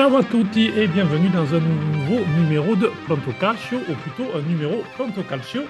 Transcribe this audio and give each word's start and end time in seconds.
Ciao 0.00 0.16
à 0.16 0.24
tutti 0.24 0.70
et 0.74 0.86
bienvenue 0.86 1.28
dans 1.28 1.54
un 1.54 1.60
nouveau 1.60 2.24
numéro 2.38 2.74
de 2.74 2.90
Pronto 3.04 3.32
Calcio, 3.38 3.76
ou 3.86 3.92
plutôt 3.96 4.34
un 4.34 4.40
numéro 4.40 4.82
Pronto 4.94 5.22
Calcio 5.22 5.64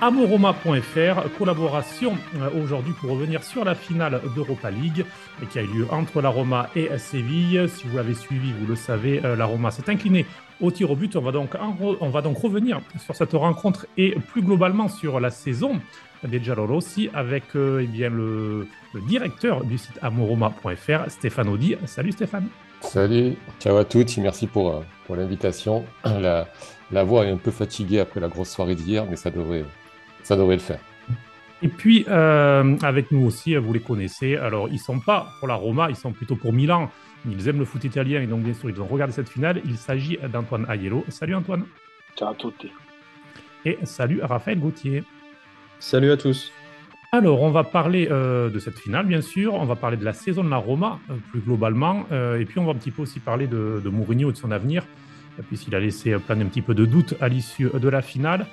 Amoroma.fr, 0.00 1.36
collaboration 1.36 2.16
euh, 2.36 2.62
aujourd'hui 2.62 2.94
pour 2.94 3.10
revenir 3.10 3.44
sur 3.44 3.62
la 3.62 3.74
finale 3.74 4.22
d'Europa 4.34 4.70
League 4.70 5.04
qui 5.50 5.58
a 5.58 5.62
eu 5.62 5.66
lieu 5.66 5.86
entre 5.90 6.22
la 6.22 6.30
Roma 6.30 6.70
et 6.74 6.88
Séville. 6.96 7.68
Si 7.68 7.86
vous 7.86 7.98
l'avez 7.98 8.14
suivi, 8.14 8.54
vous 8.58 8.66
le 8.66 8.74
savez, 8.74 9.20
euh, 9.22 9.36
la 9.36 9.44
Roma 9.44 9.70
s'est 9.70 9.90
inclinée 9.90 10.24
au 10.62 10.70
tir 10.70 10.90
au 10.90 10.96
but. 10.96 11.14
On 11.16 11.20
va, 11.20 11.32
donc 11.32 11.54
on 12.00 12.08
va 12.08 12.22
donc 12.22 12.38
revenir 12.38 12.80
sur 13.04 13.14
cette 13.14 13.32
rencontre 13.32 13.86
et 13.98 14.12
plus 14.12 14.40
globalement 14.40 14.88
sur 14.88 15.20
la 15.20 15.28
saison 15.28 15.78
des 16.26 16.42
Giallorossi 16.42 17.10
avec 17.12 17.54
euh, 17.54 17.82
eh 17.82 17.86
bien, 17.86 18.08
le, 18.08 18.66
directeur 19.06 19.62
du 19.62 19.76
site 19.76 19.98
amoroma.fr, 20.00 21.10
Stéphane 21.10 21.50
Audi. 21.50 21.76
Salut 21.84 22.12
Stéphane. 22.12 22.48
Salut, 22.84 23.36
ciao 23.60 23.76
à 23.76 23.84
toutes, 23.84 24.16
merci 24.18 24.46
pour, 24.46 24.84
pour 25.06 25.16
l'invitation. 25.16 25.84
La, 26.04 26.46
la 26.92 27.02
voix 27.04 27.26
est 27.26 27.30
un 27.30 27.36
peu 27.36 27.50
fatiguée 27.50 28.00
après 28.00 28.20
la 28.20 28.28
grosse 28.28 28.50
soirée 28.50 28.74
d'hier, 28.74 29.06
mais 29.08 29.16
ça 29.16 29.30
devrait, 29.30 29.64
ça 30.22 30.36
devrait 30.36 30.56
le 30.56 30.60
faire. 30.60 30.80
Et 31.62 31.68
puis, 31.68 32.04
euh, 32.08 32.76
avec 32.82 33.10
nous 33.10 33.26
aussi, 33.26 33.56
vous 33.56 33.72
les 33.72 33.80
connaissez. 33.80 34.36
Alors, 34.36 34.68
ils 34.68 34.78
sont 34.78 35.00
pas 35.00 35.28
pour 35.38 35.48
la 35.48 35.54
Roma, 35.54 35.88
ils 35.88 35.96
sont 35.96 36.12
plutôt 36.12 36.36
pour 36.36 36.52
Milan. 36.52 36.90
Ils 37.26 37.48
aiment 37.48 37.58
le 37.58 37.64
foot 37.64 37.82
italien 37.84 38.20
et 38.20 38.26
donc, 38.26 38.42
bien 38.42 38.52
sûr, 38.52 38.68
ils 38.68 38.80
ont 38.80 38.86
regardé 38.86 39.14
cette 39.14 39.30
finale. 39.30 39.62
Il 39.64 39.78
s'agit 39.78 40.18
d'Antoine 40.30 40.66
Aiello. 40.70 41.04
Salut 41.08 41.34
Antoine. 41.34 41.64
Ciao 42.16 42.32
à 42.32 42.34
tutti. 42.34 42.70
Et 43.64 43.78
salut 43.84 44.20
Raphaël 44.22 44.60
Gauthier. 44.60 45.04
Salut 45.80 46.10
à 46.10 46.18
tous. 46.18 46.52
Alors, 47.16 47.42
on 47.42 47.52
va 47.52 47.62
parler 47.62 48.08
euh, 48.10 48.50
de 48.50 48.58
cette 48.58 48.76
finale, 48.76 49.06
bien 49.06 49.20
sûr. 49.20 49.54
On 49.54 49.66
va 49.66 49.76
parler 49.76 49.96
de 49.96 50.04
la 50.04 50.12
saison 50.12 50.42
de 50.42 50.50
la 50.50 50.56
Roma, 50.56 50.98
euh, 51.08 51.14
plus 51.30 51.38
globalement. 51.38 52.06
et 52.10 52.44
puis, 52.44 52.58
on 52.58 52.64
va 52.64 52.72
un 52.72 52.74
petit 52.74 52.90
peu 52.90 53.02
aussi 53.02 53.20
parler 53.20 53.46
de, 53.46 53.80
Mourinho 53.88 54.30
et 54.30 54.32
de 54.32 54.36
son 54.36 54.50
avenir, 54.50 54.84
puisqu'il 55.46 55.76
a 55.76 55.78
laissé 55.78 56.16
planer 56.18 56.42
un 56.42 56.48
petit 56.48 56.60
peu 56.60 56.74
de 56.74 56.84
doute 56.84 57.14
à 57.20 57.28
l'issue 57.28 57.70
de 57.72 57.88
la 57.88 58.02
finale. 58.02 58.46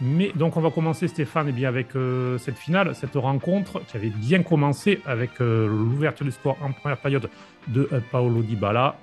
Mais 0.00 0.32
donc 0.34 0.56
on 0.56 0.60
va 0.60 0.70
commencer 0.70 1.08
Stéphane 1.08 1.46
eh 1.48 1.52
bien, 1.52 1.68
avec 1.68 1.94
euh, 1.94 2.36
cette 2.38 2.58
finale, 2.58 2.94
cette 2.94 3.14
rencontre 3.14 3.80
qui 3.86 3.96
avait 3.96 4.10
bien 4.10 4.42
commencé 4.42 5.00
avec 5.06 5.40
euh, 5.40 5.68
l'ouverture 5.68 6.26
du 6.26 6.32
score 6.32 6.56
en 6.60 6.72
première 6.72 6.98
période 6.98 7.30
de 7.68 7.88
euh, 7.92 8.00
Paolo 8.10 8.42
Dybala. 8.42 8.96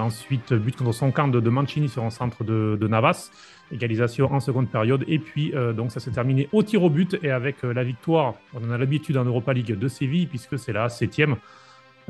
ensuite, 0.00 0.52
but 0.54 0.76
contre 0.76 0.92
son 0.92 1.10
camp 1.10 1.28
de, 1.28 1.50
Mancini 1.50 1.88
sur 1.88 2.04
un 2.04 2.10
centre 2.10 2.42
de, 2.42 2.78
de, 2.80 2.88
Navas. 2.88 3.30
Égalisation 3.70 4.32
en 4.32 4.40
seconde 4.40 4.68
période. 4.68 5.04
Et 5.08 5.18
puis 5.18 5.52
donc 5.74 5.90
ça 5.90 5.98
s'est 5.98 6.10
terminé 6.10 6.48
au 6.52 6.62
tir 6.62 6.82
au 6.82 6.90
but 6.90 7.16
et 7.22 7.30
avec 7.30 7.62
la 7.62 7.82
victoire, 7.82 8.34
on 8.52 8.62
en 8.68 8.70
a 8.70 8.78
l'habitude 8.78 9.16
en 9.16 9.24
Europa 9.24 9.52
League 9.54 9.78
de 9.78 9.88
Séville 9.88 10.26
puisque 10.26 10.58
c'est 10.58 10.72
la 10.72 10.88
septième 10.90 11.36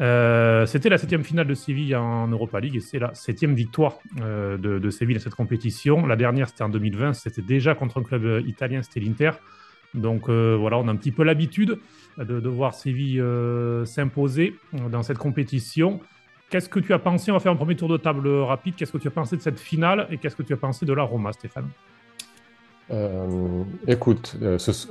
euh, 0.00 0.66
c'était 0.66 0.88
la 0.88 0.98
septième 0.98 1.22
finale 1.22 1.46
de 1.46 1.54
Séville 1.54 1.94
en 1.94 2.26
Europa 2.26 2.58
League 2.58 2.76
et 2.76 2.80
c'est 2.80 2.98
la 2.98 3.14
septième 3.14 3.54
victoire 3.54 3.98
euh, 4.20 4.56
de, 4.56 4.90
Séville 4.90 5.16
dans 5.16 5.22
cette 5.22 5.34
compétition. 5.34 6.06
La 6.06 6.16
dernière, 6.16 6.48
c'était 6.48 6.64
en 6.64 6.68
2020, 6.68 7.12
c'était 7.14 7.42
déjà 7.42 7.74
contre 7.74 8.00
un 8.00 8.02
club 8.02 8.24
euh, 8.24 8.42
italien, 8.46 8.82
c'était 8.82 9.00
l'Inter. 9.00 9.30
Donc 9.94 10.28
voilà, 10.28 10.76
on 10.78 10.88
a 10.88 10.90
un 10.90 10.96
petit 10.96 11.12
peu 11.12 11.22
l'habitude 11.22 11.78
de, 12.18 12.48
voir 12.48 12.74
Séville 12.74 13.22
s'imposer 13.84 14.56
dans 14.90 15.04
cette 15.04 15.18
compétition. 15.18 16.00
Qu'est-ce 16.50 16.68
que 16.68 16.80
tu 16.80 16.92
as 16.92 16.98
pensé? 16.98 17.30
On 17.30 17.34
va 17.34 17.40
faire 17.40 17.52
un 17.52 17.56
premier 17.56 17.76
tour 17.76 17.88
de 17.88 17.96
table 17.96 18.28
rapide. 18.28 18.74
Qu'est-ce 18.74 18.90
que 18.90 18.98
tu 18.98 19.06
as 19.06 19.12
pensé 19.12 19.36
de 19.36 19.40
cette 19.40 19.60
finale 19.60 20.08
et 20.10 20.18
qu'est-ce 20.18 20.34
que 20.34 20.42
tu 20.42 20.52
as 20.52 20.56
pensé 20.56 20.84
de 20.84 20.92
la 20.92 21.04
Roma, 21.04 21.32
Stéphane? 21.32 21.68
Écoute, 23.86 24.36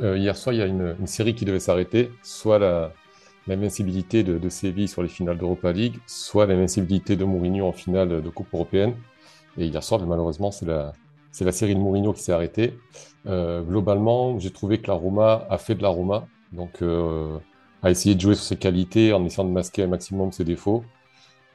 hier 0.02 0.38
soir, 0.38 0.54
il 0.54 0.60
y 0.60 0.62
a 0.62 0.68
une, 0.68 0.96
une 0.98 1.08
série 1.08 1.36
qui 1.36 1.44
devait 1.44 1.60
s'arrêter, 1.60 2.10
soit 2.22 2.60
la, 2.60 2.94
l'invincibilité 3.48 4.24
de, 4.24 4.50
Séville 4.50 4.88
sur 4.88 5.02
les 5.02 5.10
finales 5.10 5.38
d'Europa 5.38 5.72
League, 5.72 5.98
soit 6.08 6.46
l'invincibilité 6.46 7.16
de 7.16 7.26
Mourinho 7.26 7.68
en 7.68 7.74
finale 7.74 8.22
de 8.22 8.30
Coupe 8.30 8.54
européenne. 8.54 8.96
Et 9.58 9.66
hier 9.66 9.84
soir, 9.84 10.06
malheureusement, 10.06 10.52
c'est 10.52 10.66
la, 10.66 10.94
la 11.42 11.52
série 11.52 11.76
de 11.76 11.80
Mourinho 11.80 12.14
qui 12.14 12.24
s'est 12.24 12.32
arrêtée. 12.32 12.78
Euh, 13.28 13.62
globalement, 13.62 14.40
j'ai 14.40 14.52
trouvé 14.52 14.80
que 14.80 14.88
la 14.88 14.94
Roma 14.94 15.46
a 15.50 15.58
fait 15.58 15.76
de 15.76 15.84
la 15.84 15.90
Roma, 15.90 16.28
donc 16.52 16.82
euh, 16.82 17.38
a 17.82 17.92
essayé 17.92 18.16
de 18.16 18.22
jouer 18.22 18.36
sur 18.36 18.44
ses 18.44 18.58
qualités 18.58 19.14
en 19.14 19.24
essayant 19.26 19.48
de 19.48 19.54
masquer 19.54 19.84
un 19.84 19.88
maximum 19.88 20.32
ses 20.32 20.44
défauts. 20.44 20.84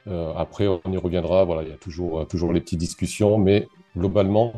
Euh, 0.07 0.33
après, 0.35 0.67
on 0.67 0.81
y 0.91 0.97
reviendra. 0.97 1.43
Voilà, 1.43 1.63
il 1.63 1.69
y 1.69 1.73
a 1.73 1.77
toujours, 1.77 2.27
toujours 2.27 2.53
les 2.53 2.61
petites 2.61 2.79
discussions, 2.79 3.37
mais 3.37 3.67
globalement, 3.97 4.53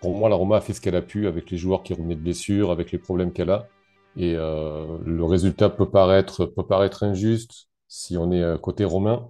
pour 0.00 0.16
moi, 0.16 0.28
la 0.28 0.36
Roma 0.36 0.56
a 0.56 0.60
fait 0.60 0.72
ce 0.72 0.80
qu'elle 0.80 0.96
a 0.96 1.02
pu 1.02 1.26
avec 1.26 1.50
les 1.50 1.58
joueurs 1.58 1.82
qui 1.82 1.94
revenaient 1.94 2.16
de 2.16 2.20
blessures, 2.20 2.70
avec 2.70 2.92
les 2.92 2.98
problèmes 2.98 3.32
qu'elle 3.32 3.50
a. 3.50 3.68
Et 4.16 4.34
euh, 4.34 4.98
le 5.04 5.24
résultat 5.24 5.68
peut 5.68 5.90
paraître, 5.90 6.46
peut 6.46 6.66
paraître 6.66 7.02
injuste 7.02 7.68
si 7.86 8.16
on 8.16 8.32
est 8.32 8.42
euh, 8.42 8.56
côté 8.56 8.84
romain, 8.84 9.28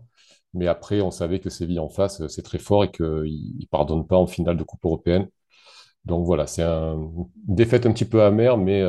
mais 0.54 0.68
après, 0.68 1.00
on 1.00 1.10
savait 1.10 1.40
que 1.40 1.50
Séville 1.50 1.80
en 1.80 1.88
face, 1.88 2.20
euh, 2.20 2.28
c'est 2.28 2.42
très 2.42 2.58
fort 2.58 2.84
et 2.84 2.90
qu'il 2.90 3.04
ne 3.04 3.66
pardonne 3.66 4.06
pas 4.06 4.16
en 4.16 4.26
finale 4.26 4.56
de 4.56 4.62
Coupe 4.62 4.84
européenne. 4.84 5.28
Donc 6.04 6.24
voilà, 6.24 6.46
c'est 6.46 6.62
une 6.62 7.26
défaite 7.48 7.84
un 7.84 7.92
petit 7.92 8.04
peu 8.04 8.22
amère, 8.22 8.56
mais 8.56 8.80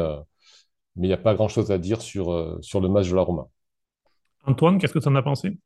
mais 0.96 1.08
il 1.08 1.09
n'y 1.09 1.13
a 1.13 1.18
pas 1.18 1.34
grand-chose 1.34 1.72
à 1.72 1.80
dire 1.80 2.00
sur, 2.00 2.59
sur 2.62 2.79
le 2.79 2.90
match 2.90 3.09
de 3.09 3.16
la 3.16 3.24
Roma. 3.24 3.47
Antoine, 4.46 4.78
qu'est-ce 4.78 4.94
que 4.94 5.00
tu 5.00 5.08
en 5.08 5.16
as 5.16 5.24
pensé? 5.24 5.58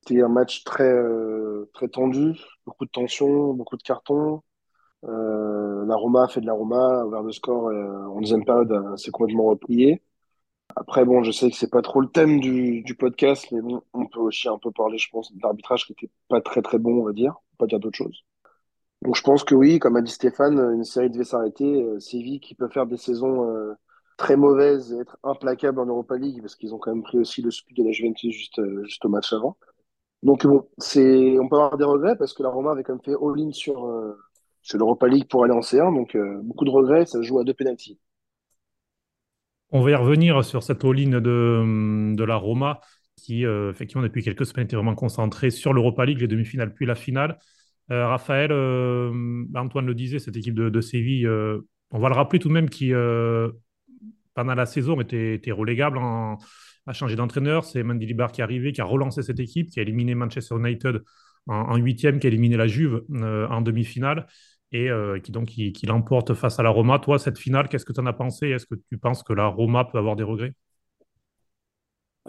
C'était 0.00 0.22
un 0.22 0.28
match 0.28 0.64
très, 0.64 0.94
très 1.74 1.88
tendu, 1.88 2.32
beaucoup 2.64 2.86
de 2.86 2.90
tension, 2.90 3.52
beaucoup 3.52 3.76
de 3.76 3.82
cartons. 3.82 4.42
Euh, 5.04 5.84
la 5.86 5.94
Roma 5.96 6.24
a 6.24 6.28
fait 6.28 6.40
de 6.40 6.46
la 6.46 6.52
Roma, 6.52 7.04
ouvert 7.04 7.22
le 7.22 7.32
score 7.32 7.68
euh, 7.68 8.06
en 8.06 8.20
deuxième 8.20 8.44
période, 8.44 8.72
euh, 8.72 8.96
c'est 8.96 9.10
complètement 9.10 9.44
replié. 9.44 10.02
Après, 10.76 11.04
bon, 11.04 11.22
je 11.22 11.32
sais 11.32 11.50
que 11.50 11.56
c'est 11.56 11.70
pas 11.70 11.82
trop 11.82 12.00
le 12.00 12.08
thème 12.08 12.40
du, 12.40 12.82
du 12.82 12.94
podcast, 12.94 13.48
mais 13.52 13.60
bon, 13.62 13.82
on 13.94 14.06
peut 14.06 14.20
aussi 14.20 14.48
un 14.48 14.58
peu 14.58 14.70
parler, 14.72 14.98
je 14.98 15.10
pense, 15.10 15.32
de 15.32 15.40
l'arbitrage 15.42 15.86
qui 15.86 15.92
était 15.92 16.10
pas 16.28 16.40
très 16.40 16.62
très 16.62 16.78
bon, 16.78 17.00
on 17.00 17.04
va 17.04 17.12
dire, 17.12 17.36
pas 17.58 17.66
dire 17.66 17.80
d'autre 17.80 17.96
chose. 17.96 18.24
Donc 19.02 19.16
je 19.16 19.22
pense 19.22 19.44
que 19.44 19.54
oui, 19.54 19.78
comme 19.78 19.96
a 19.96 20.02
dit 20.02 20.12
Stéphane, 20.12 20.58
une 20.74 20.84
série 20.84 21.10
devait 21.10 21.24
s'arrêter. 21.24 21.86
Séville 22.00 22.40
qui 22.40 22.54
peut 22.54 22.68
faire 22.68 22.86
des 22.86 22.96
saisons 22.96 23.76
très 24.16 24.36
mauvaises 24.36 24.92
et 24.92 24.98
être 24.98 25.18
implacable 25.22 25.80
en 25.80 25.86
Europa 25.86 26.16
League, 26.16 26.40
parce 26.42 26.56
qu'ils 26.56 26.74
ont 26.74 26.78
quand 26.78 26.92
même 26.92 27.04
pris 27.04 27.18
aussi 27.18 27.42
le 27.42 27.50
speed 27.50 27.76
de 27.76 27.84
la 27.84 27.92
Juventus 27.92 28.34
juste, 28.34 28.60
juste 28.84 29.04
au 29.04 29.08
match 29.08 29.32
avant. 29.32 29.56
Donc 30.22 30.46
bon, 30.46 30.68
c'est, 30.78 31.38
on 31.38 31.48
peut 31.48 31.56
avoir 31.56 31.78
des 31.78 31.84
regrets 31.84 32.16
parce 32.16 32.34
que 32.34 32.42
la 32.42 32.50
Roma 32.50 32.72
avait 32.72 32.82
quand 32.82 32.94
même 32.94 33.02
fait 33.02 33.14
all-in 33.14 33.52
sur, 33.52 33.86
c'est 34.68 34.76
l'Europa 34.76 35.08
League 35.08 35.26
pour 35.28 35.44
aller 35.44 35.54
en 35.54 35.60
C1, 35.60 35.94
donc 35.94 36.14
euh, 36.14 36.40
beaucoup 36.42 36.66
de 36.66 36.70
regrets, 36.70 37.06
ça 37.06 37.22
joue 37.22 37.38
à 37.38 37.44
deux 37.44 37.54
pénalties. 37.54 37.98
On 39.70 39.80
va 39.80 39.90
y 39.90 39.94
revenir 39.94 40.44
sur 40.44 40.62
cette 40.62 40.84
all-in 40.84 41.20
de, 41.20 42.14
de, 42.14 42.24
la 42.24 42.36
Roma, 42.36 42.80
qui 43.16 43.46
euh, 43.46 43.70
effectivement 43.70 44.02
depuis 44.02 44.22
quelques 44.22 44.44
semaines 44.44 44.66
était 44.66 44.76
vraiment 44.76 44.94
concentrée 44.94 45.50
sur 45.50 45.72
l'Europa 45.72 46.04
League, 46.04 46.20
les 46.20 46.26
demi-finales 46.26 46.74
puis 46.74 46.84
la 46.84 46.94
finale. 46.94 47.38
Euh, 47.90 48.08
Raphaël, 48.08 48.52
Antoine 49.54 49.86
le 49.86 49.94
disait, 49.94 50.18
cette 50.18 50.36
équipe 50.36 50.54
de, 50.54 50.80
Séville, 50.82 51.26
on 51.90 51.98
va 51.98 52.10
le 52.10 52.14
rappeler 52.14 52.38
tout 52.38 52.48
de 52.48 52.52
même 52.52 52.68
qui 52.68 52.92
pendant 54.34 54.54
la 54.54 54.66
saison 54.66 55.00
était, 55.00 55.34
était 55.34 55.50
relégable, 55.50 55.96
en, 55.96 56.36
a 56.86 56.92
changé 56.92 57.16
d'entraîneur. 57.16 57.64
C'est 57.64 57.82
Mandy 57.82 58.04
Libar 58.04 58.32
qui 58.32 58.42
est 58.42 58.44
arrivé, 58.44 58.72
qui 58.72 58.82
a 58.82 58.84
relancé 58.84 59.22
cette 59.22 59.40
équipe, 59.40 59.70
qui 59.70 59.78
a 59.78 59.82
éliminé 59.82 60.14
Manchester 60.14 60.56
United 60.56 61.02
en 61.46 61.76
huitième, 61.76 62.20
qui 62.20 62.26
a 62.26 62.28
éliminé 62.28 62.58
la 62.58 62.66
Juve 62.66 63.04
en 63.10 63.62
demi-finale 63.62 64.26
et 64.72 64.90
euh, 64.90 65.18
qui 65.20 65.32
donc 65.32 65.48
qui, 65.48 65.86
l'emporte 65.86 66.34
face 66.34 66.58
à 66.58 66.62
la 66.62 66.70
Roma. 66.70 66.98
Toi, 66.98 67.18
cette 67.18 67.38
finale, 67.38 67.68
qu'est-ce 67.68 67.84
que 67.84 67.92
tu 67.92 68.00
en 68.00 68.06
as 68.06 68.12
pensé? 68.12 68.48
Est-ce 68.48 68.66
que 68.66 68.74
tu 68.74 68.98
penses 68.98 69.22
que 69.22 69.32
la 69.32 69.46
Roma 69.46 69.84
peut 69.84 69.98
avoir 69.98 70.16
des 70.16 70.24
regrets? 70.24 70.54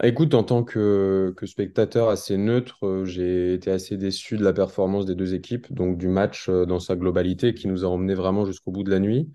Écoute, 0.01 0.33
en 0.33 0.43
tant 0.43 0.63
que, 0.63 1.33
spectateur 1.45 2.07
assez 2.07 2.37
neutre, 2.37 2.85
euh, 2.85 3.05
j'ai 3.05 3.53
été 3.53 3.69
assez 3.69 3.97
déçu 3.97 4.37
de 4.37 4.43
la 4.45 4.53
performance 4.53 5.05
des 5.05 5.15
deux 5.15 5.33
équipes, 5.33 5.73
donc 5.73 5.97
du 5.97 6.07
match 6.07 6.47
euh, 6.47 6.65
dans 6.65 6.79
sa 6.79 6.95
globalité 6.95 7.53
qui 7.53 7.67
nous 7.67 7.83
a 7.83 7.89
emmené 7.89 8.13
vraiment 8.13 8.45
jusqu'au 8.45 8.71
bout 8.71 8.83
de 8.83 8.91
la 8.91 8.99
nuit. 8.99 9.29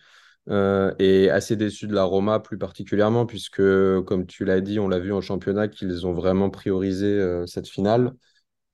et 0.98 1.30
assez 1.30 1.56
déçu 1.56 1.86
de 1.86 1.94
la 1.94 2.04
Roma 2.04 2.40
plus 2.40 2.58
particulièrement, 2.58 3.26
puisque, 3.26 3.62
comme 4.06 4.26
tu 4.26 4.44
l'as 4.44 4.60
dit, 4.60 4.78
on 4.78 4.88
l'a 4.88 4.98
vu 4.98 5.12
en 5.12 5.20
championnat 5.20 5.68
qu'ils 5.68 6.06
ont 6.06 6.12
vraiment 6.12 6.50
priorisé 6.50 7.18
cette 7.46 7.68
finale 7.68 8.12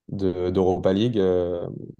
d'Europa 0.09 0.93
League 0.93 1.21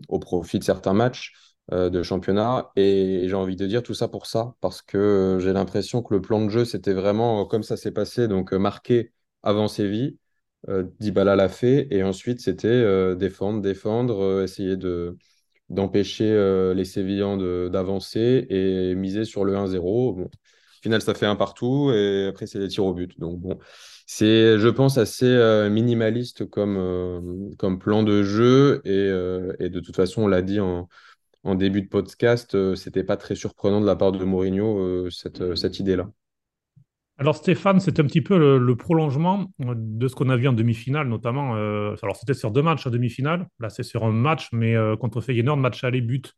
au 0.09 0.19
profit 0.19 0.59
de 0.59 0.65
certains 0.65 0.93
matchs. 0.93 1.50
Euh, 1.73 1.89
de 1.89 2.03
championnat. 2.03 2.73
Et 2.75 3.27
j'ai 3.29 3.35
envie 3.35 3.55
de 3.55 3.65
dire 3.65 3.85
tout 3.85 3.95
ça 3.95 4.09
pour 4.09 4.27
ça, 4.27 4.55
parce 4.61 4.83
que 4.83 5.39
j'ai 5.41 5.53
l'impression 5.53 6.03
que 6.03 6.13
le 6.13 6.21
plan 6.21 6.45
de 6.45 6.49
jeu, 6.49 6.65
c'était 6.65 6.93
vraiment 6.93 7.47
comme 7.47 7.63
ça 7.63 7.77
s'est 7.77 7.93
passé, 7.93 8.27
donc 8.27 8.53
euh, 8.53 8.59
marqué 8.59 9.13
avant 9.45 9.69
Séville. 9.69 10.17
Euh, 10.69 10.85
l'a 11.01 11.49
fait, 11.49 11.87
et 11.93 12.03
ensuite 12.03 12.41
c'était 12.41 13.15
défendre, 13.15 13.63
défendre, 13.63 14.43
essayer 14.43 14.77
de 14.77 15.17
d'empêcher 15.69 16.35
les 16.75 16.85
Sévillans 16.85 17.37
d'avancer 17.69 18.47
et 18.51 18.95
miser 18.97 19.25
sur 19.25 19.45
le 19.45 19.55
1-0. 19.55 20.13
Bon. 20.15 20.25
Au 20.25 20.83
final, 20.83 21.01
ça 21.01 21.15
fait 21.15 21.27
un 21.27 21.37
partout 21.37 21.93
et 21.93 22.27
après, 22.27 22.47
c'est 22.47 22.59
les 22.59 22.69
tirs 22.69 22.85
au 22.87 22.95
but. 22.95 23.19
Donc, 23.21 23.39
bon, 23.39 23.59
c'est, 24.07 24.59
je 24.59 24.69
pense, 24.69 24.99
assez 24.99 25.69
minimaliste 25.71 26.51
comme, 26.51 27.55
comme 27.59 27.79
plan 27.79 28.03
de 28.03 28.25
jeu 28.25 28.81
et, 28.85 29.07
et, 29.65 29.69
de 29.71 29.81
toute 29.81 29.95
façon, 29.95 30.23
on 30.23 30.27
l'a 30.27 30.43
dit 30.43 30.59
en, 30.59 30.89
en 31.43 31.55
début 31.55 31.83
de 31.83 31.89
podcast, 31.89 32.55
euh, 32.55 32.75
c'était 32.75 33.05
pas 33.05 33.17
très 33.17 33.35
surprenant 33.35 33.81
de 33.81 33.87
la 33.87 33.97
part 33.97 34.13
de 34.13 34.25
Mourinho, 34.25 34.79
euh, 34.79 35.11
cette, 35.11 35.41
euh, 35.41 35.55
cette 35.55 35.79
idée-là. 35.81 36.09
Alors 37.21 37.37
Stéphane, 37.37 37.81
c'est 37.81 38.01
un 38.01 38.05
petit 38.05 38.23
peu 38.23 38.59
le, 38.59 38.77
prolongement 38.77 39.53
de 39.59 40.09
ce 40.09 40.15
qu'on 40.15 40.31
a 40.31 40.37
vu 40.37 40.49
en 40.49 40.55
demi-finale, 40.55 41.07
notamment. 41.07 41.55
Euh, 41.55 41.95
alors 42.03 42.17
c'était 42.17 42.33
sur 42.33 42.51
deux 42.51 42.63
matchs 42.63 42.87
en 42.87 42.91
demi-finale. 42.91 43.47
Là, 43.59 43.69
c'est 43.69 43.83
sur 43.83 44.05
un 44.05 44.11
match, 44.11 44.49
mais 44.53 44.75
contre 44.99 45.21
Feyenoord, 45.21 45.59
match 45.59 45.85
aller 45.85 46.01
but, 46.01 46.33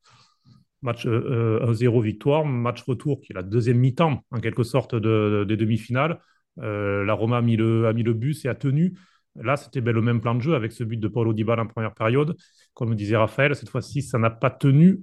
match 0.83 1.07
1-0 1.07 1.11
euh, 1.11 2.01
victoire, 2.03 2.45
match 2.45 2.83
retour 2.83 3.21
qui 3.21 3.33
est 3.33 3.37
la 3.37 3.45
deuxième 3.45 3.79
mi-temps 3.79 4.25
en 4.33 4.41
quelque 4.41 4.65
sorte 4.65 4.97
des 4.97 5.57
demi-finales. 5.57 6.19
la 6.57 7.15
Roma 7.15 7.37
a 7.37 7.43
mis, 7.43 7.55
le, 7.55 7.87
a 7.87 7.93
mis 7.93 8.03
le 8.03 8.13
bus 8.13 8.45
et 8.45 8.49
a 8.49 8.57
tenu. 8.57 8.99
Là, 9.37 9.57
c'était 9.57 9.81
le 9.81 10.03
même 10.03 10.21
plan 10.21 10.35
de 10.35 10.41
jeu 10.41 10.55
avec 10.55 10.73
ce 10.73 10.85
but 10.85 10.99
de 10.99 11.09
Paulo 11.09 11.33
Dybala 11.33 11.63
en 11.63 11.67
première 11.67 11.95
période. 11.95 12.37
Comme 12.75 12.95
disait 12.95 13.17
Raphaël, 13.17 13.55
cette 13.57 13.71
fois-ci, 13.71 14.03
ça 14.03 14.19
n'a 14.19 14.31
pas 14.31 14.51
tenu. 14.51 15.01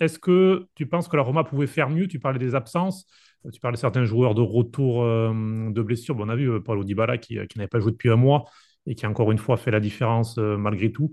Est-ce 0.00 0.18
que 0.18 0.66
tu 0.74 0.86
penses 0.86 1.08
que 1.08 1.16
la 1.16 1.22
Roma 1.22 1.42
pouvait 1.44 1.66
faire 1.66 1.90
mieux? 1.90 2.06
Tu 2.06 2.20
parlais 2.20 2.38
des 2.38 2.54
absences. 2.54 3.06
Tu 3.52 3.60
parlais 3.60 3.76
de 3.76 3.80
certains 3.80 4.04
joueurs 4.04 4.34
de 4.34 4.40
retour 4.40 5.02
euh, 5.02 5.70
de 5.70 5.82
blessure. 5.82 6.14
Bon, 6.14 6.24
on 6.26 6.28
a 6.28 6.36
vu 6.36 6.50
euh, 6.50 6.60
Paulo 6.60 6.82
Dybala 6.82 7.18
qui, 7.18 7.36
n'avait 7.56 7.68
pas 7.68 7.80
joué 7.80 7.92
depuis 7.92 8.08
un 8.08 8.16
mois 8.16 8.44
et 8.86 8.94
qui 8.94 9.06
encore 9.06 9.32
une 9.32 9.38
fois 9.38 9.56
fait 9.56 9.70
la 9.70 9.80
différence 9.80 10.38
euh, 10.38 10.56
malgré 10.56 10.92
tout. 10.92 11.12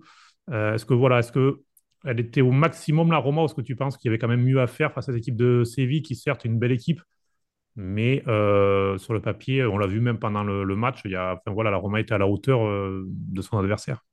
est-ce 0.51 0.85
que 0.85 0.93
voilà, 0.93 1.19
est-ce 1.19 1.31
que 1.31 1.61
elle 2.03 2.19
était 2.19 2.41
au 2.41 2.51
maximum 2.51 3.11
la 3.11 3.17
Roma 3.17 3.43
ou 3.43 3.45
est-ce 3.45 3.53
que 3.53 3.61
tu 3.61 3.75
penses 3.75 3.95
qu'il 3.97 4.09
y 4.09 4.11
avait 4.11 4.17
quand 4.17 4.27
même 4.27 4.43
mieux 4.43 4.59
à 4.59 4.67
faire 4.67 4.91
face 4.91 5.09
à 5.09 5.11
cette 5.11 5.19
équipe 5.19 5.35
de 5.35 5.63
Séville 5.63 6.01
qui 6.01 6.15
certes 6.15 6.45
est 6.45 6.49
une 6.49 6.57
belle 6.57 6.71
équipe, 6.71 7.01
mais 7.75 8.21
sur 8.25 9.13
le 9.13 9.21
papier, 9.21 9.65
on 9.65 9.77
l'a 9.77 9.87
vu 9.87 9.99
même 10.01 10.19
pendant 10.19 10.43
le, 10.43 10.75
match, 10.75 11.01
il 11.05 11.11
y 11.11 11.15
a, 11.15 11.41
voilà, 11.47 11.71
la 11.71 11.77
Roma 11.77 11.99
était 11.99 12.13
à 12.13 12.17
la 12.17 12.27
hauteur 12.27 12.61
de 12.61 13.41
son 13.41 13.57
adversaire. 13.57 14.03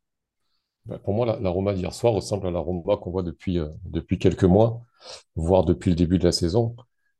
Bah, 0.86 0.98
pour 0.98 1.14
moi, 1.14 1.38
la, 1.40 1.50
Roma 1.50 1.74
d'hier 1.74 1.92
soir 1.92 2.14
ressemble 2.14 2.46
à 2.46 2.50
la 2.50 2.60
Roma 2.60 2.96
qu'on 2.96 3.10
voit 3.10 3.22
depuis, 3.22 3.58
depuis 3.84 4.18
quelques 4.18 4.44
mois, 4.44 4.80
voire 5.36 5.64
depuis 5.64 5.90
le 5.90 5.96
début 5.96 6.18
de 6.18 6.24
la 6.24 6.32
saison. 6.32 6.76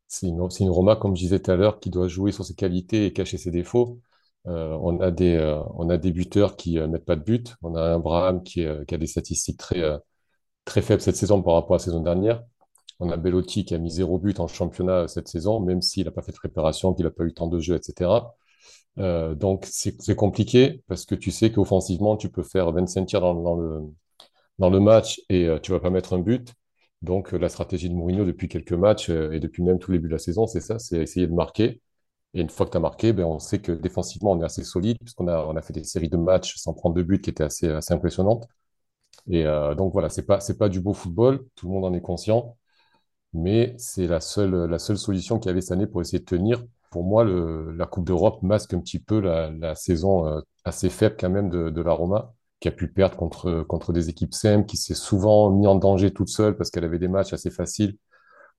C'est 0.09 0.27
une, 0.27 0.71
Roma, 0.71 0.97
comme 0.97 1.15
je 1.15 1.21
disais 1.23 1.39
tout 1.41 1.51
à 1.51 1.57
l'heure, 1.57 1.81
qui 1.81 1.91
doit 1.91 2.09
jouer 2.09 2.33
sur 2.33 2.45
ses 2.45 2.55
qualités 2.55 3.07
et 3.07 3.13
cacher 3.13 3.37
ses 3.39 3.51
défauts. 3.51 4.01
Euh, 4.47 4.77
on, 4.81 5.01
a 5.01 5.11
des, 5.11 5.37
euh, 5.37 5.61
on 5.75 5.91
a 5.91 5.99
des 5.99 6.13
buteurs 6.13 6.57
qui 6.57 6.77
ne 6.77 6.83
euh, 6.83 6.89
mettent 6.89 7.05
pas 7.05 7.17
de 7.17 7.23
but. 7.23 7.57
On 7.63 7.75
a 7.75 7.83
un 7.83 7.99
Braham 7.99 8.43
qui, 8.43 8.67
qui, 8.87 8.95
a 8.95 8.99
des 8.99 9.07
statistiques 9.07 9.59
très, 9.59 9.83
très 10.65 10.83
faibles 10.83 11.03
cette 11.03 11.17
saison 11.17 11.43
par 11.43 11.55
rapport 11.55 11.75
à 11.75 11.79
la 11.79 11.85
saison 11.85 12.01
dernière. 12.03 12.43
On 13.01 13.11
a 13.11 13.17
Bellotti 13.17 13.65
qui 13.65 13.75
a 13.75 13.79
mis 13.79 13.91
zéro 13.91 14.19
but 14.19 14.41
en 14.41 14.49
championnat 14.49 15.09
cette 15.09 15.29
saison, 15.29 15.61
même 15.61 15.83
s'il 15.83 16.05
n'a 16.07 16.11
pas 16.11 16.23
fait 16.23 16.33
de 16.33 16.37
préparation, 16.37 16.95
qu'il 16.95 17.05
n'a 17.05 17.11
pas 17.11 17.25
eu 17.25 17.33
tant 17.35 17.47
de 17.49 17.61
jeux, 17.61 17.77
etc. 17.77 18.35
donc 18.97 19.67
c'est 19.71 20.17
compliqué 20.17 20.83
parce 20.89 21.05
que 21.07 21.15
tu 21.15 21.31
sais 21.31 21.53
qu'offensivement, 21.53 22.17
tu 22.17 22.31
peux 22.31 22.43
faire 22.43 22.73
25 22.73 23.07
tirs 23.07 23.21
dans, 23.21 23.35
dans, 23.35 23.57
le, 23.57 23.83
dans 24.59 24.71
le 24.71 24.81
match 24.81 25.21
et 25.29 25.49
tu 25.63 25.73
vas 25.73 25.81
pas 25.81 25.91
mettre 25.91 26.15
un 26.15 26.19
but. 26.21 26.55
Donc, 27.03 27.33
euh, 27.35 27.39
la 27.39 27.49
stratégie 27.49 27.89
de 27.89 27.95
Mourinho 27.95 28.25
depuis 28.25 28.49
quelques 28.49 28.73
matchs 28.73 29.11
euh, 29.11 29.33
et 29.33 29.41
depuis 29.41 29.63
même 29.63 29.79
tout 29.79 29.91
le 29.93 29.99
début 29.99 30.09
de 30.09 30.13
la 30.15 30.19
saison, 30.19 30.47
c'est 30.47 30.61
ça, 30.61 30.79
c'est 30.79 30.99
essayer 30.99 31.27
de 31.27 31.33
marquer. 31.33 31.81
Et 32.35 32.41
une 32.41 32.51
fois 32.51 32.67
que 32.67 32.73
tu 32.73 32.77
as 32.77 32.81
marqué, 32.81 33.13
ben, 33.13 33.25
on 33.25 33.39
sait 33.39 33.61
que 33.61 33.73
défensivement, 33.73 34.33
on 34.33 34.41
est 34.43 34.45
assez 34.45 34.65
solide, 34.65 34.99
puisqu'on 35.01 35.29
a, 35.29 35.39
on 35.47 35.57
a 35.57 35.63
fait 35.63 35.73
des 35.73 35.85
séries 35.85 36.09
de 36.11 36.17
matchs 36.17 36.57
sans 36.57 36.75
prendre 36.75 36.97
de 36.97 37.03
but 37.03 37.23
qui 37.23 37.31
étaient 37.31 37.45
assez, 37.45 37.69
assez 37.71 37.95
impressionnantes. 37.95 38.47
Et 39.31 39.47
euh, 39.47 39.75
donc 39.75 39.93
voilà, 39.93 40.09
c'est 40.11 40.27
pas, 40.27 40.39
pas 40.59 40.69
du 40.69 40.81
beau 40.81 40.95
football, 40.95 41.45
tout 41.57 41.69
le 41.69 41.75
monde 41.75 41.85
en 41.87 41.95
est 41.95 42.01
conscient, 42.01 42.57
mais 43.35 43.75
c'est 43.79 44.07
la 44.07 44.21
seule, 44.21 44.55
la 44.71 44.79
seule 44.79 44.99
solution 44.99 45.39
qu'il 45.39 45.49
y 45.49 45.53
avait 45.53 45.61
cette 45.61 45.73
année 45.73 45.87
pour 45.87 46.01
essayer 46.01 46.19
de 46.21 46.25
tenir. 46.25 46.65
Pour 46.91 47.05
moi, 47.05 47.25
le, 47.25 47.73
la 47.73 47.87
Coupe 47.87 48.07
d'Europe 48.07 48.43
masque 48.43 48.73
un 48.75 48.81
petit 48.81 48.99
peu 48.99 49.21
la, 49.21 49.51
la 49.51 49.75
saison 49.75 50.43
assez 50.65 50.89
faible 50.91 51.17
quand 51.19 51.31
même 51.31 51.51
de, 51.51 51.71
de 51.71 51.83
la 51.83 51.93
Roma 51.93 52.33
qui 52.61 52.69
a 52.69 52.73
pu 52.73 52.89
perdre 52.89 53.17
contre, 53.17 53.63
contre 53.63 53.93
des 53.93 54.09
équipes 54.09 54.35
simples, 54.35 54.67
qui 54.67 54.77
s'est 54.77 54.95
souvent 54.95 55.51
mis 55.51 55.67
en 55.67 55.77
danger 55.77 56.11
toute 56.13 56.29
seule 56.29 56.57
parce 56.57 56.71
qu'elle 56.71 56.85
avait 56.85 56.99
des 56.99 57.07
matchs 57.09 57.33
assez 57.33 57.51
faciles, 57.51 57.97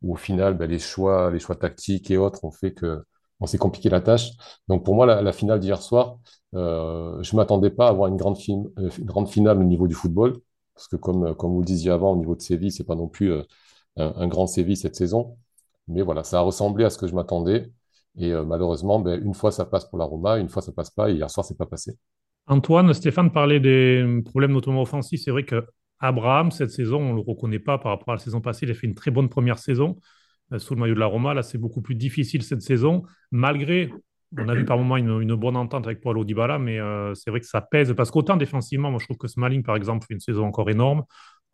où 0.02 0.14
au 0.14 0.16
final, 0.18 0.58
ben, 0.58 0.70
les 0.70 0.80
choix, 0.80 1.32
les 1.32 1.40
choix 1.40 1.56
tactiques 1.56 2.12
et 2.12 2.18
autres 2.18 2.46
ont 2.46 2.52
fait 2.52 2.74
que 2.74 3.04
on 3.42 3.46
s'est 3.48 3.58
compliqué 3.58 3.90
la 3.90 4.02
tâche. 4.02 4.32
Donc 4.68 4.84
pour 4.86 4.96
moi, 4.96 5.06
la, 5.06 5.22
la 5.22 5.32
finale 5.34 5.60
d'hier 5.60 5.82
soir, 5.82 6.18
euh, 6.56 7.22
je 7.22 7.36
m'attendais 7.36 7.70
pas 7.70 7.88
à 7.88 7.90
avoir 7.90 8.10
une 8.10 8.18
grande, 8.18 8.38
euh, 8.50 8.90
une 8.98 9.06
grande 9.06 9.30
finale 9.30 9.60
au 9.60 9.64
niveau 9.64 9.88
du 9.88 9.96
football, 9.96 10.38
parce 10.76 10.88
que 10.88 10.96
comme, 10.98 11.36
comme 11.36 11.52
vous 11.54 11.60
le 11.62 11.66
disiez 11.66 11.92
avant, 11.92 12.12
au 12.14 12.18
niveau 12.18 12.36
de 12.36 12.42
Séville, 12.42 12.72
c'est 12.72 12.84
pas 12.86 12.96
non 12.96 13.08
plus 13.08 13.32
euh, 13.32 13.44
un, 14.00 14.28
grand 14.28 14.48
Séville 14.48 14.78
cette 14.78 14.96
saison. 14.96 15.38
Mais 15.88 16.02
voilà, 16.02 16.24
ça 16.24 16.40
a 16.40 16.42
ressemblé 16.42 16.86
à 16.86 16.90
ce 16.90 16.98
que 16.98 17.08
je 17.08 17.16
m'attendais. 17.16 17.72
Et 18.18 18.32
euh, 18.32 18.44
malheureusement, 18.44 19.00
ben, 19.00 19.22
une 19.24 19.34
fois 19.34 19.52
ça 19.52 19.66
passe 19.66 19.86
pour 19.86 19.98
la 19.98 20.06
Roma, 20.06 20.38
une 20.38 20.50
fois 20.50 20.62
ça 20.62 20.72
passe 20.72 20.90
pas. 20.90 21.10
Et 21.10 21.14
hier 21.14 21.30
soir, 21.30 21.46
c'est 21.46 21.58
pas 21.58 21.66
passé. 21.66 21.98
Antoine, 22.48 22.94
Stéphane 22.94 23.32
parlait 23.32 23.60
des 23.60 24.22
problèmes 24.26 24.52
notamment 24.52 24.82
offensifs. 24.82 25.22
C'est 25.24 25.32
vrai 25.32 25.44
que 25.44 25.66
Abraham, 26.00 26.52
cette 26.52 26.72
saison, 26.72 27.00
on 27.00 27.12
ne 27.12 27.16
le 27.16 27.22
reconnaît 27.22 27.60
pas 27.60 27.78
par 27.78 27.92
rapport 27.92 28.10
à 28.10 28.16
la 28.16 28.20
saison 28.20 28.42
passée. 28.42 28.66
Il 28.66 28.72
a 28.72 28.74
fait 28.74 28.88
une 28.88 28.96
très 28.96 29.12
bonne 29.12 29.30
première 29.30 29.60
saison 29.60 29.98
euh, 30.54 30.60
sous 30.60 30.74
le 30.74 30.80
maillot 30.80 30.96
de 30.96 31.00
la 31.00 31.06
Roma. 31.06 31.34
Là, 31.34 31.44
c'est 31.44 31.58
beaucoup 31.58 31.82
plus 31.82 31.96
difficile 31.96 32.42
cette 32.42 32.62
saison, 32.62 33.04
malgré, 33.32 33.92
on 34.38 34.48
a 34.48 34.56
vu 34.56 34.66
par 34.66 34.78
moments 34.78 34.98
une, 34.98 35.36
bonne 35.36 35.56
entente 35.56 35.86
avec 35.86 36.02
Paulo 36.02 36.24
Dybala, 36.24 36.60
mais 36.60 36.80
euh, 36.80 37.14
c'est 37.16 37.30
vrai 37.30 37.40
que 37.40 37.46
ça 37.46 37.62
pèse. 37.62 37.94
Parce 37.94 38.12
qu'autant 38.12 38.38
défensivement, 38.38 38.90
moi, 38.90 39.00
je 39.00 39.06
trouve 39.06 39.18
que 39.18 39.28
Smalling, 39.28 39.64
par 39.64 39.76
exemple, 39.76 40.06
fait 40.08 40.14
une 40.14 40.20
saison 40.20 40.46
encore 40.46 40.70
énorme. 40.70 41.04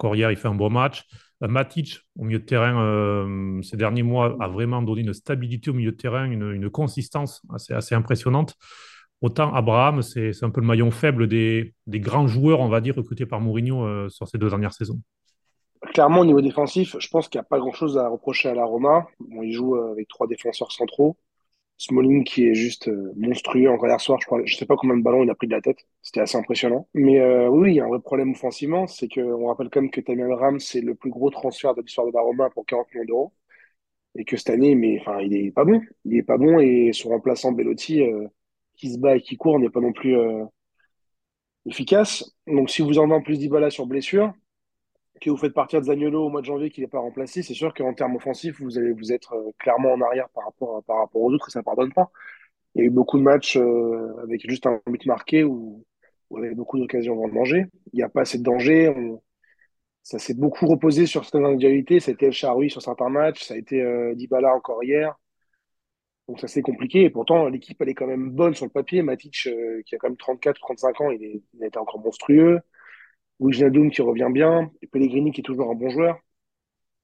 Hier, 0.03 0.31
il 0.31 0.37
fait 0.37 0.47
un 0.47 0.55
bon 0.55 0.69
match. 0.69 1.03
Euh, 1.43 1.47
Matic, 1.47 1.99
au 2.17 2.23
milieu 2.25 2.39
de 2.39 2.45
terrain, 2.45 3.61
ces 3.63 3.77
derniers 3.77 4.03
mois, 4.03 4.35
a 4.39 4.47
vraiment 4.47 4.81
donné 4.81 5.01
une 5.01 5.13
stabilité 5.13 5.69
au 5.69 5.73
milieu 5.73 5.91
de 5.91 5.97
terrain, 5.97 6.25
une, 6.25 6.69
consistance 6.69 7.41
assez, 7.53 7.73
assez 7.73 7.95
impressionnante. 7.95 8.55
Autant 9.21 9.53
Abraham, 9.53 10.01
c'est 10.01 10.31
un 10.43 10.49
peu 10.49 10.61
le 10.61 10.67
maillon 10.67 10.91
faible 10.91 11.27
des, 11.27 11.73
grands 11.87 12.27
joueurs, 12.27 12.59
on 12.59 12.67
va 12.67 12.81
dire, 12.81 12.95
recrutés 12.95 13.25
par 13.25 13.39
Mourinho 13.39 13.83
euh, 13.83 14.09
sur 14.09 14.27
ces 14.27 14.37
deux 14.37 14.49
dernières 14.49 14.73
saisons. 14.73 14.99
Clairement, 15.93 16.21
au 16.21 16.25
niveau 16.25 16.41
défensif, 16.41 16.95
je 16.99 17.07
pense 17.07 17.27
qu'il 17.27 17.39
n'y 17.39 17.43
a 17.43 17.47
pas 17.49 17.59
grand-chose 17.59 17.97
à 17.97 18.07
reprocher 18.09 18.49
à 18.49 18.53
la 18.53 18.65
Roma. 18.65 19.07
Bon, 19.19 19.41
il 19.41 19.53
joue 19.53 19.75
euh, 19.77 19.91
avec 19.91 20.07
trois 20.09 20.27
défenseurs 20.27 20.71
centraux. 20.71 21.15
Smalling 21.77 22.23
qui 22.23 22.47
est 22.47 22.55
juste 22.55 22.87
euh, 22.87 23.11
monstrueux 23.17 23.69
encore 23.69 23.87
hier 23.89 23.99
soir. 24.01 24.19
Je 24.21 24.35
ne 24.35 24.45
je 24.45 24.55
sais 24.55 24.65
pas 24.65 24.75
combien 24.77 24.97
de 24.97 25.03
ballons 25.03 25.23
il 25.23 25.29
a 25.29 25.35
pris 25.35 25.47
de 25.47 25.53
la 25.53 25.61
tête. 25.61 25.79
C'était 26.01 26.21
assez 26.21 26.37
impressionnant. 26.37 26.87
Mais 26.93 27.47
oui, 27.47 27.73
il 27.73 27.75
y 27.75 27.79
a 27.81 27.85
un 27.85 27.89
vrai 27.89 27.99
problème 28.01 28.31
offensivement. 28.31 28.87
C'est 28.87 29.09
qu'on 29.09 29.47
rappelle 29.47 29.69
quand 29.69 29.81
même 29.81 29.91
que 29.91 30.01
Tammy 30.01 30.23
Abraham, 30.23 30.59
c'est 30.59 30.81
le 30.81 30.95
plus 30.95 31.09
gros 31.09 31.29
transfert 31.29 31.75
de 31.75 31.81
l'histoire 31.81 32.07
de 32.07 32.13
la 32.13 32.21
Roma 32.21 32.49
pour 32.49 32.65
40 32.65 32.87
millions 32.93 33.05
d'euros. 33.05 33.33
Et 34.15 34.25
que 34.25 34.37
cette 34.37 34.49
année, 34.51 34.75
mais, 34.75 34.99
enfin, 35.01 35.19
il 35.21 35.35
est 35.35 35.51
pas 35.51 35.65
bon. 35.65 35.81
Il 36.05 36.15
est 36.17 36.23
pas 36.23 36.37
bon 36.37 36.59
et 36.59 36.91
son 36.93 37.09
remplaçant 37.09 37.51
Bellotti, 37.51 38.01
qui 38.75 38.93
se 38.93 38.97
bat 38.99 39.15
et 39.17 39.21
qui 39.21 39.37
court 39.37 39.59
n'est 39.59 39.69
pas 39.69 39.81
non 39.81 39.93
plus 39.93 40.17
euh, 40.17 40.45
efficace. 41.65 42.31
Donc 42.47 42.69
si 42.69 42.81
vous 42.81 42.99
en 42.99 43.05
avez 43.05 43.13
en 43.13 43.21
plus 43.21 43.39
d'Ibala 43.39 43.69
sur 43.69 43.85
blessure, 43.87 44.33
que 45.21 45.29
vous 45.29 45.37
faites 45.37 45.53
partir 45.53 45.81
de 45.81 45.85
Zaniolo 45.85 46.25
au 46.25 46.29
mois 46.29 46.41
de 46.41 46.45
janvier 46.45 46.69
qui 46.69 46.81
n'est 46.81 46.87
pas 46.87 46.99
remplacé, 46.99 47.41
c'est 47.43 47.53
sûr 47.53 47.73
qu'en 47.73 47.93
termes 47.93 48.15
offensifs, 48.15 48.61
vous 48.61 48.77
allez 48.77 48.91
vous 48.91 49.13
être 49.13 49.33
euh, 49.33 49.51
clairement 49.59 49.93
en 49.93 50.01
arrière 50.01 50.29
par 50.29 50.45
rapport, 50.45 50.83
par 50.83 50.97
rapport 50.97 51.21
aux 51.21 51.31
autres 51.33 51.49
et 51.49 51.51
ça 51.51 51.59
ne 51.59 51.63
pardonne 51.65 51.93
pas. 51.93 52.11
Il 52.75 52.79
y 52.81 52.83
a 52.83 52.87
eu 52.87 52.91
beaucoup 52.91 53.17
de 53.17 53.23
matchs 53.23 53.57
euh, 53.57 54.13
avec 54.23 54.47
juste 54.49 54.67
un 54.67 54.81
but 54.87 55.05
marqué 55.05 55.43
où, 55.43 55.85
où 56.29 56.39
y 56.39 56.45
avait 56.45 56.55
beaucoup 56.55 56.77
d'occasions 56.79 57.27
de 57.27 57.33
manger. 57.33 57.65
Il 57.93 57.97
n'y 57.97 58.03
a 58.03 58.09
pas 58.09 58.21
assez 58.21 58.37
de 58.37 58.43
danger. 58.43 58.93
Ça 60.03 60.19
s'est 60.19 60.35
beaucoup 60.35 60.67
reposé 60.67 61.07
sur 61.07 61.23
certaines 61.23 61.45
individualités. 61.45 61.99
Ça 61.99 62.11
a 62.11 62.13
été 62.13 62.27
El 62.27 62.31
Charoui 62.31 62.69
sur 62.69 62.81
certains 62.81 63.09
matchs. 63.09 63.43
Ça 63.43 63.55
a 63.55 63.57
été 63.57 63.81
euh, 63.81 64.13
Dybala 64.13 64.53
encore 64.53 64.83
hier. 64.83 65.15
Donc 66.27 66.39
ça 66.39 66.47
c'est 66.47 66.61
compliqué. 66.61 67.03
Et 67.03 67.09
pourtant, 67.09 67.47
l'équipe, 67.49 67.81
elle 67.81 67.89
est 67.89 67.93
quand 67.95 68.07
même 68.07 68.29
bonne 68.29 68.53
sur 68.55 68.65
le 68.65 68.71
papier. 68.71 69.01
Matic, 69.01 69.47
euh, 69.47 69.81
qui 69.85 69.95
a 69.95 69.97
quand 69.97 70.09
même 70.09 70.17
34, 70.17 70.59
35 70.59 71.01
ans, 71.01 71.11
il, 71.11 71.23
est, 71.23 71.41
il 71.53 71.63
a 71.63 71.67
été 71.67 71.79
encore 71.79 71.99
monstrueux. 71.99 72.59
Wijnaldum 73.39 73.91
qui 73.91 74.01
revient 74.01 74.29
bien. 74.31 74.71
Pellegrini 74.91 75.31
qui 75.31 75.41
est 75.41 75.43
toujours 75.43 75.69
un 75.69 75.75
bon 75.75 75.89
joueur, 75.89 76.19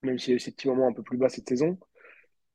même 0.02 0.18
s'il 0.18 0.30
y 0.30 0.32
a 0.34 0.36
eu 0.36 0.40
ces 0.40 0.52
petits 0.52 0.68
moments 0.68 0.88
un 0.88 0.92
peu 0.92 1.02
plus 1.02 1.18
bas 1.18 1.28
cette 1.28 1.48
saison. 1.48 1.78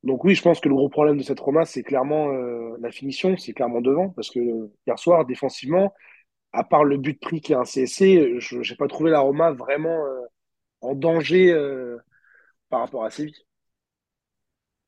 Donc 0.04 0.24
oui, 0.24 0.36
je 0.36 0.42
pense 0.42 0.60
que 0.60 0.70
le 0.70 0.76
gros 0.76 0.90
problème 0.90 1.18
de 1.18 1.24
cette 1.24 1.40
Roma, 1.40 1.66
c'est 1.66 1.84
clairement 1.84 2.32
euh, 2.32 2.78
la 2.80 2.92
finition, 2.92 3.36
c'est 3.38 3.54
clairement 3.54 3.82
devant. 3.82 4.10
Parce 4.10 4.30
que 4.30 4.40
hier 4.86 5.00
soir, 5.00 5.26
défensivement, 5.26 5.94
à 6.54 6.64
part 6.64 6.84
le 6.84 6.98
but 6.98 7.20
pris 7.20 7.42
qui 7.42 7.54
est 7.54 7.56
un 7.56 7.64
CSC, 7.64 8.40
je 8.40 8.58
n'ai 8.58 8.78
pas 8.78 8.88
trouvé 8.88 9.12
la 9.12 9.20
Roma 9.20 9.52
vraiment 9.52 10.06
euh, 10.06 10.22
en 10.82 10.96
danger 10.96 11.54
par 12.70 12.82
rapport 12.82 13.04
à 13.04 13.10
Séville. 13.10 13.48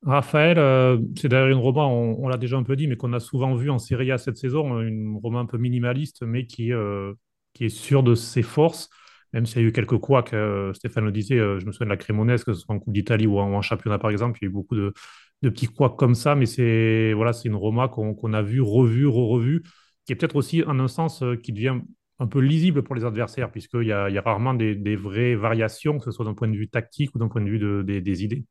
Raphaël, 0.03 0.57
euh, 0.59 0.97
c'est 1.17 1.27
d'ailleurs 1.27 1.49
une 1.49 1.57
Roma, 1.57 1.85
on, 1.85 2.27
l'a 2.29 2.37
déjà 2.37 2.55
un 2.55 2.63
peu 2.63 2.75
dit, 2.75 2.87
mais 2.87 2.95
qu'on 2.95 3.11
a 3.11 3.19
souvent 3.19 3.55
vu 3.55 3.69
en 3.69 3.79
Serie 3.79 4.11
A 4.11 4.17
cette 4.17 4.37
saison, 4.37 4.79
une 4.79 5.19
Roma 5.21 5.39
un 5.39 5.45
peu 5.45 5.57
minimaliste, 5.57 6.21
mais 6.21 6.45
qui, 6.45 6.71
euh, 6.71 7.13
qui 7.59 7.65
est 7.65 7.69
sûre 7.69 8.03
de 8.03 8.15
ses 8.15 8.41
forces, 8.41 8.89
même 9.33 9.45
s'il 9.45 9.61
y 9.61 9.65
a 9.65 9.67
eu 9.67 9.73
quelques 9.73 9.97
couacs, 9.97 10.33
euh, 10.33 10.73
Stéphane 10.73 11.03
le 11.03 11.11
disait, 11.11 11.37
je 11.37 11.65
me 11.65 11.71
souviens 11.71 11.87
de 11.87 11.91
la 11.91 11.97
Crémonaise, 11.97 12.45
que 12.45 12.53
ce 12.53 12.61
soit 12.61 12.73
en 12.73 12.79
Coupe 12.79 12.93
d'Italie 12.93 13.27
ou, 13.27 13.37
en, 13.37 13.61
championnat 13.61 13.99
par 13.99 14.09
exemple, 14.09 14.39
il 14.41 14.45
y 14.45 14.47
a 14.47 14.49
eu 14.49 14.53
beaucoup 14.53 14.75
de, 14.75 14.93
petits 15.41 15.67
couacs 15.67 15.97
comme 15.97 16.15
ça, 16.15 16.35
mais 16.35 16.45
c'est 16.45 17.13
voilà, 17.13 17.31
une 17.43 17.55
Roma 17.55 17.89
qu'on 17.89 18.33
a 18.33 18.41
vu, 18.41 18.61
revue, 18.61 19.07
re-revue, 19.07 19.63
qui 20.05 20.13
est 20.13 20.15
peut-être 20.15 20.37
aussi 20.37 20.63
en 20.63 20.79
un 20.79 20.87
sens 20.87 21.21
qui 21.43 21.51
devient 21.51 21.81
un 22.19 22.27
peu 22.27 22.39
lisible 22.39 22.81
pour 22.81 22.95
les 22.95 23.03
adversaires, 23.03 23.51
puisqu'il 23.51 23.87
y, 23.87 23.91
a, 23.91 24.21
rarement 24.21 24.53
des, 24.53 24.95
vraies 24.95 25.35
variations, 25.35 25.97
que 25.99 26.05
ce 26.05 26.11
soit 26.11 26.25
d'un 26.25 26.33
point 26.33 26.47
de 26.47 26.55
vue 26.55 26.69
tactique 26.69 27.13
ou 27.15 27.19
d'un 27.19 27.27
point 27.27 27.41
de 27.41 27.49
vue 27.49 27.83
des 27.83 28.23
idées. 28.23 28.45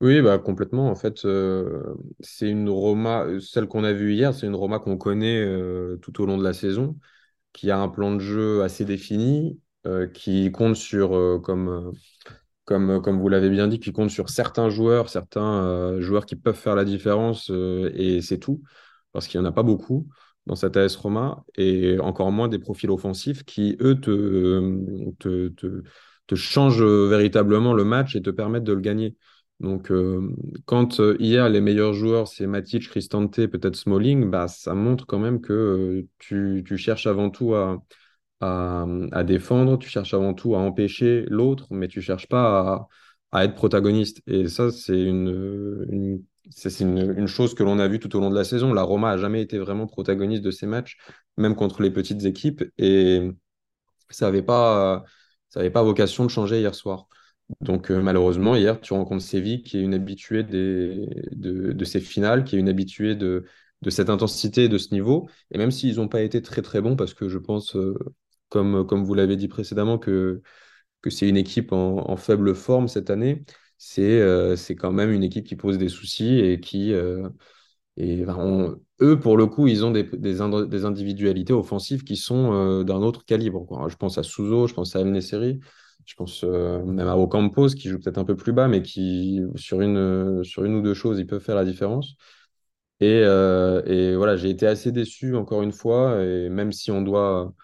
Oui, 0.00 0.22
bah, 0.22 0.38
complètement. 0.38 0.90
En 0.90 0.94
fait, 0.94 1.26
euh, 1.26 1.94
c'est 2.20 2.48
une 2.48 2.70
Roma, 2.70 3.26
celle 3.40 3.68
qu'on 3.68 3.84
a 3.84 3.92
vue 3.92 4.14
hier, 4.14 4.32
c'est 4.32 4.46
une 4.46 4.54
Roma 4.54 4.78
qu'on 4.78 4.96
connaît 4.96 5.38
euh, 5.44 5.98
tout 5.98 6.22
au 6.22 6.26
long 6.26 6.38
de 6.38 6.42
la 6.42 6.54
saison, 6.54 6.98
qui 7.52 7.70
a 7.70 7.78
un 7.78 7.88
plan 7.88 8.14
de 8.14 8.20
jeu 8.20 8.62
assez 8.62 8.84
défini, 8.84 9.60
euh, 9.86 10.06
qui 10.06 10.50
compte 10.52 10.76
sur, 10.76 11.40
comme, 11.42 11.92
comme, 12.64 13.00
comme 13.02 13.20
vous 13.20 13.28
l'avez 13.28 13.50
bien 13.50 13.68
dit, 13.68 13.80
qui 13.80 13.92
compte 13.92 14.10
sur 14.10 14.30
certains 14.30 14.70
joueurs, 14.70 15.08
certains 15.08 16.00
joueurs 16.00 16.26
qui 16.26 16.36
peuvent 16.36 16.56
faire 16.56 16.76
la 16.76 16.84
différence, 16.84 17.50
et 17.50 18.20
c'est 18.22 18.38
tout, 18.38 18.62
parce 19.12 19.26
qu'il 19.26 19.40
n'y 19.40 19.46
en 19.46 19.50
a 19.50 19.52
pas 19.52 19.62
beaucoup 19.62 20.08
dans 20.46 20.56
cette 20.56 20.76
AS 20.76 20.96
Roma, 20.96 21.44
et 21.56 21.98
encore 22.00 22.32
moins 22.32 22.48
des 22.48 22.58
profils 22.58 22.90
offensifs 22.90 23.44
qui, 23.44 23.76
eux, 23.80 24.00
te 24.00 25.82
changent 26.34 26.82
véritablement 26.82 27.74
le 27.74 27.84
match 27.84 28.16
et 28.16 28.22
te 28.22 28.30
permettent 28.30 28.64
de 28.64 28.72
le 28.72 28.80
gagner. 28.80 29.16
Donc, 29.60 29.90
euh, 29.90 30.34
quand 30.64 31.00
euh, 31.00 31.16
hier, 31.20 31.48
les 31.50 31.60
meilleurs 31.60 31.92
joueurs, 31.92 32.28
c'est 32.28 32.46
Matic, 32.46 32.88
Cristante, 32.88 33.34
peut-être 33.46 33.76
Smalling, 33.76 34.30
bah, 34.30 34.48
ça 34.48 34.74
montre 34.74 35.06
quand 35.06 35.18
même 35.18 35.42
que 35.42 35.52
euh, 35.52 36.08
tu, 36.18 36.76
cherches 36.78 37.06
avant 37.06 37.28
tout 37.28 37.54
à, 37.54 37.78
défendre, 39.24 39.78
tu 39.78 39.88
cherches 39.90 40.14
avant 40.14 40.32
tout 40.32 40.54
à 40.54 40.58
empêcher 40.58 41.26
l'autre, 41.28 41.66
mais 41.70 41.88
tu 41.88 42.00
cherches 42.00 42.26
pas 42.26 42.88
à, 43.32 43.44
être 43.44 43.54
protagoniste. 43.54 44.22
Et 44.26 44.48
ça, 44.48 44.70
c'est 44.70 45.00
une, 45.02 45.86
une 45.90 46.24
c'est 46.50 46.80
une, 46.80 47.14
une, 47.18 47.26
chose 47.28 47.54
que 47.54 47.62
l'on 47.62 47.78
a 47.78 47.86
vue 47.86 48.00
tout 48.00 48.16
au 48.16 48.20
long 48.20 48.30
de 48.30 48.34
la 48.34 48.44
saison. 48.44 48.72
La 48.72 48.82
Roma 48.82 49.10
a 49.10 49.18
jamais 49.18 49.42
été 49.42 49.58
vraiment 49.58 49.86
protagoniste 49.86 50.42
de 50.42 50.50
ces 50.50 50.66
matchs, 50.66 50.96
même 51.36 51.54
contre 51.54 51.82
les 51.82 51.90
petites 51.90 52.24
équipes, 52.24 52.64
et 52.78 53.30
ça 54.10 54.26
n'avait 54.26 54.42
pas, 54.42 55.04
pas 55.52 55.82
vocation 55.82 56.24
de 56.24 56.30
changer 56.30 56.60
hier 56.60 56.74
soir. 56.74 57.08
Donc 57.60 57.90
euh, 57.90 58.00
malheureusement, 58.00 58.54
hier, 58.54 58.80
tu 58.80 58.92
rencontres 58.92 59.22
Séville, 59.24 59.62
qui 59.62 59.78
est 59.78 59.82
une 59.82 59.94
habituée 59.94 60.44
des, 60.44 61.06
de, 61.32 61.84
ces 61.84 62.00
finales, 62.00 62.44
qui 62.44 62.56
est 62.56 62.58
une 62.58 62.68
habituée 62.68 63.16
de, 63.16 63.44
de 63.82 63.90
cette 63.90 64.10
intensité 64.10 64.68
de 64.68 64.78
ce 64.78 64.94
niveau. 64.94 65.28
Et 65.50 65.58
même 65.58 65.70
s'ils 65.70 65.96
n'ont 65.96 66.08
pas 66.08 66.22
été 66.22 66.42
très 66.42 66.62
très 66.62 66.80
bons, 66.80 66.96
parce 66.96 67.14
que 67.14 67.28
je 67.28 67.38
pense, 67.38 67.76
euh, 67.76 67.94
comme, 68.48 68.86
comme 68.86 69.04
vous 69.04 69.14
l'avez 69.14 69.36
dit 69.36 69.48
précédemment, 69.48 69.98
que, 69.98 70.42
que 71.02 71.10
c'est 71.10 71.28
une 71.28 71.36
équipe 71.36 71.72
en, 71.72 72.16
faible 72.16 72.54
forme 72.54 72.88
cette 72.88 73.10
année, 73.10 73.44
c'est 73.78 74.20
euh, 74.20 74.56
c'est 74.56 74.76
quand 74.76 74.92
même 74.92 75.10
une 75.12 75.24
équipe 75.24 75.46
qui 75.46 75.56
pose 75.56 75.78
des 75.78 75.88
soucis 75.88 76.38
et 76.38 76.60
qui... 76.60 76.94
Et 77.96 78.24
eux, 79.02 79.20
pour 79.20 79.36
le 79.36 79.46
coup, 79.46 79.66
ils 79.66 79.84
ont 79.84 79.90
des, 79.90 80.04
des, 80.04 80.40
individualités 80.40 81.52
offensives 81.52 82.02
qui 82.02 82.16
sont 82.16 82.82
d'un 82.82 83.02
autre 83.02 83.24
calibre. 83.26 83.66
Quoi. 83.66 83.88
Je 83.88 83.96
pense 83.96 84.16
à 84.16 84.22
Souzo, 84.22 84.66
je 84.66 84.74
pense 84.74 84.96
à 84.96 85.00
El. 85.00 85.60
Je 86.10 86.16
pense 86.16 86.42
euh, 86.42 86.82
même 86.84 87.06
à 87.06 87.16
Ocampos 87.16 87.68
qui 87.68 87.88
joue 87.88 88.00
peut-être 88.00 88.18
un 88.18 88.24
peu 88.24 88.34
plus 88.34 88.52
bas, 88.52 88.66
mais 88.66 88.82
qui, 88.82 89.42
sur 89.54 89.80
une, 89.80 90.42
sur 90.42 90.64
une 90.64 90.74
ou 90.74 90.82
deux 90.82 90.92
choses, 90.92 91.20
il 91.20 91.26
peut 91.26 91.38
faire 91.38 91.54
la 91.54 91.64
différence. 91.64 92.16
Et, 93.00 93.22
euh, 93.24 93.82
et 93.86 94.16
voilà, 94.16 94.36
j'ai 94.36 94.50
été 94.50 94.66
assez 94.66 94.90
déçu 94.90 95.36
encore 95.36 95.62
une 95.62 95.70
fois, 95.72 96.20
et 96.24 96.48
même 96.48 96.72
si 96.72 96.90
on 96.90 97.02
doit, 97.02 97.54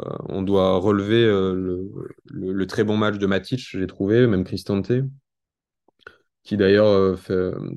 euh, 0.00 0.16
on 0.28 0.42
doit 0.42 0.78
relever 0.78 1.26
le, 1.26 2.66
très 2.66 2.84
bon 2.84 2.96
match 2.96 3.18
de 3.18 3.26
Matic, 3.26 3.58
j'ai 3.72 3.86
trouvé, 3.88 4.28
même 4.28 4.44
Cristante, 4.44 4.92
qui 6.44 6.56
d'ailleurs 6.56 7.18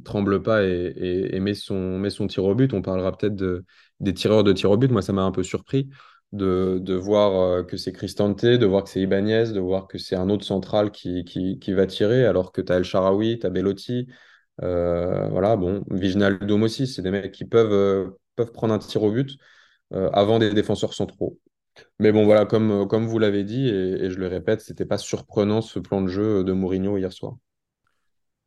tremble 0.05 0.43
pas 0.43 0.63
et, 0.63 0.93
et, 0.95 1.35
et, 1.35 1.39
met, 1.39 1.55
son, 1.55 1.97
met 1.97 2.11
son 2.11 2.27
tir 2.27 2.45
au 2.45 2.53
but. 2.53 2.73
On 2.73 2.83
parlera 2.83 3.17
peut-être 3.17 3.35
de, 3.35 3.65
des 3.99 4.13
tireurs 4.13 4.43
de 4.43 4.53
tir 4.53 4.69
au 4.69 4.77
but. 4.77 4.91
Moi, 4.91 5.01
ça 5.01 5.11
m'a 5.11 5.23
un 5.23 5.31
peu 5.31 5.41
surpris 5.43 5.89
de, 6.31 6.93
voir 6.93 7.35
euh, 7.35 7.63
que 7.63 7.77
c'est 7.77 7.91
Cristante, 7.91 8.45
de 8.45 8.65
voir 8.65 8.83
que 8.83 8.89
c'est 8.89 9.01
Ibanez, 9.01 9.51
de 9.53 9.59
voir 9.59 9.87
que 9.87 9.97
c'est 9.97 10.15
un 10.15 10.29
autre 10.29 10.45
central 10.45 10.91
qui, 10.91 11.23
va 11.69 11.87
tirer, 11.87 12.25
alors 12.25 12.51
que 12.51 12.61
tu 12.61 12.71
as 12.71 12.77
El 12.77 12.83
Sharawi, 12.83 13.39
tu 13.39 13.47
as 13.47 13.49
Bellotti. 13.49 14.07
Euh, 14.61 15.27
voilà, 15.29 15.55
bon, 15.55 15.83
aussi, 16.61 16.87
c'est 16.87 17.01
des 17.01 17.11
mecs 17.11 17.31
qui 17.31 17.45
peuvent, 17.45 17.71
euh, 17.73 18.45
prendre 18.53 18.73
un 18.73 18.79
tir 18.79 19.03
au 19.03 19.11
but 19.11 19.37
avant 19.91 20.39
des 20.39 20.53
défenseurs 20.53 20.93
centraux. 20.93 21.39
Mais 21.99 22.11
bon, 22.11 22.25
voilà, 22.25 22.45
comme, 22.45 22.85
vous 23.07 23.19
l'avez 23.19 23.43
dit, 23.43 23.67
et, 23.67 24.05
et, 24.05 24.09
je 24.11 24.19
le 24.19 24.27
répète, 24.27 24.61
c'était 24.61 24.85
pas 24.85 24.97
surprenant 24.97 25.61
ce 25.61 25.79
plan 25.79 26.01
de 26.01 26.07
jeu 26.07 26.43
de 26.43 26.53
Mourinho 26.53 26.97
hier 26.97 27.11
soir. 27.11 27.35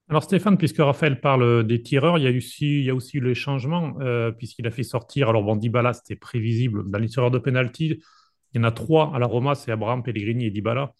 Alors 0.08 0.24
Stéphane, 0.24 0.58
puisque 0.58 0.78
Raphaël 0.78 1.20
parle 1.20 1.66
des 1.66 1.80
tireurs, 1.80 2.18
il 2.18 2.24
y 2.24 2.26
a 2.28 2.36
aussi, 2.36 2.82
y 2.82 2.90
aussi 2.90 3.20
les 3.20 3.34
changements, 3.34 3.94
euh, 4.00 4.30
puisqu'il 4.30 4.66
a 4.66 4.70
fait 4.70 4.82
sortir, 4.82 5.28
alors 5.30 5.42
bon, 5.42 5.56
Dybala, 5.56 5.94
c'était 5.94 6.16
prévisible, 6.16 6.90
dans 6.90 6.98
les 6.98 7.08
tireurs 7.08 7.30
de 7.30 7.38
penalty, 7.38 8.02
il 8.52 8.58
y 8.58 8.60
en 8.60 8.64
a 8.64 8.72
trois 8.72 9.12
à 9.14 9.18
la 9.18 9.26
Roma, 9.26 9.54
c'est 9.54 9.72
Abraham, 9.72 10.02
Pellegrini 10.02 10.46
et 10.46 10.50
Dybala, 10.50 10.92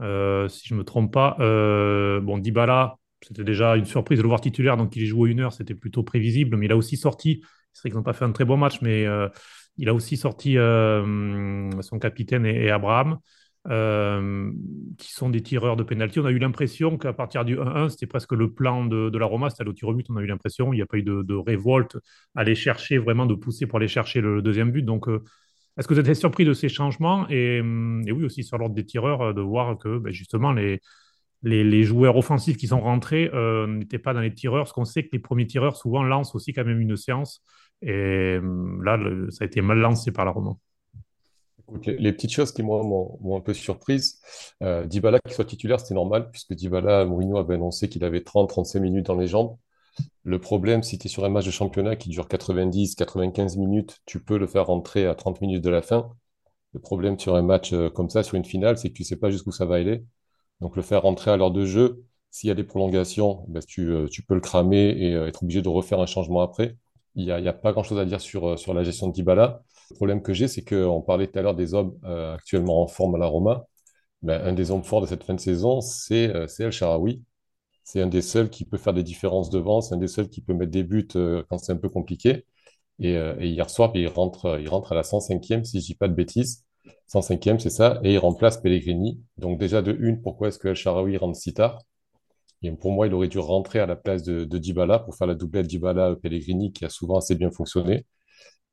euh, 0.00 0.46
si 0.48 0.68
je 0.68 0.74
ne 0.74 0.80
me 0.80 0.84
trompe 0.84 1.12
pas. 1.12 1.36
Euh, 1.40 2.20
bon, 2.20 2.38
Dybala, 2.38 2.96
c'était 3.22 3.42
déjà 3.44 3.74
une 3.76 3.86
surprise 3.86 4.18
de 4.18 4.22
le 4.22 4.28
voir 4.28 4.40
titulaire, 4.40 4.76
donc 4.76 4.94
il 4.94 5.02
est 5.02 5.06
joué 5.06 5.30
une 5.30 5.40
heure, 5.40 5.52
c'était 5.52 5.74
plutôt 5.74 6.04
prévisible, 6.04 6.56
mais 6.56 6.66
il 6.66 6.72
a 6.72 6.76
aussi 6.76 6.96
sorti, 6.96 7.42
c'est 7.72 7.80
vrai 7.82 7.90
qu'ils 7.90 7.96
n'ont 7.96 8.04
pas 8.04 8.12
fait 8.12 8.24
un 8.24 8.32
très 8.32 8.44
bon 8.44 8.56
match, 8.56 8.80
mais 8.82 9.04
euh, 9.04 9.28
il 9.78 9.88
a 9.88 9.94
aussi 9.94 10.16
sorti 10.16 10.54
son 10.54 11.98
capitaine 12.00 12.44
et 12.46 12.70
Abraham. 12.70 13.18
Euh, 13.68 14.50
qui 14.96 15.12
sont 15.12 15.28
des 15.28 15.42
tireurs 15.42 15.76
de 15.76 15.82
pénalty. 15.82 16.18
On 16.18 16.24
a 16.24 16.30
eu 16.30 16.38
l'impression 16.38 16.96
qu'à 16.96 17.12
partir 17.12 17.44
du 17.44 17.58
1-1, 17.58 17.90
c'était 17.90 18.06
presque 18.06 18.32
le 18.32 18.50
plan 18.50 18.86
de, 18.86 19.10
de 19.10 19.18
la 19.18 19.26
Roma, 19.26 19.50
c'était 19.50 19.68
au 19.68 19.72
tir 19.74 19.88
au 19.88 19.94
but. 19.94 20.06
On 20.08 20.16
a 20.16 20.22
eu 20.22 20.26
l'impression, 20.26 20.72
il 20.72 20.76
n'y 20.76 20.82
a 20.82 20.86
pas 20.86 20.96
eu 20.96 21.02
de, 21.02 21.22
de, 21.22 21.34
révolte, 21.34 21.98
aller 22.34 22.54
chercher, 22.54 22.96
vraiment 22.96 23.26
de 23.26 23.34
pousser 23.34 23.66
pour 23.66 23.76
aller 23.76 23.88
chercher 23.88 24.22
le, 24.22 24.40
deuxième 24.40 24.70
but. 24.70 24.82
Donc, 24.82 25.08
euh, 25.08 25.22
est-ce 25.76 25.86
que 25.86 25.92
vous 25.92 26.00
êtes 26.00 26.14
surpris 26.14 26.46
de 26.46 26.54
ces 26.54 26.70
changements? 26.70 27.28
Et, 27.28 27.58
et, 27.58 28.12
oui, 28.12 28.24
aussi 28.24 28.44
sur 28.44 28.56
l'ordre 28.56 28.74
des 28.74 28.86
tireurs, 28.86 29.20
euh, 29.20 29.32
de 29.34 29.42
voir 29.42 29.76
que 29.76 29.98
ben, 29.98 30.10
justement 30.10 30.52
les, 30.52 30.80
les, 31.42 31.82
joueurs 31.82 32.16
offensifs 32.16 32.56
qui 32.56 32.66
sont 32.68 32.80
rentrés 32.80 33.30
n'étaient 33.68 33.98
pas 33.98 34.14
dans 34.14 34.20
les 34.20 34.34
tireurs, 34.34 34.64
parce 34.64 34.72
qu'on 34.72 34.84
sait 34.86 35.02
que 35.04 35.10
les 35.12 35.18
premiers 35.18 35.46
tireurs 35.46 35.76
souvent 35.76 36.02
lancent 36.02 36.34
aussi 36.34 36.54
quand 36.54 36.64
même 36.64 36.80
une 36.80 36.96
séance. 36.96 37.42
Et 37.82 38.38
là, 38.82 38.96
le, 38.96 39.30
ça 39.30 39.44
a 39.44 39.46
été 39.46 39.60
mal 39.62 39.78
lancé 39.78 40.12
par 40.12 40.24
la 40.24 40.30
Roma. 40.32 40.52
Les, 41.86 42.12
petites 42.12 42.32
choses 42.32 42.52
qui 42.52 42.62
m'ont 42.62 43.36
un 43.36 43.40
peu 43.40 43.54
surprise, 43.54 44.20
euh, 44.62 44.86
Dybala 44.86 45.18
qui 45.20 45.34
soit 45.34 45.44
titulaire, 45.44 45.80
c'était 45.80 45.94
normal, 45.94 46.30
puisque 46.30 46.54
Dybala, 46.54 47.04
Mourinho 47.04 47.38
avait 47.38 47.54
annoncé 47.54 47.88
qu'il 47.88 48.04
avait 48.04 48.20
30-35 48.20 48.80
minutes 48.80 49.06
dans 49.06 49.16
les 49.16 49.26
jambes. 49.26 49.56
Le 50.24 50.38
problème, 50.40 50.82
si 50.82 50.98
tu 50.98 51.06
es 51.06 51.10
sur 51.10 51.24
un 51.24 51.28
match 51.28 51.46
de 51.46 51.50
championnat 51.50 51.96
qui 51.96 52.10
dure 52.10 52.28
90-95 52.28 53.58
minutes, 53.58 53.98
tu 54.06 54.22
peux 54.22 54.38
le 54.38 54.46
faire 54.46 54.66
rentrer 54.66 55.06
à 55.06 55.14
30 55.14 55.40
minutes 55.40 55.64
de 55.64 55.70
la 55.70 55.82
fin. 55.82 56.10
Le 56.72 56.80
problème 56.80 57.18
sur 57.18 57.34
un 57.36 57.42
match 57.42 57.72
euh, 57.72 57.90
comme 57.90 58.10
ça, 58.10 58.22
sur 58.22 58.36
une 58.36 58.44
finale, 58.44 58.78
c'est 58.78 58.90
que 58.90 58.94
tu 58.94 59.04
sais 59.04 59.16
pas 59.16 59.30
jusqu'où 59.30 59.52
ça 59.52 59.66
va 59.66 59.76
aller. 59.76 60.04
Donc 60.60 60.76
le 60.76 60.82
faire 60.82 61.02
rentrer 61.02 61.30
à 61.30 61.36
l'heure 61.36 61.50
de 61.50 61.64
jeu, 61.64 62.04
s'il 62.30 62.48
y 62.48 62.50
a 62.50 62.54
des 62.54 62.64
prolongations, 62.64 63.44
ben, 63.48 63.60
tu, 63.66 63.90
euh, 63.90 64.06
tu, 64.08 64.22
peux 64.22 64.34
le 64.34 64.40
cramer 64.40 64.90
et 64.90 65.14
euh, 65.14 65.26
être 65.26 65.42
obligé 65.42 65.62
de 65.62 65.68
refaire 65.68 66.00
un 66.00 66.06
changement 66.06 66.42
après. 66.42 66.76
Il 67.16 67.24
n'y 67.24 67.48
a, 67.48 67.52
pas 67.52 67.72
grand-chose 67.72 67.98
à 67.98 68.04
dire 68.04 68.20
sur, 68.20 68.58
sur 68.58 68.74
la 68.74 68.84
gestion 68.84 69.08
de 69.08 69.12
Dybala. 69.12 69.62
Le 69.90 69.96
problème 69.96 70.22
que 70.22 70.32
j'ai, 70.32 70.48
c'est 70.48 70.64
qu'on 70.64 71.02
parlait 71.02 71.26
tout 71.26 71.38
à 71.38 71.42
l'heure 71.42 71.54
des 71.56 71.74
hommes 71.74 71.98
euh, 72.04 72.34
actuellement 72.34 72.82
en 72.82 72.86
forme 72.86 73.16
à 73.16 73.18
la 73.18 73.26
Roma. 73.26 73.66
Ben, 74.22 74.42
un 74.44 74.52
des 74.52 74.70
hommes 74.70 74.84
forts 74.84 75.00
de 75.00 75.06
cette 75.06 75.24
fin 75.24 75.34
de 75.34 75.40
saison, 75.40 75.80
c'est 75.80 76.28
euh, 76.34 76.46
El 76.58 76.70
Sharawi. 76.72 77.24
C'est 77.84 78.02
un 78.02 78.06
des 78.06 78.22
seuls 78.22 78.50
qui 78.50 78.64
peut 78.64 78.78
faire 78.78 78.94
des 78.94 79.02
différences 79.02 79.50
devant, 79.50 79.80
c'est 79.80 79.94
un 79.94 79.98
des 79.98 80.08
seuls 80.08 80.28
qui 80.28 80.42
peut 80.42 80.54
mettre 80.54 80.72
des 80.72 80.84
buts 80.84 81.08
euh, 81.16 81.42
quand 81.48 81.58
c'est 81.58 81.72
un 81.72 81.76
peu 81.76 81.88
compliqué. 81.88 82.46
Et, 83.00 83.16
euh, 83.16 83.36
hier 83.40 83.70
soir, 83.70 83.92
il 83.94 84.08
rentre, 84.08 84.58
il 84.60 84.68
rentre 84.68 84.92
à 84.92 84.94
la 84.96 85.02
105e, 85.04 85.64
si 85.64 85.80
je 85.80 85.86
dis 85.86 85.94
pas 85.96 86.08
de 86.08 86.14
bêtises. 86.14 86.64
105e, 87.08 87.58
c'est 87.58 87.70
ça, 87.70 88.00
et 88.04 88.14
il 88.14 88.18
remplace 88.18 88.58
Pellegrini. 88.60 89.20
Donc 89.38 89.58
déjà 89.58 89.82
de 89.82 89.92
une, 90.00 90.22
pourquoi 90.22 90.48
est-ce 90.48 90.58
que 90.58 90.68
El 90.68 90.76
Sharawi 90.76 91.16
rentre 91.16 91.38
si 91.38 91.54
tard? 91.54 91.78
Et 92.62 92.70
pour 92.72 92.92
moi, 92.92 93.06
il 93.06 93.14
aurait 93.14 93.28
dû 93.28 93.38
rentrer 93.38 93.80
à 93.80 93.86
la 93.86 93.96
place 93.96 94.22
de, 94.22 94.44
de 94.44 94.58
Dybala 94.58 94.98
pour 95.00 95.16
faire 95.16 95.26
la 95.26 95.34
doublette 95.34 95.66
Dybala-Pellegrini 95.66 96.72
qui 96.72 96.84
a 96.84 96.90
souvent 96.90 97.18
assez 97.18 97.34
bien 97.34 97.50
fonctionné. 97.50 98.06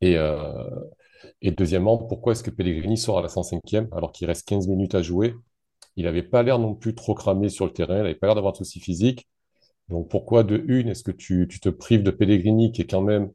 Et, 0.01 0.17
euh, 0.17 0.51
et 1.41 1.51
deuxièmement, 1.51 1.97
pourquoi 1.97 2.33
est-ce 2.33 2.43
que 2.43 2.51
Pellegrini 2.51 2.97
sort 2.97 3.19
à 3.19 3.21
la 3.21 3.29
105e 3.29 3.87
alors 3.95 4.11
qu'il 4.11 4.27
reste 4.27 4.47
15 4.47 4.67
minutes 4.67 4.95
à 4.95 5.01
jouer? 5.01 5.35
Il 5.95 6.05
n'avait 6.05 6.23
pas 6.23 6.43
l'air 6.43 6.59
non 6.59 6.75
plus 6.75 6.95
trop 6.95 7.15
cramé 7.15 7.49
sur 7.49 7.65
le 7.65 7.73
terrain, 7.73 7.97
il 7.97 8.03
n'avait 8.03 8.15
pas 8.15 8.27
l'air 8.27 8.35
d'avoir 8.35 8.53
de 8.53 8.57
soucis 8.57 8.79
physiques. 8.79 9.27
Donc 9.89 10.09
pourquoi 10.09 10.43
de 10.43 10.63
une, 10.67 10.89
est-ce 10.89 11.03
que 11.03 11.11
tu, 11.11 11.47
te 11.47 11.69
prives 11.69 12.03
de 12.03 12.11
Pellegrini 12.11 12.71
qui 12.71 12.81
est 12.83 12.87
quand 12.89 13.01
même, 13.01 13.31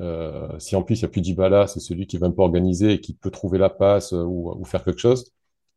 euh, 0.00 0.58
si 0.58 0.76
en 0.76 0.82
plus 0.82 1.00
il 1.00 1.02
n'y 1.04 1.06
a 1.06 1.08
plus 1.08 1.20
Dybala, 1.20 1.66
c'est 1.66 1.80
celui 1.80 2.06
qui 2.06 2.18
va 2.18 2.28
un 2.28 2.30
peu 2.32 2.42
organiser 2.42 2.92
et 2.94 3.00
qui 3.00 3.14
peut 3.14 3.30
trouver 3.30 3.58
la 3.58 3.70
passe 3.70 4.12
euh, 4.12 4.22
ou, 4.24 4.52
ou, 4.58 4.64
faire 4.64 4.84
quelque 4.84 5.00
chose? 5.00 5.32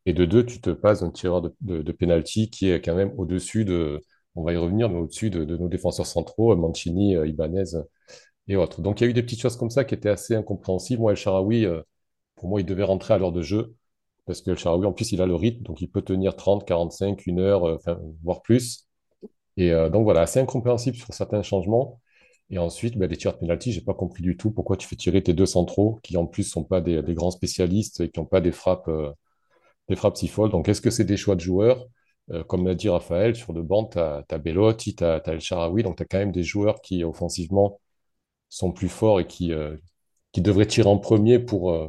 Et 0.06 0.14
de 0.14 0.24
deux, 0.24 0.46
tu 0.46 0.60
te 0.60 0.70
passes 0.70 1.02
un 1.02 1.10
tireur 1.10 1.42
de, 1.42 1.54
de, 1.60 1.82
de 1.82 1.92
penalty 1.92 2.50
qui 2.50 2.70
est 2.70 2.80
quand 2.80 2.94
même 2.94 3.12
au-dessus 3.18 3.64
de, 3.64 4.00
on 4.36 4.42
va 4.44 4.52
y 4.52 4.56
revenir, 4.56 4.88
mais 4.88 4.98
au-dessus 4.98 5.30
de, 5.30 5.44
nos 5.44 5.68
défenseurs 5.68 6.06
centraux, 6.06 6.54
Mancini, 6.56 7.14
Ibanez 7.14 7.64
et 8.48 8.56
autres. 8.56 8.82
Donc 8.82 9.00
il 9.00 9.04
y 9.04 9.06
a 9.06 9.10
eu 9.10 9.14
des 9.14 9.22
petites 9.22 9.40
choses 9.40 9.56
comme 9.56 9.70
ça 9.70 9.84
qui 9.84 9.94
étaient 9.94 10.08
assez 10.10 10.34
incompréhensibles. 10.34 11.00
Moi, 11.00 11.12
El 11.12 11.16
Sharawi, 11.16 11.66
euh, 11.66 11.82
pour 12.36 12.48
moi, 12.48 12.60
il 12.60 12.66
devait 12.66 12.84
rentrer 12.84 13.14
à 13.14 13.18
l'heure 13.18 13.32
de 13.32 13.42
jeu, 13.42 13.74
parce 14.26 14.42
que 14.42 14.50
El 14.50 14.86
en 14.86 14.92
plus, 14.92 15.12
il 15.12 15.22
a 15.22 15.26
le 15.26 15.34
rythme, 15.34 15.62
donc 15.64 15.80
il 15.80 15.88
peut 15.90 16.02
tenir 16.02 16.36
30, 16.36 16.66
45, 16.66 17.26
une 17.26 17.40
heure, 17.40 17.64
euh, 17.64 17.76
enfin, 17.76 18.00
voire 18.22 18.42
plus. 18.42 18.88
Et 19.56 19.72
euh, 19.72 19.90
donc 19.90 20.04
voilà, 20.04 20.22
assez 20.22 20.40
incompréhensible 20.40 20.96
sur 20.96 21.12
certains 21.14 21.42
changements. 21.42 22.00
Et 22.50 22.58
ensuite, 22.58 22.96
les 22.96 23.16
tirs 23.16 23.34
de 23.34 23.38
penalty, 23.38 23.72
j'ai 23.72 23.82
pas 23.82 23.94
compris 23.94 24.22
du 24.22 24.36
tout 24.36 24.50
pourquoi 24.50 24.76
tu 24.76 24.88
fais 24.88 24.96
tirer 24.96 25.22
tes 25.22 25.34
deux 25.34 25.46
centraux, 25.46 26.00
qui 26.02 26.16
en 26.16 26.26
plus 26.26 26.44
sont 26.44 26.64
pas 26.64 26.80
des, 26.80 27.02
grands 27.14 27.30
spécialistes 27.30 28.00
et 28.00 28.10
qui 28.10 28.18
n'ont 28.20 28.26
pas 28.26 28.40
des 28.40 28.52
frappes, 28.52 28.88
euh, 28.88 29.12
si 30.14 30.28
folles. 30.28 30.50
Donc 30.50 30.68
est-ce 30.68 30.80
que 30.80 30.90
c'est 30.90 31.04
des 31.04 31.16
choix 31.16 31.36
de 31.36 31.40
joueurs 31.40 31.78
euh, 31.80 31.86
Comme 32.48 32.66
l'a 32.66 32.74
dit 32.74 32.88
Raphaël, 32.88 33.34
sur 33.36 33.52
le 33.52 33.62
banc, 33.62 33.86
tu 33.86 33.98
as, 33.98 34.24
Bellotti, 34.38 34.94
tu 34.96 35.04
as, 35.04 35.22
El 35.26 35.40
Sharawi, 35.40 35.82
donc 35.82 35.96
tu 35.96 36.02
as 36.02 36.06
quand 36.06 36.18
même 36.18 36.32
des 36.32 36.44
joueurs 36.44 36.80
qui, 36.80 37.04
offensivement, 37.04 37.80
sont 38.50 38.72
plus 38.72 38.88
forts 38.88 39.20
et 39.20 39.26
qui, 39.26 39.52
euh, 39.52 39.76
devraient 40.36 40.66
tirer 40.66 40.88
en 40.88 40.98
premier 40.98 41.38
pour, 41.40 41.72
euh, 41.72 41.88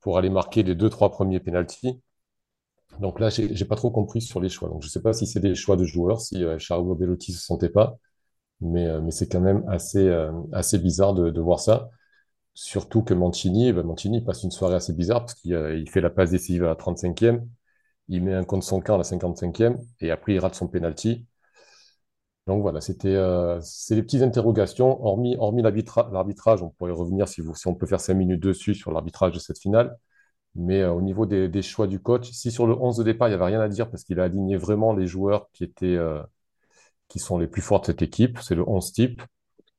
pour 0.00 0.18
aller 0.18 0.30
marquer 0.30 0.62
les 0.62 0.74
deux, 0.74 0.90
trois 0.90 1.10
premiers 1.10 1.40
pénalties. 1.40 2.00
Donc 3.00 3.20
là, 3.20 3.28
j'ai 3.30 3.54
j'ai 3.54 3.64
pas 3.64 3.76
trop 3.76 3.90
compris 3.90 4.20
sur 4.22 4.40
les 4.40 4.48
choix. 4.48 4.68
Donc 4.68 4.82
je 4.82 4.88
sais 4.88 5.02
pas 5.02 5.12
si 5.12 5.26
c'est 5.26 5.40
des 5.40 5.54
choix 5.54 5.76
de 5.76 5.84
joueurs, 5.84 6.20
si 6.20 6.42
euh, 6.44 6.58
Charo 6.58 6.94
Belotti 6.94 7.32
se 7.32 7.44
sentait 7.44 7.68
pas, 7.68 7.98
mais, 8.60 8.86
euh, 8.86 9.10
c'est 9.10 9.30
quand 9.30 9.40
même 9.40 9.64
assez, 9.68 10.08
euh, 10.08 10.32
bizarre 10.82 11.14
de, 11.14 11.40
voir 11.40 11.60
ça. 11.60 11.90
Surtout 12.54 13.02
que 13.02 13.14
Mancini, 13.14 13.72
ben, 13.72 13.84
Mancini 13.84 14.22
passe 14.22 14.42
une 14.44 14.50
soirée 14.50 14.76
assez 14.76 14.92
bizarre 14.94 15.20
parce 15.20 15.34
qu'il 15.34 15.54
euh, 15.54 15.78
il 15.78 15.90
fait 15.90 16.00
la 16.00 16.10
passe 16.10 16.30
décisive 16.30 16.64
à 16.64 16.68
la 16.68 16.74
35e, 16.76 17.46
il 18.08 18.22
met 18.24 18.34
un 18.34 18.44
contre 18.44 18.64
son 18.66 18.80
camp 18.80 18.94
à 18.94 18.98
la 18.98 19.04
55e 19.04 19.78
et 20.00 20.10
après 20.10 20.34
il 20.34 20.38
rate 20.40 20.54
son 20.54 20.68
penalty. 20.68 21.26
Donc 22.46 22.62
voilà, 22.62 22.80
c'était 22.80 23.14
euh, 23.14 23.60
c'est 23.60 23.96
des 23.96 24.02
petites 24.02 24.22
interrogations. 24.22 25.04
Hormis, 25.04 25.36
hormis 25.36 25.62
l'arbitra- 25.62 26.08
l'arbitrage, 26.12 26.62
on 26.62 26.70
pourrait 26.70 26.92
revenir 26.92 27.26
si, 27.28 27.40
vous, 27.40 27.54
si 27.56 27.66
on 27.66 27.74
peut 27.74 27.86
faire 27.86 28.00
cinq 28.00 28.14
minutes 28.14 28.40
dessus 28.40 28.74
sur 28.74 28.92
l'arbitrage 28.92 29.32
de 29.34 29.40
cette 29.40 29.58
finale. 29.58 29.96
Mais 30.56 30.82
euh, 30.82 30.92
au 30.92 31.02
niveau 31.02 31.26
des, 31.26 31.62
choix 31.62 31.86
du 31.88 32.00
coach, 32.00 32.30
si 32.32 32.52
sur 32.52 32.66
le 32.66 32.74
11 32.74 32.98
de 32.98 33.04
départ, 33.04 33.28
il 33.28 33.32
n'y 33.32 33.36
avait 33.36 33.46
rien 33.46 33.60
à 33.60 33.68
dire 33.68 33.90
parce 33.90 34.04
qu'il 34.04 34.20
a 34.20 34.24
aligné 34.24 34.56
vraiment 34.56 34.94
les 34.94 35.06
joueurs 35.06 35.48
qui 35.52 35.64
étaient, 35.64 35.96
euh, 35.96 36.22
qui 37.08 37.18
sont 37.18 37.38
les 37.38 37.46
plus 37.48 37.62
forts 37.62 37.80
de 37.82 37.86
cette 37.86 38.02
équipe, 38.02 38.38
c'est 38.40 38.54
le 38.54 38.68
11 38.68 38.92
type. 38.92 39.22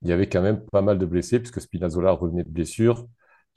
Il 0.03 0.09
y 0.09 0.13
avait 0.13 0.29
quand 0.29 0.41
même 0.41 0.65
pas 0.71 0.81
mal 0.81 0.99
de 0.99 1.05
blessés 1.05 1.39
puisque 1.39 1.61
Spinazzola 1.61 2.11
revenait 2.11 2.43
de 2.43 2.49
blessure, 2.49 3.07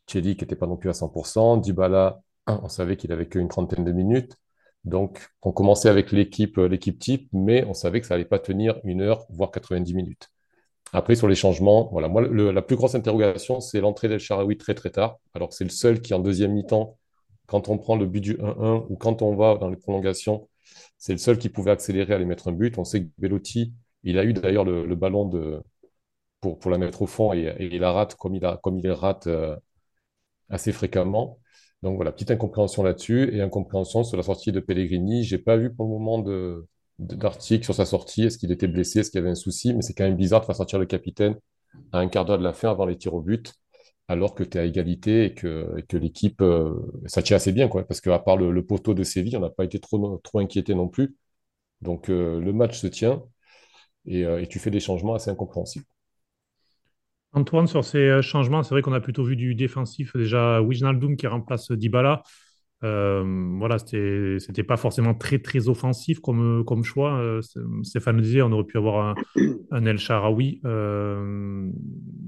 Cheli 0.08 0.36
qui 0.36 0.44
n'était 0.44 0.56
pas 0.56 0.66
non 0.66 0.76
plus 0.76 0.90
à 0.90 0.94
100%, 0.94 1.58
Dybala, 1.58 2.22
on 2.48 2.68
savait 2.68 2.96
qu'il 2.96 3.12
avait 3.12 3.28
qu'une 3.28 3.48
trentaine 3.48 3.84
de 3.84 3.92
minutes. 3.92 4.36
Donc, 4.84 5.28
on 5.42 5.52
commençait 5.52 5.88
avec 5.88 6.10
l'équipe, 6.12 6.58
euh, 6.58 6.68
l'équipe 6.68 6.98
type, 6.98 7.28
mais 7.32 7.64
on 7.64 7.74
savait 7.74 8.00
que 8.00 8.06
ça 8.06 8.14
allait 8.14 8.24
pas 8.24 8.38
tenir 8.38 8.80
une 8.84 9.02
heure, 9.02 9.26
voire 9.30 9.50
90 9.50 9.94
minutes. 9.94 10.30
Après, 10.92 11.14
sur 11.14 11.28
les 11.28 11.34
changements, 11.36 11.88
voilà, 11.92 12.08
moi, 12.08 12.22
la 12.22 12.62
plus 12.62 12.76
grosse 12.76 12.94
interrogation, 12.94 13.60
c'est 13.60 13.80
l'entrée 13.80 14.08
d'El 14.08 14.18
Shaarawy 14.18 14.56
très 14.56 14.74
très 14.74 14.90
tard, 14.90 15.18
alors 15.34 15.52
c'est 15.52 15.64
le 15.64 15.70
seul 15.70 16.00
qui, 16.00 16.14
en 16.14 16.18
deuxième 16.20 16.52
mi-temps, 16.52 16.98
quand 17.46 17.68
on 17.68 17.78
prend 17.78 17.96
le 17.96 18.06
but 18.06 18.20
du 18.20 18.36
1-1 18.38 18.86
ou 18.88 18.96
quand 18.96 19.22
on 19.22 19.34
va 19.36 19.56
dans 19.56 19.68
les 19.68 19.76
prolongations, 19.76 20.48
c'est 20.98 21.12
le 21.12 21.18
seul 21.18 21.38
qui 21.38 21.48
pouvait 21.48 21.72
accélérer, 21.72 22.14
aller 22.14 22.24
mettre 22.24 22.48
un 22.48 22.52
but. 22.52 22.78
On 22.78 22.84
sait 22.84 23.04
que 23.04 23.10
Belotti, 23.18 23.74
il 24.04 24.18
a 24.18 24.24
eu 24.24 24.32
d'ailleurs 24.32 24.64
le, 24.64 24.94
ballon 24.94 25.26
de, 25.28 25.60
pour, 26.40 26.58
pour 26.58 26.70
la 26.70 26.78
mettre 26.78 27.02
au 27.02 27.06
fond 27.06 27.32
et, 27.32 27.54
il 27.58 27.80
la 27.80 27.92
rate 27.92 28.14
comme 28.14 28.36
il, 28.36 28.44
a, 28.44 28.58
comme 28.62 28.80
rate 28.86 29.26
euh, 29.26 29.56
assez 30.48 30.72
fréquemment. 30.72 31.39
Donc 31.82 31.96
voilà, 31.96 32.12
petite 32.12 32.30
incompréhension 32.30 32.82
là-dessus 32.82 33.34
et 33.34 33.40
incompréhension 33.40 34.04
sur 34.04 34.16
la 34.16 34.22
sortie 34.22 34.52
de 34.52 34.60
Pellegrini. 34.60 35.24
J'ai 35.24 35.38
pas 35.38 35.56
vu 35.56 35.72
pour 35.72 35.86
le 35.86 35.92
moment 35.92 36.18
de, 36.18 36.66
d'article 36.98 37.64
sur 37.64 37.74
sa 37.74 37.86
sortie. 37.86 38.24
Est-ce 38.24 38.38
qu'il 38.38 38.52
était 38.52 38.68
blessé? 38.68 39.00
Est-ce 39.00 39.10
qu'il 39.10 39.18
y 39.18 39.22
avait 39.22 39.30
un 39.30 39.34
souci? 39.34 39.74
Mais 39.74 39.82
c'est 39.82 39.94
quand 39.94 40.04
même 40.04 40.16
bizarre 40.16 40.40
de 40.40 40.46
faire 40.46 40.56
sortir 40.56 40.78
le 40.78 40.86
capitaine 40.86 41.36
à 41.92 41.98
un 42.00 42.08
quart 42.08 42.24
d'heure 42.24 42.38
de 42.38 42.44
la 42.44 42.52
fin 42.52 42.70
avant 42.70 42.86
les 42.86 42.98
tirs 42.98 43.14
au 43.14 43.22
but, 43.22 43.54
alors 44.08 44.34
que 44.34 44.42
tu 44.44 44.58
es 44.58 44.60
à 44.60 44.64
égalité 44.64 45.26
et 45.26 45.34
que, 45.34 45.82
que 45.88 45.96
l'équipe, 45.96 46.42
euh, 46.42 46.74
ça 47.06 47.22
tient 47.22 47.36
assez 47.36 47.52
bien, 47.52 47.68
quoi. 47.68 47.86
Parce 47.86 48.00
qu'à 48.00 48.18
part 48.18 48.36
le, 48.36 48.66
poteau 48.66 48.94
de 48.94 49.04
Séville, 49.04 49.36
on 49.36 49.40
n'a 49.40 49.50
pas 49.50 49.64
été 49.64 49.80
trop, 49.80 50.18
trop 50.18 50.40
inquiété 50.40 50.74
non 50.74 50.88
plus. 50.88 51.16
Donc 51.82 52.10
euh, 52.10 52.40
le 52.40 52.52
match 52.52 52.78
se 52.80 52.86
tient 52.88 53.22
euh, 54.08 54.38
et 54.40 54.48
tu 54.48 54.58
fais 54.58 54.70
des 54.70 54.80
changements 54.80 55.14
assez 55.14 55.30
incompréhensibles. 55.30 55.86
Antoine, 57.32 57.66
sur 57.68 57.84
ces 57.84 57.98
euh, 57.98 58.22
changements, 58.22 58.62
c'est 58.62 58.74
vrai 58.74 58.82
qu'on 58.82 58.92
a 58.92 59.00
plutôt 59.00 59.22
vu 59.24 59.36
du 59.36 59.54
défensif. 59.54 60.16
Déjà, 60.16 60.60
Wijnaldum 60.62 61.16
qui 61.16 61.26
remplace 61.26 61.70
Dybala. 61.70 62.22
Euh, 62.82 63.22
voilà, 63.58 63.78
c'était, 63.78 64.62
pas 64.62 64.76
forcément 64.78 65.14
très, 65.14 65.38
très 65.38 65.68
offensif 65.68 66.18
comme, 66.20 66.64
comme 66.66 66.82
choix. 66.82 67.18
Euh, 67.18 67.42
c'est- 67.42 67.60
Stéphane 67.82 68.16
le 68.16 68.22
disait, 68.22 68.42
on 68.42 68.50
aurait 68.52 68.64
pu 68.64 68.78
avoir 68.78 69.10
un, 69.10 69.14
un 69.70 69.84
El 69.86 69.98
Shaarawy. 69.98 70.60
Euh, 70.64 71.70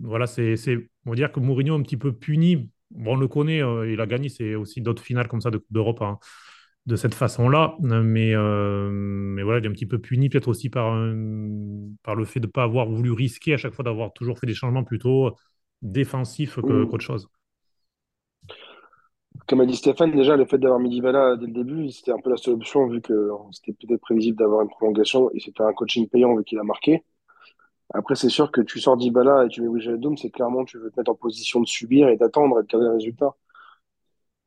voilà, 0.02 0.26
c'est, 0.26 0.56
c'est, 0.56 0.76
on 1.06 1.10
va 1.10 1.16
dire 1.16 1.32
que 1.32 1.40
Mourinho 1.40 1.74
est 1.76 1.80
un 1.80 1.82
petit 1.82 1.96
peu 1.96 2.12
puni. 2.12 2.70
Bon, 2.90 3.14
on 3.14 3.16
le 3.16 3.26
connaît, 3.28 3.62
euh, 3.62 3.90
il 3.90 4.00
a 4.00 4.06
gagné, 4.06 4.28
c'est 4.28 4.54
aussi 4.54 4.82
d'autres 4.82 5.02
finales 5.02 5.26
comme 5.26 5.40
ça 5.40 5.50
de 5.50 5.56
Coupe 5.58 5.72
d'Europe 5.72 6.02
hein, 6.02 6.18
de 6.86 6.96
cette 6.96 7.14
façon-là. 7.14 7.76
Mais, 7.80 8.34
euh, 8.34 8.90
mais 8.90 9.42
voilà, 9.42 9.60
il 9.60 9.64
est 9.66 9.68
un 9.68 9.72
petit 9.72 9.86
peu 9.86 10.00
puni 10.00 10.28
peut-être 10.28 10.48
aussi 10.48 10.68
par, 10.70 10.92
un- 10.92 11.88
par 12.02 12.14
le 12.16 12.24
fait 12.24 12.40
de 12.40 12.46
ne 12.46 12.52
pas 12.52 12.64
avoir 12.64 12.88
voulu 12.88 13.12
risquer 13.12 13.54
à 13.54 13.56
chaque 13.56 13.74
fois 13.74 13.84
d'avoir 13.84 14.12
toujours 14.12 14.38
fait 14.38 14.46
des 14.46 14.54
changements 14.54 14.84
plutôt 14.84 15.36
défensifs 15.82 16.58
Mm. 16.62 16.86
qu'autre 16.86 16.98
chose. 16.98 17.28
Comme 19.46 19.60
a 19.60 19.66
dit 19.66 19.76
Stéphane, 19.76 20.12
déjà, 20.12 20.36
le 20.36 20.44
fait 20.46 20.58
d'avoir 20.58 20.78
mis 20.80 20.90
Dybala 20.90 21.36
dès 21.36 21.46
le 21.46 21.52
début, 21.52 21.90
c'était 21.90 22.12
un 22.12 22.18
peu 22.20 22.30
la 22.30 22.36
seule 22.36 22.54
option, 22.54 22.86
vu 22.86 23.00
que 23.00 23.30
c'était 23.52 23.72
peut-être 23.72 24.00
prévisible 24.00 24.36
d'avoir 24.38 24.62
une 24.62 24.68
prolongation, 24.68 25.30
et 25.32 25.40
c'était 25.40 25.62
un 25.62 25.72
coaching 25.72 26.08
payant, 26.08 26.36
vu 26.36 26.44
qu'il 26.44 26.58
a 26.58 26.62
marqué. 26.64 27.02
Après, 27.94 28.14
c'est 28.16 28.30
sûr 28.30 28.52
que 28.52 28.60
tu 28.62 28.80
sors 28.80 28.96
Dybala 28.96 29.46
et 29.46 29.48
tu 29.48 29.62
mets 29.62 29.68
Wijnaldum, 29.68 30.16
c'est 30.16 30.30
clairement, 30.30 30.64
tu 30.64 30.78
veux 30.78 30.90
te 30.90 31.00
mettre 31.00 31.12
en 31.12 31.14
position 31.16 31.60
de 31.60 31.66
subir 31.66 32.08
et 32.08 32.16
d'attendre 32.16 32.60
et 32.60 32.62
de 32.64 32.68
garder 32.68 32.86
le 32.88 32.94
résultat. 32.94 33.34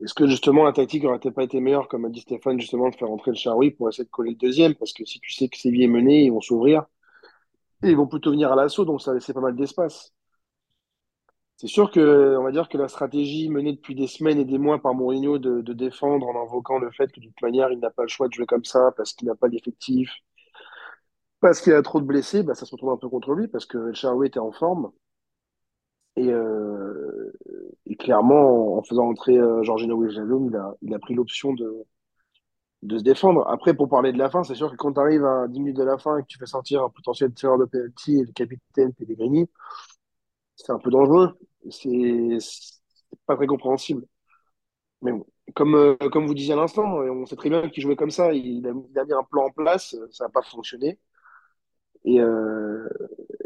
Est-ce 0.03 0.13
que, 0.13 0.27
justement, 0.27 0.63
la 0.63 0.73
tactique 0.73 1.05
aurait 1.05 1.19
peut-être 1.19 1.35
pas 1.35 1.43
été 1.43 1.59
meilleure, 1.59 1.87
comme 1.87 2.05
a 2.05 2.09
dit 2.09 2.21
Stéphane, 2.21 2.59
justement, 2.59 2.89
de 2.89 2.95
faire 2.95 3.07
rentrer 3.07 3.31
le 3.31 3.37
Charoui 3.37 3.71
pour 3.71 3.89
essayer 3.89 4.03
de 4.03 4.09
coller 4.09 4.31
le 4.31 4.35
deuxième, 4.37 4.75
parce 4.75 4.93
que 4.93 5.05
si 5.05 5.19
tu 5.19 5.31
sais 5.31 5.47
que 5.47 5.57
Séville 5.57 5.83
est 5.83 5.87
mené, 5.87 6.25
ils 6.25 6.31
vont 6.31 6.41
s'ouvrir, 6.41 6.85
et 7.83 7.89
ils 7.89 7.97
vont 7.97 8.07
plutôt 8.07 8.31
venir 8.31 8.51
à 8.51 8.55
l'assaut, 8.55 8.85
donc 8.85 9.01
ça 9.01 9.13
laissait 9.13 9.33
pas 9.33 9.41
mal 9.41 9.55
d'espace. 9.55 10.13
C'est 11.57 11.67
sûr 11.67 11.89
que, 11.91 12.35
on 12.37 12.43
va 12.43 12.51
dire 12.51 12.67
que 12.67 12.77
la 12.77 12.89
stratégie 12.89 13.49
menée 13.49 13.73
depuis 13.73 13.95
des 13.95 14.07
semaines 14.07 14.39
et 14.39 14.45
des 14.45 14.57
mois 14.57 14.81
par 14.81 14.93
Mourinho 14.93 15.37
de, 15.39 15.61
défendre 15.73 16.27
en 16.27 16.41
invoquant 16.41 16.79
le 16.79 16.91
fait 16.91 17.11
que 17.11 17.21
de 17.21 17.27
toute 17.27 17.41
manière, 17.41 17.71
il 17.71 17.79
n'a 17.79 17.89
pas 17.89 18.03
le 18.03 18.09
choix 18.09 18.27
de 18.27 18.33
jouer 18.33 18.45
comme 18.45 18.65
ça 18.65 18.91
parce 18.97 19.13
qu'il 19.13 19.27
n'a 19.27 19.35
pas 19.35 19.47
l'effectif, 19.47 20.11
parce 21.39 21.61
qu'il 21.61 21.73
a 21.73 21.81
trop 21.81 22.01
de 22.01 22.05
blessés, 22.05 22.43
bah, 22.43 22.55
ça 22.55 22.65
se 22.65 22.71
retrouve 22.71 22.91
un 22.91 22.97
peu 22.97 23.07
contre 23.09 23.33
lui 23.33 23.47
parce 23.47 23.65
que 23.65 23.89
El 23.89 23.95
Shaarawy 23.95 24.27
était 24.27 24.39
en 24.39 24.51
forme. 24.51 24.91
Et, 26.17 26.29
euh, 26.31 27.31
et 27.85 27.95
clairement, 27.95 28.77
en 28.77 28.83
faisant 28.83 29.07
entrer 29.09 29.37
euh, 29.37 29.63
Jorginho 29.63 29.95
Wijnaldum, 29.97 30.47
il 30.49 30.55
a, 30.55 30.73
il 30.81 30.93
a 30.93 30.99
pris 30.99 31.13
l'option 31.13 31.53
de, 31.53 31.85
de 32.83 32.97
se 32.97 33.03
défendre. 33.03 33.45
Après, 33.49 33.73
pour 33.73 33.89
parler 33.89 34.11
de 34.13 34.17
la 34.17 34.29
fin, 34.29 34.43
c'est 34.43 34.55
sûr 34.55 34.71
que 34.71 34.75
quand 34.77 34.93
tu 34.93 34.99
arrives 34.99 35.25
à 35.25 35.47
10 35.47 35.59
minutes 35.59 35.77
de 35.77 35.83
la 35.83 35.97
fin 35.97 36.17
et 36.17 36.21
que 36.21 36.27
tu 36.27 36.37
fais 36.37 36.45
sortir 36.45 36.83
un 36.83 36.89
potentiel 36.89 37.33
tireur 37.33 37.57
de 37.57 37.65
penalty 37.65 38.19
et 38.19 38.23
le 38.25 38.31
capitaine 38.31 38.93
Pellegrini, 38.93 39.47
c'est 40.55 40.71
un 40.71 40.79
peu 40.79 40.89
dangereux. 40.91 41.37
C'est 41.69 42.37
pas 43.25 43.35
très 43.35 43.47
compréhensible. 43.47 44.05
Mais 45.01 45.11
bon, 45.13 45.25
comme, 45.55 45.75
euh, 45.75 45.95
comme 46.11 46.27
vous 46.27 46.33
disiez 46.35 46.53
à 46.53 46.57
l'instant, 46.57 46.85
on 46.85 47.25
sait 47.25 47.35
très 47.35 47.49
bien 47.49 47.69
qu'il 47.69 47.83
jouait 47.83 47.95
comme 47.95 48.11
ça. 48.11 48.33
Il 48.33 48.67
a, 48.67 48.71
il 48.91 48.99
a 48.99 49.05
mis 49.05 49.13
un 49.13 49.23
plan 49.23 49.45
en 49.47 49.51
place, 49.51 49.95
ça 50.11 50.25
n'a 50.25 50.29
pas 50.31 50.41
fonctionné. 50.43 50.99
Et, 52.05 52.19
euh, 52.19 52.87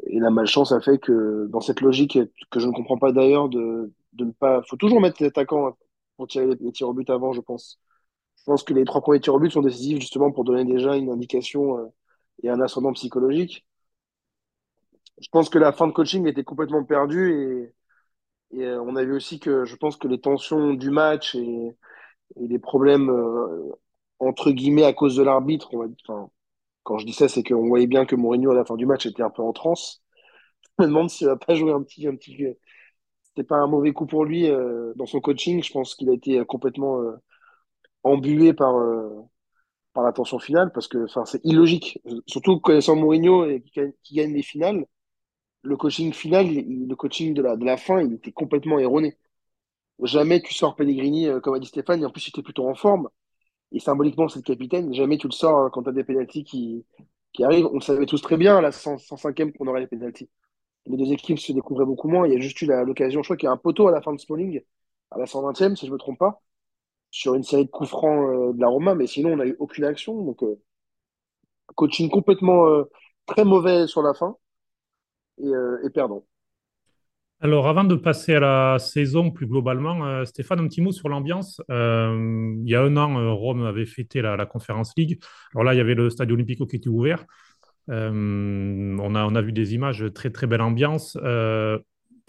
et 0.10 0.19
la 0.19 0.32
malchance 0.32 0.72
a 0.72 0.82
fait 0.82 0.98
que 1.00 1.48
dans 1.50 1.62
cette 1.62 1.82
logique 1.82 2.19
que 2.52 2.60
je 2.60 2.67
ne 2.67 2.74
comprends 2.74 2.98
pas 2.98 3.12
d'ailleurs 3.12 3.50
de, 3.50 3.93
de 4.13 4.26
ne 4.26 4.32
pas. 4.32 4.62
faut 4.69 4.78
toujours 4.78 5.02
mettre 5.02 5.24
l'attaquant 5.24 5.78
pour 6.17 6.28
tirer 6.28 6.48
les, 6.48 6.56
les 6.60 6.72
tirs 6.72 6.89
au 6.89 6.93
but 6.93 7.10
avant, 7.10 7.34
je 7.34 7.41
pense. 7.41 7.80
Je 8.38 8.43
pense 8.45 8.63
que 8.63 8.74
les 8.74 8.86
trois 8.86 9.02
premiers 9.02 9.19
tirs 9.22 9.36
au 9.36 9.39
but 9.39 9.52
sont 9.52 9.62
décisifs 9.62 10.00
justement 10.02 10.32
pour 10.32 10.43
donner 10.45 10.65
déjà 10.65 10.95
une 10.98 11.12
indication 11.12 11.80
euh, 11.80 11.88
et 12.43 12.50
un 12.50 12.62
ascendant 12.62 12.93
psychologique. 12.93 13.65
Je 15.22 15.28
pense 15.32 15.50
que 15.50 15.60
la 15.60 15.72
fin 15.74 15.88
de 15.88 15.91
coaching 15.93 16.28
était 16.28 16.43
complètement 16.43 16.84
perdue 16.84 17.74
et, 18.54 18.63
euh, 18.63 18.82
on 18.82 18.95
a 18.95 19.04
vu 19.04 19.13
aussi 19.13 19.39
que 19.39 19.65
je 19.65 19.76
pense 19.76 19.98
que 19.98 20.08
les 20.08 20.19
tensions 20.19 20.74
du 20.74 20.89
match 20.89 21.36
et, 21.36 21.76
et 22.38 22.48
les 22.48 22.60
problèmes 22.60 23.10
euh, 23.10 23.72
entre 24.19 24.52
guillemets 24.52 24.86
à 24.86 24.93
cause 24.93 25.15
de 25.15 25.24
l'arbitre, 25.24 25.69
on 25.74 25.80
va, 25.80 25.86
enfin, 26.08 26.30
quand 26.89 26.97
je 26.97 27.06
dis 27.06 27.13
ça, 27.13 27.30
c'est 27.30 27.43
qu'on 27.43 27.67
voyait 27.67 27.86
bien 27.86 28.06
que 28.08 28.15
Mourinho 28.15 28.49
à 28.52 28.56
la 28.56 28.65
fin 28.65 28.75
du 28.75 28.88
match 28.88 29.06
était 29.06 29.21
un 29.21 29.30
peu 29.30 29.43
en 29.43 29.54
transe. 29.54 30.02
Je 30.80 30.84
me 30.84 30.88
demande 30.88 31.10
s'il 31.12 31.28
va 31.28 31.38
pas 31.38 31.54
jouer 31.54 31.71
un 31.71 31.84
petit, 31.84 32.08
un 32.08 32.15
petit. 32.15 32.47
C'était 33.23 33.43
pas 33.43 33.58
un 33.58 33.67
mauvais 33.67 33.93
coup 33.93 34.08
pour 34.08 34.25
lui 34.25 34.49
euh, 34.49 34.93
dans 34.95 35.06
son 35.06 35.21
coaching. 35.21 35.63
Je 35.63 35.71
pense 35.71 35.93
qu'il 35.95 36.10
a 36.10 36.13
été 36.13 36.43
complètement 36.45 36.99
euh, 37.02 37.15
embué 38.04 38.54
par 38.54 38.75
euh, 38.78 39.21
par 39.93 40.12
finale 40.41 40.71
parce 40.73 40.88
que, 40.88 41.06
c'est 41.25 41.45
illogique. 41.45 42.02
Surtout 42.28 42.60
connaissant 42.60 42.95
Mourinho 42.95 43.45
et 43.45 43.62
qui, 44.04 44.15
gagne 44.15 44.34
les 44.34 44.43
finales, 44.43 44.86
le 45.63 45.78
coaching 45.78 46.13
final, 46.13 46.47
le 46.47 46.95
coaching 46.95 47.34
de 47.36 47.41
la 47.43 47.56
de 47.56 47.65
la 47.65 47.78
fin, 47.78 48.02
il 48.02 48.13
était 48.13 48.32
complètement 48.32 48.80
erroné. 48.80 49.17
Jamais 50.04 50.41
tu 50.41 50.54
sors 50.54 50.75
Pellegrini 50.75 51.28
euh, 51.28 51.39
comme 51.39 51.54
a 51.56 51.60
dit 51.60 51.67
Stéphane, 51.67 52.02
et 52.02 52.06
en 52.06 52.10
plus 52.10 52.28
il 52.28 52.30
était 52.30 52.41
plutôt 52.43 52.67
en 52.67 52.75
forme. 52.75 53.10
Et 53.71 53.79
symboliquement, 53.79 54.27
c'est 54.29 54.39
le 54.39 54.43
capitaine. 54.43 54.93
Jamais 54.93 55.17
tu 55.17 55.27
le 55.27 55.32
sors 55.34 55.60
hein, 55.60 55.69
quand 55.71 55.84
tu 55.84 55.89
as 55.89 55.93
des 55.93 56.03
pénaltys 56.03 56.43
qui, 56.43 56.86
qui 57.34 57.43
arrivent. 57.43 57.67
On 57.67 57.79
savait 57.79 58.05
tous 58.05 58.21
très 58.21 58.38
bien 58.38 58.58
à 58.58 58.62
la 58.62 58.71
100 58.71 58.97
105e 58.97 59.53
qu'on 59.53 59.67
aurait 59.67 59.82
les 59.82 59.88
pénaltys. 59.88 60.29
Les 60.88 60.97
deux 60.97 61.12
équipes 61.13 61.39
se 61.39 61.53
découvraient 61.53 61.86
beaucoup 61.86 62.10
moins. 62.10 62.27
Il 62.27 62.34
y 62.34 62.38
a 62.38 62.39
juste 62.39 62.62
eu 62.62 62.67
l'occasion. 62.67 63.23
Je 63.23 63.27
crois 63.27 63.38
qu'il 63.38 63.47
y 63.47 63.49
a 63.49 63.53
un 63.53 63.58
poteau 63.58 63.88
à 63.88 63.91
la 63.91 64.01
fin 64.01 64.13
de 64.13 64.19
Smalling, 64.19 64.62
à 65.12 65.19
la 65.19 65.27
120e, 65.27 65.75
si 65.75 65.88
je 65.88 65.93
me 65.93 65.97
trompe 65.97 66.19
pas, 66.19 66.41
sur 67.12 67.36
une 67.36 67.43
série 67.43 67.65
de 67.65 67.71
coups 67.71 67.89
francs 67.89 68.29
euh, 68.29 68.53
de 68.53 68.62
la 68.62 68.67
Roma. 68.69 68.95
Mais 68.95 69.08
sinon, 69.08 69.34
on 69.34 69.38
n'a 69.38 69.47
eu 69.47 69.55
aucune 69.60 69.86
action. 69.86 70.23
Donc, 70.23 70.43
euh, 70.43 70.62
coaching 71.75 72.10
complètement 72.10 72.67
euh, 72.67 72.84
très 73.25 73.43
mauvais 73.45 73.88
sur 73.88 74.01
la 74.03 74.13
fin 74.13 74.38
et, 75.38 75.47
euh, 75.47 75.79
et 75.86 75.89
perdant. 75.89 76.23
Alors, 77.41 77.69
avant 77.69 77.86
de 77.86 77.95
passer 77.95 78.36
à 78.36 78.39
la 78.41 78.80
saison 78.80 79.32
plus 79.32 79.47
globalement, 79.47 80.06
euh, 80.06 80.25
Stéphane, 80.25 80.60
un 80.60 80.67
petit 80.67 80.82
mot 80.82 80.91
sur 80.91 81.08
l'ambiance. 81.08 81.62
Euh, 81.71 82.54
il 82.62 82.69
y 82.69 82.75
a 82.75 82.82
un 82.82 82.97
an, 82.97 83.17
euh, 83.17 83.32
Rome 83.32 83.63
avait 83.63 83.86
fêté 83.86 84.21
la, 84.21 84.45
Conference 84.45 84.91
League. 84.97 85.21
Alors 85.54 85.63
là, 85.63 85.73
il 85.73 85.78
y 85.78 85.80
avait 85.80 85.95
le 85.95 86.10
Stade 86.10 86.30
Olimpico 86.32 86.65
qui 86.65 86.75
était 86.75 86.89
ouvert. 86.89 87.25
On 87.88 89.15
a, 89.15 89.41
vu 89.41 89.54
des 89.54 89.73
images, 89.73 90.06
très 90.13 90.32
très 90.32 90.47
belle 90.47 90.62
ambiance. 90.62 91.17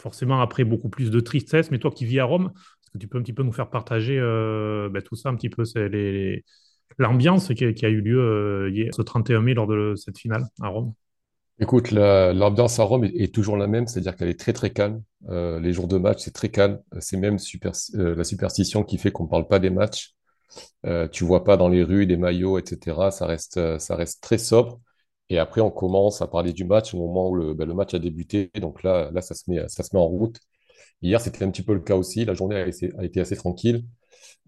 Forcément, 0.00 0.40
après, 0.40 0.64
beaucoup 0.64 0.88
plus 0.88 1.10
de 1.10 1.20
tristesse. 1.20 1.70
Mais 1.72 1.78
toi 1.78 1.90
qui 1.90 2.04
vis 2.04 2.20
à 2.20 2.24
Rome, 2.24 2.52
est-ce 2.54 2.90
que 2.92 2.98
tu 2.98 3.08
peux 3.08 3.18
un 3.18 3.22
petit 3.22 3.32
peu 3.32 3.42
nous 3.42 3.52
faire 3.52 3.68
partager 3.68 4.16
ben, 4.18 5.02
tout 5.02 5.16
ça, 5.16 5.28
un 5.30 5.34
petit 5.34 5.50
peu, 5.50 5.64
l'ambiance 6.98 7.52
qui, 7.52 7.64
a 7.64 7.88
eu 7.88 8.00
lieu 8.00 8.70
hier, 8.72 8.94
ce 8.94 9.02
31 9.02 9.40
mai 9.42 9.54
lors 9.54 9.66
de 9.66 9.94
cette 9.96 10.18
finale 10.18 10.44
à 10.62 10.68
Rome? 10.68 10.94
Écoute, 11.60 11.90
l'ambiance 11.90 12.78
à 12.78 12.84
Rome 12.84 13.04
est, 13.04 13.34
toujours 13.34 13.56
la 13.56 13.66
même, 13.66 13.86
c'est-à-dire 13.86 14.16
qu'elle 14.16 14.28
est 14.28 14.40
très 14.40 14.54
très 14.54 14.70
calme. 14.70 15.02
les 15.28 15.72
jours 15.72 15.88
de 15.88 15.98
match, 15.98 16.20
c'est 16.20 16.32
très 16.32 16.48
calme. 16.48 16.80
C'est 17.00 17.18
même 17.18 17.38
super, 17.38 17.72
la 17.92 18.24
superstition 18.24 18.82
qui 18.82 18.96
fait 18.98 19.12
qu'on 19.12 19.24
ne 19.24 19.28
parle 19.28 19.46
pas 19.46 19.58
des 19.58 19.70
matchs. 19.70 20.14
tu 21.12 21.24
vois 21.24 21.44
pas 21.44 21.56
dans 21.56 21.68
les 21.68 21.82
rues 21.82 22.06
des 22.06 22.16
maillots, 22.16 22.58
etc. 22.58 23.10
Ça 23.10 23.26
reste, 23.26 23.78
ça 23.78 23.96
reste 23.96 24.22
très 24.22 24.38
sobre. 24.38 24.80
Et 25.28 25.38
après, 25.38 25.60
on 25.60 25.70
commence 25.70 26.22
à 26.22 26.26
parler 26.26 26.52
du 26.52 26.64
match 26.64 26.94
au 26.94 26.98
moment 26.98 27.28
où 27.30 27.36
le, 27.36 27.54
ben, 27.54 27.72
match 27.72 27.94
a 27.94 27.98
débuté. 27.98 28.50
Donc 28.56 28.82
là, 28.82 29.10
ça, 29.20 29.34
se 29.34 29.50
met, 29.50 29.60
en 29.94 30.06
route. 30.06 30.38
Hier, 31.02 31.20
c'était 31.20 31.44
un 31.44 31.50
petit 31.50 31.62
peu 31.62 31.74
le 31.74 31.80
cas 31.80 31.96
aussi. 31.96 32.24
La 32.24 32.34
journée 32.34 32.56
a 32.56 32.66
été, 33.04 33.20
assez 33.20 33.36
tranquille. 33.36 33.84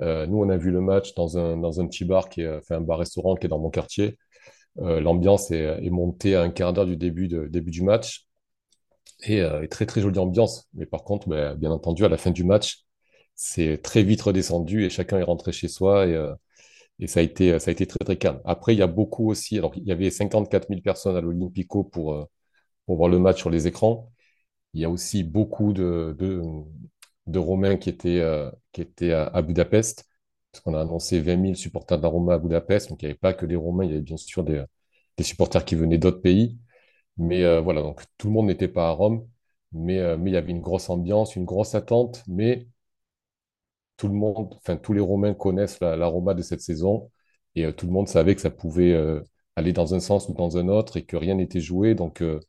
Euh, 0.01 0.27
nous, 0.27 0.39
on 0.39 0.49
a 0.51 0.57
vu 0.57 0.71
le 0.71 0.81
match 0.81 1.15
dans 1.15 1.39
un, 1.39 1.57
dans 1.59 1.81
un 1.81 1.87
petit 1.87 2.05
bar, 2.05 2.29
qui 2.29 2.43
est, 2.43 2.57
enfin, 2.57 2.77
un 2.77 2.81
bar-restaurant 2.81 3.37
qui 3.37 3.47
est 3.47 3.49
dans 3.51 3.61
mon 3.61 3.71
quartier. 3.71 4.19
Euh, 4.79 5.01
l'ambiance 5.01 5.51
est, 5.51 5.91
montée 5.91 6.35
à 6.35 6.43
un 6.43 6.51
quart 6.51 6.73
d'heure 6.73 6.87
du 6.87 6.97
début, 6.97 7.29
du 7.29 7.83
match. 7.83 8.27
Et, 9.25 9.41
euh, 9.41 9.67
très, 9.69 9.87
très 9.87 10.01
jolie 10.01 10.19
ambiance. 10.19 10.69
Mais 10.75 10.87
par 10.87 11.05
contre, 11.05 11.29
ben, 11.29 11.55
bien 11.55 11.71
entendu, 11.71 12.05
à 12.05 12.09
la 12.09 12.17
fin 12.17 12.31
du 12.31 12.45
match, 12.45 12.85
c'est 13.35 13.81
très 13.83 14.03
vite 14.03 14.23
redescendu 14.23 14.85
et 14.85 14.91
chacun 14.91 15.19
est 15.19 15.23
rentré 15.23 15.53
chez 15.53 15.69
soi. 15.69 16.07
Et, 16.07 16.15
euh, 16.15 16.35
et 16.99 17.07
ça 17.07 17.21
a 17.21 17.23
été, 17.23 17.59
très, 17.87 18.05
très 18.05 18.17
calme. 18.17 18.41
Après, 18.45 18.75
il 18.75 18.79
y 18.79 18.83
a 18.83 18.87
beaucoup 18.87 19.31
aussi. 19.31 19.59
Alors, 19.59 19.73
il 19.77 19.85
y 19.85 19.93
avait 19.93 20.11
54 20.11 20.69
000 20.69 20.81
personnes 20.83 21.17
à 21.17 21.21
l'Olympico 21.21 21.85
pour, 21.85 22.29
voir 22.89 23.09
le 23.11 23.19
match 23.19 23.39
sur 23.39 23.51
les 23.51 23.67
écrans. 23.67 24.13
Il 24.75 24.81
y 24.83 24.85
a 24.85 24.91
aussi 24.91 25.25
beaucoup 25.25 25.73
de, 25.73 26.17
Romains 27.37 27.77
qui 27.77 27.91
étaient 27.91 28.21
à, 28.23 29.43
Budapest, 29.43 30.07
parce 30.53 30.63
qu'on 30.63 30.75
a 30.75 30.81
annoncé 30.81 31.21
20 31.21 31.43
000 31.43 31.55
supporters 31.55 31.99
de 31.99 32.03
la 32.03 32.09
Roma 32.09 32.35
à 32.35 32.39
Budapest. 32.39 32.91
Donc, 32.91 33.03
il 33.03 33.07
n'y 33.07 33.11
avait 33.13 33.19
pas 33.19 33.35
que 33.35 33.47
des 33.47 33.57
Romains, 33.57 33.85
il 33.85 33.91
y 33.91 33.95
avait 33.95 34.03
bien 34.03 34.17
sûr 34.17 34.45
des, 34.45 34.65
supporters 35.21 35.65
qui 35.65 35.75
venaient 35.77 35.99
d'autres 35.99 36.21
pays. 36.21 36.59
Mais 37.19 37.45
euh, 37.45 37.61
voilà, 37.61 37.83
donc 37.83 38.03
tout 38.19 38.29
le 38.29 38.35
monde 38.35 38.47
n'était 38.47 38.69
pas 38.69 38.89
à 38.89 38.91
Rome, 38.93 39.27
mais, 39.73 40.17
mais 40.19 40.31
il 40.31 40.35
y 40.35 40.37
avait 40.37 40.51
une 40.53 40.61
grosse 40.61 40.91
ambiance, 40.91 41.37
une 41.37 41.45
grosse 41.45 41.75
attente. 41.75 42.23
Mais 42.29 42.67
tout 43.97 44.09
le 44.09 44.15
monde, 44.15 44.55
enfin 44.57 44.77
tous 44.77 44.93
les 44.93 45.01
Romains 45.01 45.35
connaissent 45.35 45.81
la, 45.81 46.07
Roma 46.07 46.35
de 46.35 46.43
cette 46.43 46.61
saison 46.61 47.11
et 47.55 47.67
euh, 47.67 47.73
tout 47.73 47.87
le 47.87 47.93
monde 47.93 48.09
savait 48.09 48.35
que 48.35 48.41
ça 48.41 48.51
pouvait 48.51 48.93
euh, 48.93 49.21
aller 49.57 49.73
dans 49.73 49.95
un 49.95 50.01
sens 50.01 50.29
ou 50.29 50.35
dans 50.35 50.57
un 50.59 50.69
autre 50.69 50.97
et 50.97 51.05
que 51.05 51.17
rien 51.17 51.37
n'était 51.37 51.61
joué. 51.61 51.95
Donc 51.95 52.23
euh, 52.23 52.41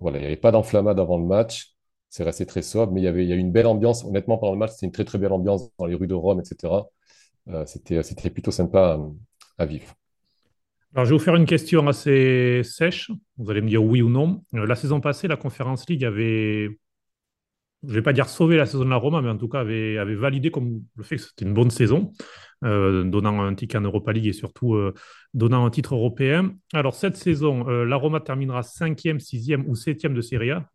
voilà, 0.00 0.18
il 0.18 0.22
n'y 0.22 0.26
avait 0.26 0.36
pas 0.36 0.52
d'enflammade 0.52 1.00
avant 1.00 1.18
le 1.18 1.24
match. 1.26 1.74
C'est 2.10 2.24
resté 2.24 2.46
très 2.46 2.62
sobre, 2.62 2.92
mais 2.92 3.00
il 3.00 3.04
y 3.04 3.08
avait 3.08 3.26
une 3.26 3.52
belle 3.52 3.66
ambiance. 3.66 4.04
Honnêtement, 4.04 4.38
pendant 4.38 4.52
le 4.52 4.58
match, 4.58 4.72
c'était 4.72 4.86
une 4.86 4.92
très 4.92 5.04
très 5.04 5.18
belle 5.18 5.32
ambiance 5.32 5.70
dans 5.78 5.86
les 5.86 5.94
rues 5.94 6.06
de 6.08 6.14
Rome, 6.14 6.40
etc. 6.40 6.74
c'était 7.66 8.02
c'était 8.02 8.30
plutôt 8.30 8.50
sympa 8.50 8.98
à, 9.58 9.66
vivre. 9.66 9.94
Alors, 10.94 11.06
je 11.06 11.10
vais 11.10 11.18
vous 11.18 11.24
faire 11.24 11.36
une 11.36 11.46
question 11.46 11.86
assez 11.88 12.62
sèche. 12.64 13.10
Vous 13.38 13.50
allez 13.50 13.62
me 13.62 13.68
dire 13.68 13.82
oui 13.82 14.02
ou 14.02 14.10
non. 14.10 14.44
La 14.52 14.74
saison 14.74 15.00
passée, 15.00 15.26
la 15.26 15.36
Conférence 15.36 15.88
League 15.88 16.04
avait 16.04 16.68
je 17.82 17.88
ne 17.88 17.94
vais 17.94 18.02
pas 18.02 18.12
dire 18.12 18.28
sauver 18.28 18.56
la 18.56 18.66
saison 18.66 18.84
de 18.84 18.90
la 18.90 18.96
Roma, 18.96 19.20
mais 19.22 19.28
en 19.28 19.36
tout 19.36 19.48
cas 19.48 19.60
avait, 19.60 19.98
avait 19.98 20.14
validé 20.14 20.50
comme 20.50 20.82
le 20.96 21.02
fait 21.02 21.16
que 21.16 21.22
c'était 21.22 21.44
une 21.44 21.54
bonne 21.54 21.70
saison, 21.70 22.12
euh, 22.64 23.02
donnant 23.02 23.42
un 23.42 23.54
ticket 23.54 23.76
en 23.76 23.80
Europa 23.80 24.12
League 24.12 24.28
et 24.28 24.32
surtout 24.32 24.74
euh, 24.74 24.94
donnant 25.34 25.66
un 25.66 25.70
titre 25.70 25.94
européen. 25.94 26.54
Alors 26.72 26.94
cette 26.94 27.16
saison, 27.16 27.68
euh, 27.68 27.84
la 27.84 27.96
Roma 27.96 28.20
terminera 28.20 28.60
5e, 28.60 29.18
6e 29.18 29.64
ou 29.66 29.74
7e 29.74 30.14
de 30.14 30.20
Serie 30.20 30.52
A, 30.52 30.68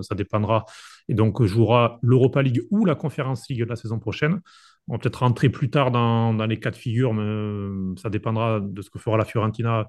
ça 0.00 0.14
dépendra, 0.14 0.64
et 1.08 1.14
donc 1.14 1.42
jouera 1.42 1.98
l'Europa 2.02 2.40
League 2.40 2.62
ou 2.70 2.86
la 2.86 2.94
Conference 2.94 3.46
League 3.50 3.66
la 3.68 3.76
saison 3.76 3.98
prochaine. 3.98 4.40
On 4.88 4.94
va 4.94 4.98
peut-être 4.98 5.20
rentrer 5.20 5.48
plus 5.48 5.70
tard 5.70 5.90
dans, 5.90 6.46
les 6.46 6.60
cas 6.60 6.70
de 6.70 6.76
figure, 6.76 7.14
mais 7.14 7.96
ça 8.00 8.10
dépendra 8.10 8.60
de 8.60 8.82
ce 8.82 8.90
que 8.90 8.98
fera 8.98 9.16
la 9.16 9.24
Fiorentina 9.24 9.86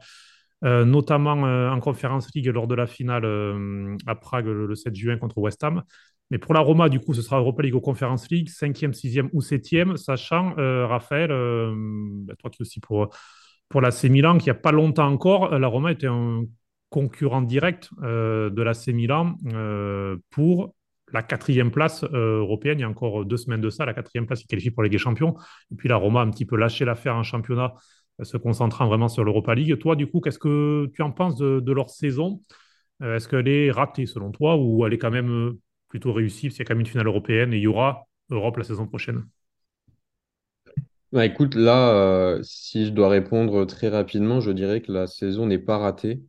notamment 0.61 1.33
en 1.33 1.79
Conference 1.79 2.33
League 2.33 2.47
lors 2.47 2.65
de 2.65 2.75
la 2.75 2.87
finale 2.87 3.25
à 4.07 4.15
Prague 4.15 4.47
le, 4.47 4.73
7 4.73 4.95
juin 4.95 5.17
contre 5.17 5.37
West 5.37 5.63
Ham. 5.63 5.83
Mais 6.31 6.39
pour 6.39 6.53
la 6.53 6.59
Roma, 6.59 6.89
du 6.89 6.99
coup, 6.99 7.13
ce 7.13 7.21
sera 7.21 7.37
Europa 7.37 7.61
League 7.61 7.75
ou 7.75 7.79
Conference 7.79 8.29
League, 8.31 8.49
5e, 8.49 8.93
6e 8.93 9.29
ou 9.33 9.41
7e, 9.41 9.95
sachant, 9.95 10.57
euh, 10.57 10.87
Raphaël, 10.87 11.31
euh, 11.31 11.71
bah, 11.75 12.33
toi 12.39 12.49
qui 12.49 12.61
aussi 12.61 12.79
pour, 12.79 13.09
pour 13.69 13.81
l'AC 13.81 14.05
Milan, 14.05 14.37
qui 14.37 14.45
n'y 14.45 14.51
a 14.51 14.55
pas 14.55 14.71
longtemps 14.71 15.07
encore, 15.07 15.53
euh, 15.53 15.59
la 15.59 15.67
Roma 15.67 15.91
était 15.91 16.07
un 16.07 16.43
concurrent 16.89 17.41
direct 17.41 17.89
de 17.99 18.61
l'AC 18.61 18.87
Milan 18.89 19.35
pour 20.29 20.74
la 21.13 21.21
quatrième 21.23 21.71
place 21.71 22.03
européenne. 22.03 22.79
Il 22.79 22.81
y 22.81 22.85
a 22.85 22.89
encore 22.89 23.25
deux 23.25 23.37
semaines 23.37 23.61
de 23.61 23.69
ça, 23.69 23.85
la 23.85 23.93
quatrième 23.93 24.25
place 24.25 24.41
qui 24.41 24.47
qualifie 24.47 24.71
pour 24.71 24.83
la 24.83 24.89
Ligue 24.89 24.99
Champions. 24.99 25.35
Et 25.71 25.75
puis 25.75 25.89
la 25.89 25.95
Roma 25.97 26.21
a 26.21 26.23
un 26.23 26.31
petit 26.31 26.45
peu 26.45 26.55
lâché 26.55 26.85
l'affaire 26.85 27.15
en 27.15 27.23
championnat, 27.23 27.73
se 28.21 28.37
concentrant 28.37 28.87
vraiment 28.87 29.07
sur 29.07 29.23
l'Europa 29.23 29.55
League. 29.55 29.77
Toi, 29.77 29.95
du 29.95 30.07
coup, 30.07 30.19
qu'est-ce 30.21 30.39
que 30.39 30.89
tu 30.93 31.01
en 31.01 31.11
penses 31.11 31.37
de, 31.37 31.71
leur 31.71 31.89
saison? 31.89 32.41
Est-ce 33.03 33.27
qu'elle 33.27 33.47
est 33.47 33.71
ratée 33.71 34.05
selon 34.05 34.31
toi 34.31 34.57
ou 34.57 34.85
elle 34.85 34.93
est 34.93 34.97
quand 34.97 35.11
même 35.11 35.55
plutôt 35.89 36.13
réussi, 36.13 36.47
parce 36.47 36.57
y 36.57 36.61
a 36.61 36.65
quand 36.65 36.73
même 36.73 36.81
une 36.81 36.87
finale 36.87 37.07
européenne 37.07 37.53
et 37.53 37.57
il 37.57 37.63
y 37.63 37.67
aura 37.67 38.07
Europe 38.29 38.57
la 38.57 38.63
saison 38.63 38.87
prochaine? 38.87 39.25
Bah, 41.11 41.25
écoute, 41.25 41.55
là, 41.55 41.93
euh, 41.93 42.39
si 42.43 42.87
je 42.87 42.91
dois 42.91 43.07
répondre 43.07 43.63
très 43.65 43.87
rapidement, 43.87 44.41
je 44.41 44.51
dirais 44.51 44.81
que 44.81 44.91
la 44.91 45.07
saison 45.07 45.45
n'est 45.45 45.59
pas 45.59 45.77
ratée. 45.77 46.21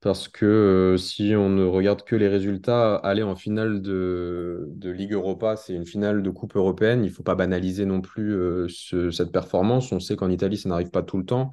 Parce 0.00 0.28
que 0.28 0.46
euh, 0.46 0.96
si 0.96 1.34
on 1.34 1.48
ne 1.48 1.64
regarde 1.64 2.04
que 2.04 2.14
les 2.14 2.28
résultats, 2.28 2.94
aller 2.96 3.24
en 3.24 3.34
finale 3.34 3.82
de, 3.82 4.66
de 4.68 4.90
Ligue 4.90 5.12
Europa, 5.12 5.56
c'est 5.56 5.74
une 5.74 5.86
finale 5.86 6.22
de 6.22 6.30
Coupe 6.30 6.54
européenne. 6.54 7.04
Il 7.04 7.08
ne 7.08 7.12
faut 7.12 7.24
pas 7.24 7.34
banaliser 7.34 7.84
non 7.84 8.00
plus 8.00 8.32
euh, 8.36 8.68
cette 8.68 9.32
performance. 9.32 9.90
On 9.90 9.98
sait 9.98 10.14
qu'en 10.14 10.30
Italie, 10.30 10.56
ça 10.56 10.68
n'arrive 10.68 10.90
pas 10.90 11.02
tout 11.02 11.18
le 11.18 11.24
temps. 11.24 11.50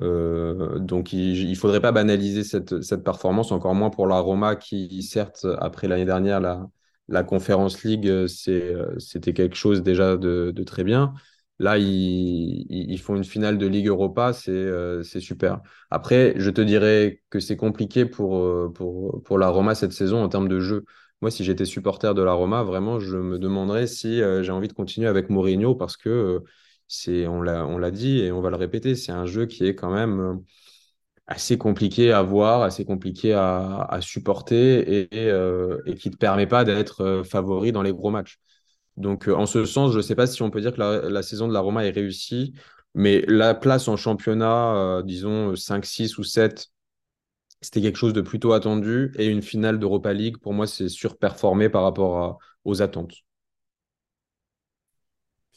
Euh, 0.00 0.78
donc 0.78 1.12
il 1.12 1.50
ne 1.50 1.54
faudrait 1.56 1.80
pas 1.80 1.92
banaliser 1.92 2.44
cette, 2.44 2.82
cette, 2.82 3.04
performance, 3.04 3.52
encore 3.52 3.74
moins 3.74 3.90
pour 3.90 4.06
la 4.06 4.20
Roma 4.20 4.56
qui, 4.56 5.02
certes, 5.02 5.46
après 5.58 5.88
l'année 5.88 6.06
dernière, 6.06 6.40
la, 6.40 6.66
la 7.08 7.24
Conférence 7.24 7.82
League, 7.84 8.26
c'était 8.28 9.32
quelque 9.34 9.56
chose 9.56 9.82
déjà 9.82 10.16
de, 10.16 10.52
de, 10.54 10.64
très 10.64 10.84
bien. 10.84 11.14
Là, 11.58 11.78
ils, 11.78 12.98
font 12.98 13.14
une 13.14 13.24
finale 13.24 13.56
de 13.56 13.66
Ligue 13.66 13.86
Europa, 13.86 14.32
c'est 14.32 15.02
c'est 15.04 15.20
super. 15.20 15.60
Après, 15.90 16.34
je 16.36 16.50
te 16.50 16.60
dirais 16.60 17.22
que 17.30 17.38
c'est 17.38 17.56
compliqué 17.56 18.04
pour, 18.04 18.72
pour, 18.72 19.38
la 19.38 19.48
Roma 19.48 19.74
cette 19.76 19.92
saison 19.92 20.24
en 20.24 20.28
termes 20.28 20.48
de 20.48 20.58
jeu. 20.58 20.84
Moi, 21.20 21.30
si 21.30 21.44
j'étais 21.44 21.64
supporter 21.64 22.14
de 22.14 22.22
la 22.22 22.32
Roma, 22.32 22.64
vraiment, 22.64 22.98
je 22.98 23.16
me 23.16 23.38
demanderais 23.38 23.86
si 23.86 24.18
j'ai 24.18 24.50
envie 24.50 24.66
de 24.66 24.72
continuer 24.72 25.06
avec 25.06 25.30
Mourinho 25.30 25.76
parce 25.76 25.96
que 25.96 26.42
on 27.28 27.42
l'a, 27.42 27.90
dit 27.90 28.20
et 28.20 28.32
on 28.32 28.40
va 28.40 28.50
le 28.50 28.56
répéter, 28.56 28.94
c'est 28.94 29.12
un 29.12 29.26
jeu 29.26 29.46
qui 29.46 29.66
est 29.66 29.74
quand 29.74 29.90
même 29.90 30.20
euh, 30.20 30.34
assez 31.26 31.58
compliqué 31.58 32.12
à 32.12 32.22
voir, 32.22 32.62
assez 32.62 32.84
compliqué 32.84 33.34
à, 33.34 33.98
supporter 34.00 35.04
et, 35.12 35.30
euh, 35.30 35.80
et, 35.86 35.94
qui 35.94 36.08
ne 36.08 36.14
te 36.14 36.18
permet 36.18 36.46
pas 36.46 36.64
d'être 36.64 37.02
euh, 37.02 37.24
favori 37.24 37.72
dans 37.72 37.82
les 37.82 37.92
gros 37.92 38.10
matchs. 38.10 38.38
Donc, 38.96 39.28
en 39.28 39.46
ce 39.46 39.64
sens, 39.64 39.92
je 39.92 39.98
ne 39.98 40.02
sais 40.02 40.14
pas 40.14 40.26
si 40.26 40.42
on 40.42 40.50
peut 40.50 40.60
dire 40.60 40.72
que 40.74 40.80
la, 40.80 41.22
saison 41.22 41.48
de 41.48 41.52
la 41.52 41.60
Roma 41.60 41.84
est 41.84 41.90
réussie, 41.90 42.54
mais 42.94 43.24
la 43.26 43.54
place 43.54 43.88
en 43.88 43.96
championnat, 43.96 45.02
disons 45.04 45.56
5, 45.56 45.84
6 45.84 46.18
ou 46.18 46.24
7, 46.24 46.68
c'était 47.62 47.80
quelque 47.80 47.96
chose 47.96 48.12
de 48.12 48.20
plutôt 48.20 48.52
attendu. 48.52 49.12
Et 49.18 49.26
une 49.26 49.42
finale 49.42 49.78
d'Europa 49.78 50.12
League, 50.12 50.36
pour 50.38 50.52
moi, 50.52 50.66
c'est 50.66 50.88
surperformé 50.88 51.68
par 51.68 51.84
rapport 51.84 52.38
aux 52.64 52.82
attentes. 52.82 53.14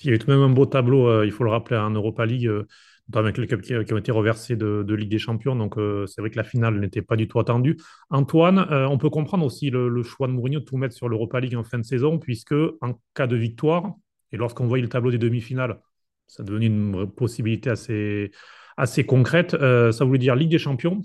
Il 0.02 0.08
y 0.08 0.10
a 0.12 0.16
eu 0.16 0.20
tout 0.20 0.28
de 0.28 0.34
même 0.34 0.42
un 0.42 0.50
beau 0.50 0.66
tableau, 0.66 1.08
euh, 1.08 1.26
il 1.26 1.32
faut 1.32 1.44
le 1.44 1.52
rappeler, 1.52 1.78
en 1.78 1.92
Europa 1.92 2.26
League, 2.26 2.48
euh, 2.48 2.68
avec 3.14 3.38
les 3.38 3.48
clubs 3.48 3.62
qui, 3.62 3.94
ont 3.94 3.98
été 3.98 4.12
reversés 4.12 4.56
de, 4.56 4.94
Ligue 4.94 5.10
des 5.10 5.20
Champions. 5.20 5.56
Donc, 5.56 5.78
euh, 5.78 6.06
c'est 6.08 6.22
vrai 6.22 6.30
que 6.30 6.38
la 6.38 6.44
finale 6.44 6.80
n'était 6.80 7.02
pas 7.02 7.16
du 7.16 7.28
tout 7.28 7.40
attendue. 7.40 7.78
Antoine, 8.10 8.60
on 8.90 8.98
peut 8.98 9.10
comprendre 9.10 9.46
aussi 9.46 9.70
le, 9.70 10.04
choix 10.04 10.28
de 10.28 10.34
Mourinho 10.34 10.60
de 10.60 10.66
tout 10.66 10.78
mettre 10.78 10.96
sur 10.96 11.10
l'Europa 11.10 11.40
League 11.40 11.56
en 11.56 11.64
fin 11.64 11.78
de 11.78 11.84
saison, 11.84 12.18
puisque 12.18 12.56
en 12.82 13.00
cas 13.14 13.28
de 13.28 13.36
victoire, 13.36 13.94
et 14.32 14.38
lorsqu'on 14.38 14.68
voyait 14.68 14.82
le 14.82 14.90
tableau 14.90 15.12
des 15.12 15.18
demi-finales, 15.18 15.80
ça 16.28 16.44
devenait 16.44 16.66
une 16.66 17.08
possibilité 17.12 17.70
assez, 17.70 18.32
assez 18.78 19.06
concrète. 19.06 19.52
ça 19.52 20.06
voulait 20.06 20.20
dire 20.20 20.36
Ligue 20.36 20.50
des 20.50 20.58
Champions 20.58 21.02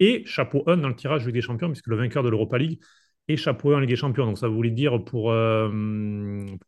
et 0.00 0.22
chapeau 0.24 0.64
1 0.66 0.78
dans 0.78 0.88
le 0.88 0.96
tirage 0.96 1.26
Ligue 1.26 1.34
des 1.34 1.42
Champions, 1.42 1.68
puisque 1.68 1.88
le 1.88 1.96
vainqueur 1.96 2.22
de 2.22 2.30
l'Europa 2.30 2.56
League 2.56 2.80
et 3.28 3.36
chapeau 3.36 3.72
1 3.72 3.76
en 3.76 3.80
Ligue 3.80 3.90
des 3.90 3.96
Champions. 3.96 4.24
Donc, 4.24 4.38
ça 4.38 4.48
voulait 4.48 4.70
dire 4.70 5.04
pour, 5.04 5.24
pour 5.24 5.32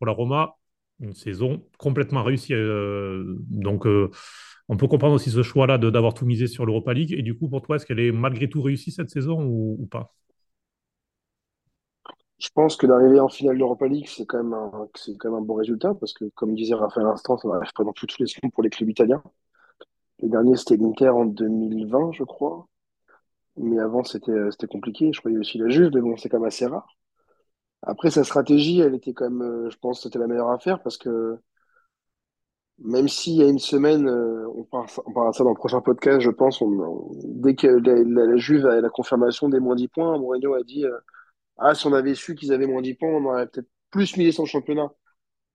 la 0.05 0.11
Roma 0.11 0.55
une 0.99 1.13
saison 1.13 1.63
complètement 1.77 2.23
réussie. 2.23 2.53
Euh, 2.53 3.35
donc, 3.49 3.85
euh, 3.85 4.09
on 4.67 4.77
peut 4.77 4.87
comprendre 4.87 5.15
aussi 5.15 5.29
ce 5.29 5.43
choix-là 5.43 5.77
d'avoir 5.77 6.13
tout 6.13 6.25
misé 6.25 6.47
sur 6.47 6.65
l'Europa 6.65 6.93
League. 6.93 7.13
Et 7.13 7.21
du 7.21 7.37
coup, 7.37 7.47
pour 7.47 7.61
toi, 7.61 7.75
est-ce 7.75 7.85
qu'elle 7.85 7.99
est 7.99 8.11
malgré 8.11 8.49
tout 8.49 8.61
réussie 8.61 8.91
cette 8.91 9.09
saison 9.09 9.43
ou, 9.43 9.87
pas? 9.89 10.11
Je 12.37 12.49
pense 12.53 12.75
que 12.75 12.85
d'arriver 12.87 13.19
en 13.19 13.29
finale 13.29 13.57
d'Europa 13.57 13.87
League, 13.87 14.07
c'est 14.07 14.25
quand, 14.25 14.43
même 14.43 14.53
un, 14.53 14.87
quand 15.19 15.29
même 15.29 15.39
un 15.39 15.45
bon 15.45 15.53
résultat 15.55 15.93
parce 15.93 16.13
que, 16.13 16.25
comme 16.35 16.55
disait 16.55 16.73
Raphaël 16.73 17.07
à 17.07 17.11
l'instant, 17.11 17.37
ça 17.37 17.47
n'arrive 17.47 17.71
pas 17.73 17.83
dans 17.83 17.93
toutes 17.93 18.17
les 18.19 18.27
saisons 18.27 18.49
pour 18.49 18.63
les 18.63 18.69
clubs 18.69 18.89
italiens. 18.89 19.23
Le 20.21 20.29
dernier, 20.29 20.55
c'était 20.57 20.77
l'Inter 20.77 21.09
en 21.09 21.25
2020, 21.25 22.11
je 22.13 22.23
crois. 22.23 22.67
Mais 23.57 23.79
avant, 23.79 24.03
c'était 24.03 24.67
compliqué. 24.69 25.13
Je 25.13 25.19
croyais 25.19 25.37
aussi 25.37 25.57
la 25.57 25.69
Juve, 25.69 25.91
mais 25.93 26.01
bon, 26.01 26.17
c'est 26.17 26.29
quand 26.29 26.39
même 26.39 26.47
assez 26.47 26.65
rare. 26.65 26.97
Après, 27.83 28.09
sa 28.11 28.23
stratégie, 28.23 28.79
elle 28.81 28.95
était 28.95 29.13
quand 29.13 29.29
même, 29.29 29.41
euh, 29.41 29.69
je 29.69 29.77
pense 29.77 30.01
c'était 30.01 30.19
la 30.19 30.27
meilleure 30.27 30.49
affaire 30.49 30.81
parce 30.81 30.97
que 30.97 31.39
même 32.79 33.07
s'il 33.07 33.33
y 33.35 33.43
a 33.43 33.47
une 33.47 33.59
semaine, 33.59 34.07
euh, 34.07 34.34
on, 34.55 34.63
parlera, 34.63 35.33
ça 35.33 35.43
dans 35.43 35.49
le 35.49 35.55
prochain 35.55 35.81
podcast, 35.81 36.19
je 36.21 36.29
pense. 36.29 36.63
dès 37.23 37.55
que 37.55 37.67
la, 37.67 38.37
Juve 38.37 38.65
a 38.65 38.81
la 38.81 38.89
confirmation 38.89 39.49
des 39.49 39.59
moins 39.59 39.75
10 39.75 39.87
points, 39.89 40.17
Mourinho 40.17 40.53
a 40.53 40.63
dit 40.63 40.85
Ah, 41.57 41.75
si 41.75 41.87
on 41.87 41.93
avait 41.93 42.15
su 42.15 42.35
qu'ils 42.35 42.53
avaient 42.53 42.67
moins 42.67 42.81
10 42.81 42.95
points, 42.95 43.09
on 43.09 43.25
aurait 43.25 43.47
peut-être 43.47 43.69
plus 43.91 44.17
misé 44.17 44.31
son 44.31 44.45
championnat. 44.45 44.91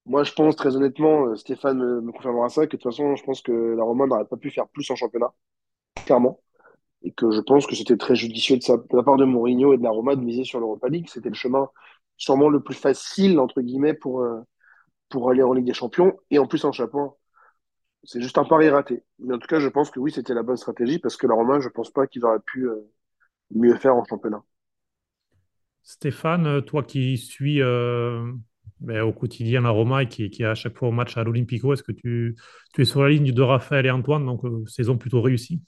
Moi, 0.06 0.24
je 0.24 0.32
pense 0.32 0.56
très 0.56 0.76
honnêtement, 0.76 1.34
Stéphane 1.36 1.78
me, 2.02 2.12
confirmera 2.12 2.48
ça, 2.48 2.66
que 2.66 2.76
de 2.76 2.82
toute 2.82 2.84
façon, 2.84 3.16
je 3.16 3.24
pense 3.24 3.42
que 3.42 3.52
la 3.52 3.84
Roma 3.84 4.06
n'aurait 4.06 4.24
pas 4.26 4.36
pu 4.36 4.50
faire 4.50 4.68
plus 4.68 4.90
en 4.90 4.96
championnat, 4.96 5.32
clairement. 6.06 6.40
Et 7.02 7.12
que 7.12 7.30
je 7.30 7.40
pense 7.40 7.66
que 7.66 7.74
c'était 7.76 7.96
très 7.96 8.14
judicieux 8.16 8.56
de, 8.56 8.62
sa, 8.62 8.76
la 8.92 9.02
part 9.02 9.16
de 9.16 9.24
Mourinho 9.24 9.74
et 9.74 9.78
de 9.78 9.82
la 9.82 9.90
Roma 9.90 10.16
de 10.16 10.22
miser 10.22 10.44
sur 10.44 10.60
l'Europa 10.60 10.88
League. 10.88 11.08
C'était 11.08 11.30
le 11.30 11.34
chemin 11.34 11.68
sûrement 12.16 12.48
le 12.50 12.60
plus 12.62 12.74
facile, 12.74 13.38
entre 13.40 13.62
guillemets, 13.62 13.94
pour, 13.94 14.24
pour 15.08 15.30
aller 15.30 15.42
en 15.42 15.52
Ligue 15.52 15.66
des 15.66 15.74
Champions 15.74 16.18
et 16.30 16.38
en 16.38 16.46
plus 16.46 16.64
en 16.64 16.72
chapeau. 16.72 17.19
C'est 18.04 18.20
juste 18.20 18.38
un 18.38 18.44
pari 18.44 18.68
raté. 18.70 19.02
Mais 19.18 19.34
en 19.34 19.38
tout 19.38 19.46
cas, 19.46 19.60
je 19.60 19.68
pense 19.68 19.90
que 19.90 20.00
oui, 20.00 20.10
c'était 20.10 20.34
la 20.34 20.42
bonne 20.42 20.56
stratégie 20.56 20.98
parce 20.98 21.16
que 21.16 21.26
la 21.26 21.34
Roma, 21.34 21.60
je 21.60 21.68
pense 21.68 21.90
pas 21.90 22.06
qu'ils 22.06 22.24
auraient 22.24 22.40
pu 22.40 22.66
euh, 22.66 22.76
mieux 23.54 23.74
faire 23.76 23.94
en 23.94 24.04
championnat. 24.04 24.42
Stéphane, 25.82 26.46
euh, 26.46 26.60
toi 26.60 26.82
qui 26.82 27.18
suis 27.18 27.60
euh, 27.60 28.32
ben, 28.80 29.02
au 29.02 29.12
quotidien 29.12 29.62
la 29.62 29.70
Roma 29.70 30.02
et 30.02 30.08
qui, 30.08 30.24
est 30.24 30.44
à 30.44 30.54
chaque 30.54 30.76
fois 30.76 30.88
au 30.88 30.92
match 30.92 31.16
à 31.16 31.24
l'Olympico, 31.24 31.74
est-ce 31.74 31.82
que 31.82 31.92
tu, 31.92 32.36
es 32.78 32.84
sur 32.84 33.02
la 33.02 33.10
ligne 33.10 33.32
de 33.32 33.42
Raphaël 33.42 33.86
et 33.86 33.90
Antoine, 33.90 34.24
donc 34.24 34.42
saison 34.66 34.96
plutôt 34.96 35.20
réussie? 35.20 35.60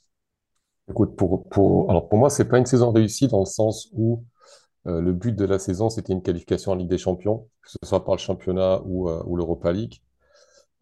Écoute, 0.89 1.15
pour, 1.15 1.47
pour, 1.49 1.89
alors 1.89 2.09
pour 2.09 2.17
moi, 2.17 2.29
c'est 2.29 2.49
pas 2.49 2.57
une 2.57 2.65
saison 2.65 2.91
réussie 2.91 3.27
dans 3.27 3.39
le 3.39 3.45
sens 3.45 3.89
où 3.93 4.25
le 4.85 5.13
but 5.13 5.33
de 5.33 5.45
la 5.45 5.59
saison, 5.59 5.89
c'était 5.89 6.11
une 6.11 6.21
qualification 6.21 6.73
en 6.73 6.75
Ligue 6.75 6.89
des 6.89 6.97
Champions, 6.97 7.47
que 7.61 7.69
ce 7.69 7.77
soit 7.85 8.03
par 8.03 8.15
le 8.15 8.19
championnat 8.19 8.81
ou, 8.83 9.09
ou 9.09 9.37
l'Europa 9.37 9.71
League. 9.71 10.01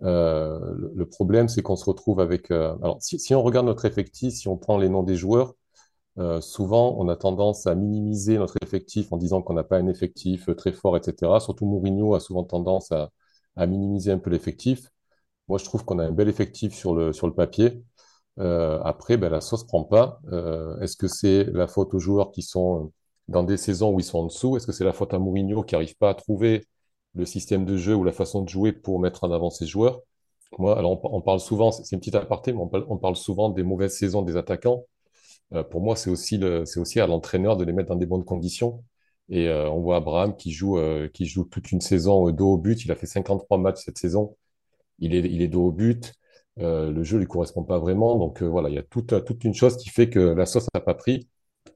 Euh, 0.04 0.60
le 0.96 1.06
problème, 1.06 1.48
c'est 1.48 1.62
qu'on 1.62 1.76
se 1.76 1.86
retrouve 1.86 2.20
avec. 2.20 2.52
Euh, 2.52 2.76
alors, 2.82 2.98
si, 3.02 3.36
on 3.36 3.44
regarde 3.44 3.66
notre 3.66 3.86
effectif, 3.86 4.34
si 4.34 4.48
on 4.48 4.58
prend 4.58 4.78
les 4.78 4.90
noms 4.90 5.04
des 5.04 5.16
joueurs, 5.16 5.56
euh, 6.20 6.42
souvent, 6.42 6.96
on 7.00 7.10
a 7.10 7.16
tendance 7.16 7.68
à 7.68 7.76
minimiser 7.76 8.38
notre 8.38 8.56
effectif 8.64 9.12
en 9.14 9.18
disant 9.18 9.42
qu'on 9.42 9.54
n'a 9.54 9.64
pas 9.64 9.78
un 9.78 9.88
effectif 9.88 10.50
très 10.58 10.74
fort, 10.74 10.98
etc. 10.98 11.40
Surtout 11.40 11.66
Mourinho 11.66 12.16
a 12.16 12.20
souvent 12.20 12.44
tendance 12.44 12.92
à, 12.92 13.12
minimiser 13.58 14.12
un 14.12 14.20
peu 14.20 14.30
l'effectif. 14.30 14.90
Moi, 15.48 15.60
je 15.60 15.66
trouve 15.66 15.86
qu'on 15.86 16.00
a 16.00 16.06
un 16.06 16.12
bel 16.12 16.30
effectif 16.30 16.74
sur 16.76 16.96
le, 16.96 17.14
sur 17.14 17.28
le 17.28 17.34
papier. 17.34 17.84
après, 18.38 19.18
ben, 19.18 19.30
la 19.30 19.42
sauce 19.42 19.66
prend 19.66 19.84
pas. 19.84 20.22
Est-ce 20.82 20.98
que 20.98 21.08
c'est 21.08 21.46
la 21.46 21.68
faute 21.68 21.94
aux 21.94 22.00
joueurs 22.00 22.32
qui 22.32 22.42
sont 22.44 22.92
dans 23.28 23.44
des 23.44 23.58
saisons 23.58 23.94
où 23.94 24.00
ils 24.00 24.04
sont 24.04 24.20
en 24.20 24.26
dessous? 24.28 24.58
Est-ce 24.58 24.68
que 24.68 24.72
c'est 24.74 24.86
la 24.86 24.94
faute 24.94 25.14
à 25.14 25.20
Mourinho 25.20 25.64
qui 25.64 25.76
n'arrive 25.76 25.98
pas 25.98 26.10
à 26.12 26.14
trouver 26.16 26.66
le 27.16 27.26
système 27.26 27.66
de 27.66 27.78
jeu 27.78 27.96
ou 27.96 28.04
la 28.04 28.12
façon 28.12 28.42
de 28.44 28.50
jouer 28.50 28.72
pour 28.72 29.00
mettre 29.00 29.24
en 29.24 29.32
avant 29.32 29.50
ses 29.50 29.66
joueurs. 29.68 30.02
Moi, 30.60 30.78
alors 30.78 31.00
on, 31.14 31.22
parle 31.22 31.40
souvent, 31.40 31.72
c'est 31.72 31.96
une 31.96 32.00
petite 32.00 32.16
aparté, 32.16 32.52
mais 32.54 32.60
on 32.62 32.98
parle, 32.98 33.16
souvent 33.16 33.50
des 33.50 33.64
mauvaises 33.64 33.98
saisons 33.98 34.22
des 34.22 34.36
attaquants. 34.38 34.86
Euh, 35.54 35.64
pour 35.64 35.82
moi, 35.82 35.96
c'est 35.96 36.10
aussi, 36.10 36.38
le, 36.38 36.64
aussi 36.78 37.00
à 37.00 37.08
l'entraîneur 37.08 37.58
de 37.58 37.64
les 37.66 37.74
mettre 37.74 37.90
dans 37.90 37.96
des 37.96 38.06
bonnes 38.06 38.26
conditions. 38.26 38.84
Et 39.30 39.48
euh, 39.48 39.70
on 39.70 39.82
voit 39.82 39.98
Abraham 39.98 40.36
qui 40.36 40.52
joue, 40.52 40.78
euh, 40.78 41.08
qui 41.10 41.26
joue 41.26 41.46
toute 41.46 41.72
une 41.72 41.82
saison 41.82 42.30
dos 42.32 42.54
au 42.54 42.58
but. 42.58 42.84
Il 42.86 42.92
a 42.92 42.96
fait 42.96 43.08
53 43.08 43.58
matchs 43.58 43.84
cette 43.86 43.98
saison. 43.98 44.38
Il 45.00 45.16
est, 45.16 45.20
il 45.20 45.42
est 45.42 45.48
dos 45.48 45.68
au 45.68 45.72
but. 45.72 46.14
le 46.58 47.04
jeu 47.04 47.18
lui 47.20 47.28
correspond 47.28 47.64
pas 47.64 47.80
vraiment. 47.80 48.18
Donc 48.18 48.44
voilà, 48.44 48.70
il 48.70 48.76
y 48.76 48.80
a 48.80 48.84
toute, 48.84 49.24
toute 49.26 49.44
une 49.46 49.54
chose 49.54 49.78
qui 49.78 49.90
fait 49.90 50.10
que 50.10 50.20
la 50.20 50.46
sauce 50.46 50.68
n'a 50.74 50.82
pas 50.82 50.96
pris. 50.96 51.30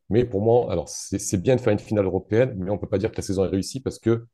Mais 0.10 0.26
pour 0.26 0.42
moi, 0.42 0.72
alors 0.72 0.90
c'est 0.90 1.42
bien 1.42 1.56
de 1.56 1.62
faire 1.62 1.74
une 1.74 1.80
finale 1.80 2.06
européenne, 2.06 2.54
mais 2.58 2.70
on 2.72 2.78
peut 2.78 2.88
pas 2.88 2.98
dire 2.98 3.12
que 3.12 3.18
la 3.18 3.24
saison 3.24 3.46
est 3.46 3.50
réussie 3.50 3.80
parce 3.80 4.00
que 4.00 4.26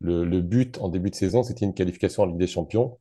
le, 0.00 0.40
but 0.40 0.78
en 0.78 0.88
début 0.88 1.10
de 1.10 1.14
saison, 1.14 1.42
c'était 1.42 1.64
une 1.64 1.74
qualification 1.74 2.22
en 2.24 2.26
Ligue 2.26 2.38
des 2.38 2.46
Champions. 2.46 2.98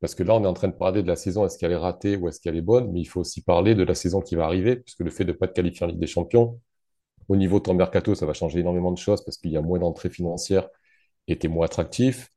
Parce 0.00 0.14
que 0.14 0.22
là, 0.22 0.34
on 0.34 0.44
est 0.44 0.46
en 0.46 0.54
train 0.54 0.68
de 0.68 0.74
parler 0.74 1.02
de 1.02 1.08
la 1.08 1.16
saison, 1.16 1.46
est-ce 1.46 1.58
qu'elle 1.58 1.72
est 1.72 1.76
ratée 1.76 2.16
ou 2.16 2.28
est-ce 2.28 2.40
qu'elle 2.40 2.56
est 2.56 2.62
bonne, 2.62 2.92
mais 2.92 3.00
il 3.00 3.06
faut 3.06 3.20
aussi 3.20 3.42
parler 3.42 3.74
de 3.74 3.84
la 3.84 3.94
saison 3.94 4.20
qui 4.20 4.34
va 4.36 4.44
arriver, 4.44 4.76
puisque 4.76 5.00
le 5.00 5.10
fait 5.10 5.24
de 5.24 5.32
ne 5.32 5.36
pas 5.36 5.46
être 5.46 5.54
qualifié 5.54 5.84
en 5.86 5.88
Ligue 5.88 6.00
des 6.00 6.06
Champions, 6.06 6.60
au 7.28 7.36
niveau 7.36 7.58
de 7.58 7.64
ton 7.64 7.74
mercato, 7.74 8.14
ça 8.14 8.26
va 8.26 8.34
changer 8.34 8.60
énormément 8.60 8.92
de 8.92 8.98
choses 8.98 9.24
parce 9.24 9.38
qu'il 9.38 9.50
y 9.50 9.56
a 9.56 9.62
moins 9.62 9.78
d'entrées 9.78 10.10
financières 10.10 10.68
et 11.28 11.38
tu 11.38 11.46
es 11.46 11.48
moins 11.48 11.66
attractif. 11.66 12.28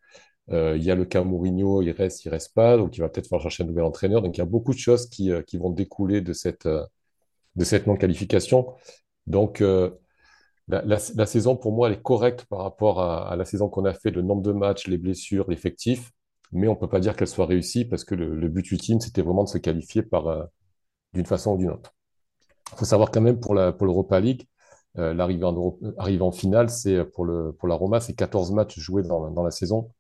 Euh, 0.52 0.78
il 0.78 0.84
y 0.84 0.92
a 0.92 0.96
le 0.96 1.06
cas 1.06 1.24
Mourinho, 1.24 1.82
il 1.82 1.92
reste, 1.92 2.24
il 2.26 2.30
reste 2.30 2.54
pas, 2.54 2.78
donc 2.78 2.96
il 2.98 3.02
va 3.02 3.10
peut-être 3.10 3.28
falloir 3.28 3.44
chercher 3.44 3.64
un 3.64 3.68
nouvel 3.68 3.84
entraîneur. 3.84 4.22
Donc 4.22 4.38
il 4.38 4.40
y 4.40 4.42
a 4.42 4.46
beaucoup 4.46 4.74
de 4.74 4.80
choses 4.80 5.10
qui, 5.10 5.32
euh, 5.32 5.42
vont 5.56 5.72
découler 5.72 6.22
de 6.22 6.34
cette, 6.34 6.66
euh, 6.66 6.86
de 7.56 7.66
non-qualification. 7.88 8.74
Donc 9.28 9.62
la, 10.68 11.26
saison, 11.26 11.56
pour 11.56 11.72
moi, 11.72 11.88
elle 11.88 11.96
est 11.96 12.02
correcte 12.02 12.46
par 12.46 12.60
rapport 12.60 13.02
à, 13.02 13.36
la 13.36 13.46
saison 13.46 13.70
qu'on 13.70 13.86
a 13.86 13.94
fait, 13.94 14.12
le 14.12 14.22
nombre 14.22 14.42
de 14.42 14.52
matchs, 14.52 14.88
les 14.88 14.98
blessures, 14.98 15.50
l'effectif. 15.50 16.12
Mais 16.52 16.68
on 16.68 16.74
ne 16.74 16.78
peut 16.78 16.90
pas 16.90 17.00
dire 17.00 17.16
qu'elle 17.16 17.28
soit 17.28 17.46
réussie 17.46 17.86
parce 17.86 18.04
que 18.04 18.16
le, 18.16 18.48
but 18.50 18.70
ultime, 18.72 19.00
c'était 19.00 19.22
vraiment 19.22 19.44
de 19.44 19.50
se 19.50 19.58
qualifier 19.58 20.04
euh, 20.14 20.46
d'une 21.14 21.26
façon 21.26 21.54
ou 21.54 21.58
d'une 21.58 21.72
autre. 21.72 21.94
Il 22.74 22.80
faut 22.80 22.86
savoir 22.86 23.12
quand 23.12 23.22
même 23.22 23.40
pour 23.40 23.56
l'Europa 23.56 24.20
League, 24.20 24.48
euh, 24.98 25.14
l'arrivée 25.14 25.46
en, 25.46 26.32
finale, 26.32 26.70
c'est 26.70 27.04
pour 27.06 27.26
le 27.26 27.54
pour 27.54 27.68
la 27.68 27.76
Roma, 27.76 28.00
c'est 28.00 28.14
14 28.14 28.52
matchs 28.52 28.80
joués 28.80 29.04
dans, 29.04 29.44
la 29.44 29.52
saison, 29.52 29.92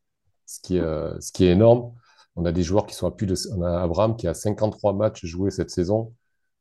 ce 0.45 0.59
qui 0.59 0.77
est 0.77 0.81
euh, 0.81 1.17
ce 1.19 1.31
qui 1.31 1.45
est 1.45 1.51
énorme. 1.51 1.93
On 2.35 2.45
a 2.45 2.51
des 2.51 2.63
joueurs 2.63 2.85
qui 2.85 2.95
sont 2.95 3.07
à 3.07 3.11
plus 3.11 3.25
de 3.27 3.35
on 3.55 3.61
a 3.61 3.81
Abraham 3.81 4.15
qui 4.15 4.27
a 4.27 4.33
53 4.33 4.93
matchs 4.93 5.25
joués 5.25 5.51
cette 5.51 5.69
saison. 5.69 6.13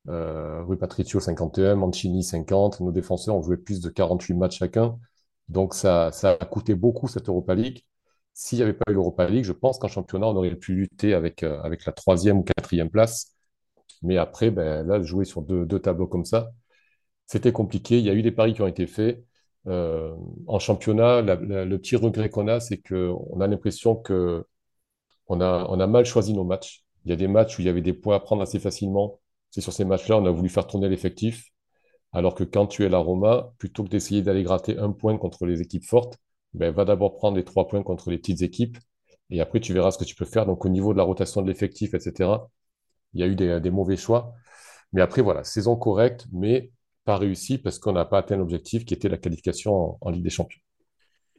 Euh, 0.09 0.63
Rui 0.65 0.77
Patricio 0.77 1.21
51, 1.21 1.75
Mancini 1.77 2.23
50. 2.23 2.81
Nos 2.81 2.93
défenseurs 2.93 3.37
ont 3.37 3.43
joué 3.43 3.57
plus 3.57 3.81
de 3.81 3.89
48 3.91 4.35
matchs 4.35 4.59
chacun. 4.59 4.99
Donc 5.49 5.75
ça, 5.75 6.11
ça 6.13 6.37
a 6.41 6.45
coûté 6.47 6.75
beaucoup 6.75 7.09
cette 7.09 7.29
Europa 7.29 7.55
League. 7.55 7.85
S'il 8.35 8.59
n'y 8.59 8.63
avait 8.65 8.75
pas 8.75 8.91
eu 8.91 8.95
l'Europa 8.95 9.27
League, 9.27 9.45
je 9.45 9.53
pense 9.53 9.79
qu'en 9.79 9.89
championnat, 9.89 10.27
on 10.29 10.37
aurait 10.37 10.55
pu 10.57 10.75
lutter 10.75 11.15
avec, 11.15 11.43
euh, 11.43 11.61
avec 11.63 11.85
la 11.87 11.93
troisième 11.93 12.39
ou 12.39 12.43
quatrième 12.45 12.91
place. 12.91 13.35
Mais 14.03 14.19
après, 14.19 14.51
ben, 14.51 14.87
là, 14.87 15.03
jouer 15.03 15.25
sur 15.25 15.43
deux, 15.43 15.67
deux 15.67 15.81
tableaux 15.81 16.07
comme 16.07 16.25
ça, 16.25 16.53
c'était 17.27 17.53
compliqué. 17.53 17.99
Il 17.99 18.05
y 18.05 18.11
a 18.11 18.15
eu 18.15 18.23
des 18.23 18.33
paris 18.33 18.55
qui 18.55 18.63
ont 18.63 18.67
été 18.69 18.87
faits. 18.87 19.25
Euh, 19.69 20.15
en 20.47 20.59
championnat, 20.61 21.23
le 21.23 21.77
petit 21.79 21.97
regret 21.97 22.31
qu'on 22.31 22.49
a, 22.49 22.61
c'est 22.61 22.79
qu'on 22.79 23.41
a 23.41 23.47
l'impression 23.49 23.97
que 23.97 24.45
on 25.29 25.41
a, 25.41 25.67
on 25.69 25.81
a 25.81 25.87
mal 25.87 26.05
choisi 26.05 26.35
nos 26.35 26.45
matchs. 26.45 26.85
Il 27.05 27.11
y 27.11 27.13
a 27.13 27.17
des 27.17 27.29
matchs 27.29 27.59
où 27.59 27.63
il 27.63 27.67
y 27.67 27.69
avait 27.71 27.83
des 27.83 27.93
points 27.93 28.17
à 28.17 28.21
prendre 28.21 28.43
assez 28.43 28.59
facilement 28.61 29.21
c'est 29.57 29.63
sur 29.63 29.73
ces 29.73 29.87
matchs-là, 29.87 30.19
on 30.19 30.27
a 30.27 30.31
voulu 30.31 30.51
faire 30.51 30.67
tourner 30.67 30.87
l'effectif. 30.87 31.49
Alors 32.13 32.35
que 32.35 32.45
quand 32.45 32.67
tu 32.67 32.85
es 32.85 32.91
la 32.91 32.99
Roma, 32.99 33.55
plutôt 33.57 33.85
que 33.85 33.89
d'essayer 33.89 34.21
d'aller 34.21 34.43
gratter 34.43 34.77
un 34.77 34.93
point 34.93 35.17
contre 35.17 35.47
les 35.47 35.63
équipes 35.63 35.87
fortes, 35.87 36.19
ben, 36.53 36.75
va 36.75 36.85
d'abord 36.85 37.17
prendre 37.17 37.39
les 37.39 37.45
trois 37.45 37.67
points 37.67 37.83
contre 37.83 38.11
les 38.11 38.19
petites 38.19 38.43
équipes. 38.43 38.77
Et 39.31 39.41
après, 39.41 39.61
tu 39.61 39.73
verras 39.73 39.93
ce 39.93 39.97
que 39.99 40.05
tu 40.05 40.15
peux 40.15 40.27
faire. 40.27 40.45
Donc, 40.45 40.67
au 40.67 40.69
niveau 40.69 40.93
de 40.93 40.99
la 40.99 41.05
rotation 41.05 41.41
de 41.41 41.49
l'effectif, 41.49 41.95
etc., 41.95 42.31
il 43.15 43.21
y 43.21 43.23
a 43.23 43.27
eu 43.27 43.35
des, 43.35 43.71
mauvais 43.71 43.97
choix. 43.97 44.35
Mais 44.93 45.01
après, 45.01 45.23
voilà, 45.23 45.43
saison 45.43 45.75
correcte, 45.75 46.27
mais 46.33 46.71
pas 47.07 47.17
réussie 47.17 47.57
parce 47.57 47.79
qu'on 47.79 47.93
n'a 47.93 48.05
pas 48.05 48.19
atteint 48.19 48.37
l'objectif 48.37 48.85
qui 48.85 48.93
était 48.93 49.09
la 49.09 49.17
qualification 49.17 49.97
en, 50.03 50.11
Ligue 50.11 50.23
des 50.23 50.29
Champions. 50.29 50.61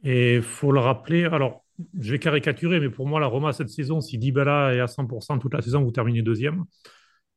Et 0.02 0.34
il 0.36 0.42
faut 0.42 0.72
le 0.72 0.80
rappeler, 0.80 1.26
alors 1.26 1.64
je 2.00 2.10
vais 2.10 2.18
caricaturer, 2.18 2.80
mais 2.80 2.90
pour 2.90 3.06
moi, 3.06 3.20
la 3.20 3.28
Roma, 3.28 3.52
cette 3.52 3.68
saison, 3.68 4.00
si 4.00 4.18
Dybala 4.18 4.74
est 4.74 4.80
à 4.80 4.86
100% 4.86 5.38
toute 5.38 5.54
la 5.54 5.62
saison, 5.62 5.84
vous 5.84 5.92
terminez 5.92 6.22
deuxième 6.22 6.64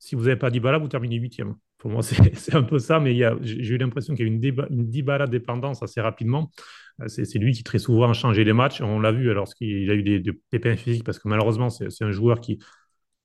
si 0.02 0.16
vous 0.16 0.24
n'avez 0.24 0.36
pas 0.36 0.50
Dybala, 0.50 0.80
vous 0.80 0.88
terminez 0.88 1.18
huitième. 1.18 1.56
Pour 1.78 1.92
moi, 1.92 2.02
c'est 2.34 2.56
un 2.56 2.64
peu 2.64 2.80
ça, 2.80 3.00
mais 3.00 3.16
j'ai 3.44 3.76
eu 3.76 3.78
l'impression 3.78 4.16
qu'il 4.16 4.28
y 4.28 4.30
a 4.30 4.34
une, 4.34 4.44
une 4.72 4.90
Dybala 4.90 5.28
dépendance 5.28 5.84
assez 5.84 6.02
rapidement. 6.02 6.52
Euh, 7.02 7.08
c'est 7.08 7.38
lui 7.38 7.54
qui 7.54 7.64
très 7.64 7.78
souvent 7.78 8.12
changé 8.14 8.44
les 8.44 8.52
matchs. 8.52 8.82
On 8.82 9.00
l'a 9.00 9.12
vu 9.12 9.30
alors 9.30 9.54
qu'il 9.54 9.90
a 9.92 9.94
eu 9.94 10.02
des, 10.02 10.34
pépins 10.50 10.76
physiques 10.76 11.04
parce 11.04 11.20
que 11.20 11.28
malheureusement, 11.28 11.70
c'est 11.70 12.04
un 12.04 12.12
joueur 12.12 12.42
qui, 12.42 12.58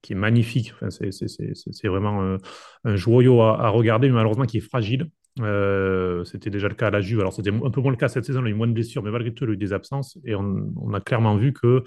est 0.09 0.15
magnifique. 0.15 0.75
Enfin, 0.75 0.89
c'est 0.91 1.89
vraiment 1.89 2.23
un, 2.23 2.37
un 2.85 2.95
joyau 2.95 3.41
à, 3.41 3.71
regarder, 3.71 4.09
mais 4.09 4.15
malheureusement 4.15 4.45
qui 4.45 4.59
est 4.59 4.69
fragile. 4.69 5.09
Euh, 5.41 6.25
c'était 6.25 6.51
déjà 6.51 6.69
le 6.69 6.75
cas 6.75 6.89
à 6.89 6.91
la 6.91 7.01
Juve. 7.01 7.21
Alors, 7.21 7.33
c'était 7.33 7.51
un 7.51 7.71
peu 7.71 7.81
moins 7.81 7.91
le 7.91 7.97
cas 7.97 8.09
cette 8.09 8.27
saison. 8.27 8.43
Il 8.43 8.49
a 8.49 8.51
eu 8.51 8.55
moins 8.55 8.69
de 8.69 8.75
blessures, 8.75 9.03
mais 9.03 9.11
malgré 9.11 9.33
tout, 9.33 9.45
il 9.45 9.51
a 9.51 9.53
eu 9.55 9.57
des 9.57 9.73
absences. 9.73 10.19
Et 10.27 10.35
on, 10.35 10.93
a 10.93 11.01
clairement 11.01 11.37
vu 11.37 11.55
que 11.55 11.85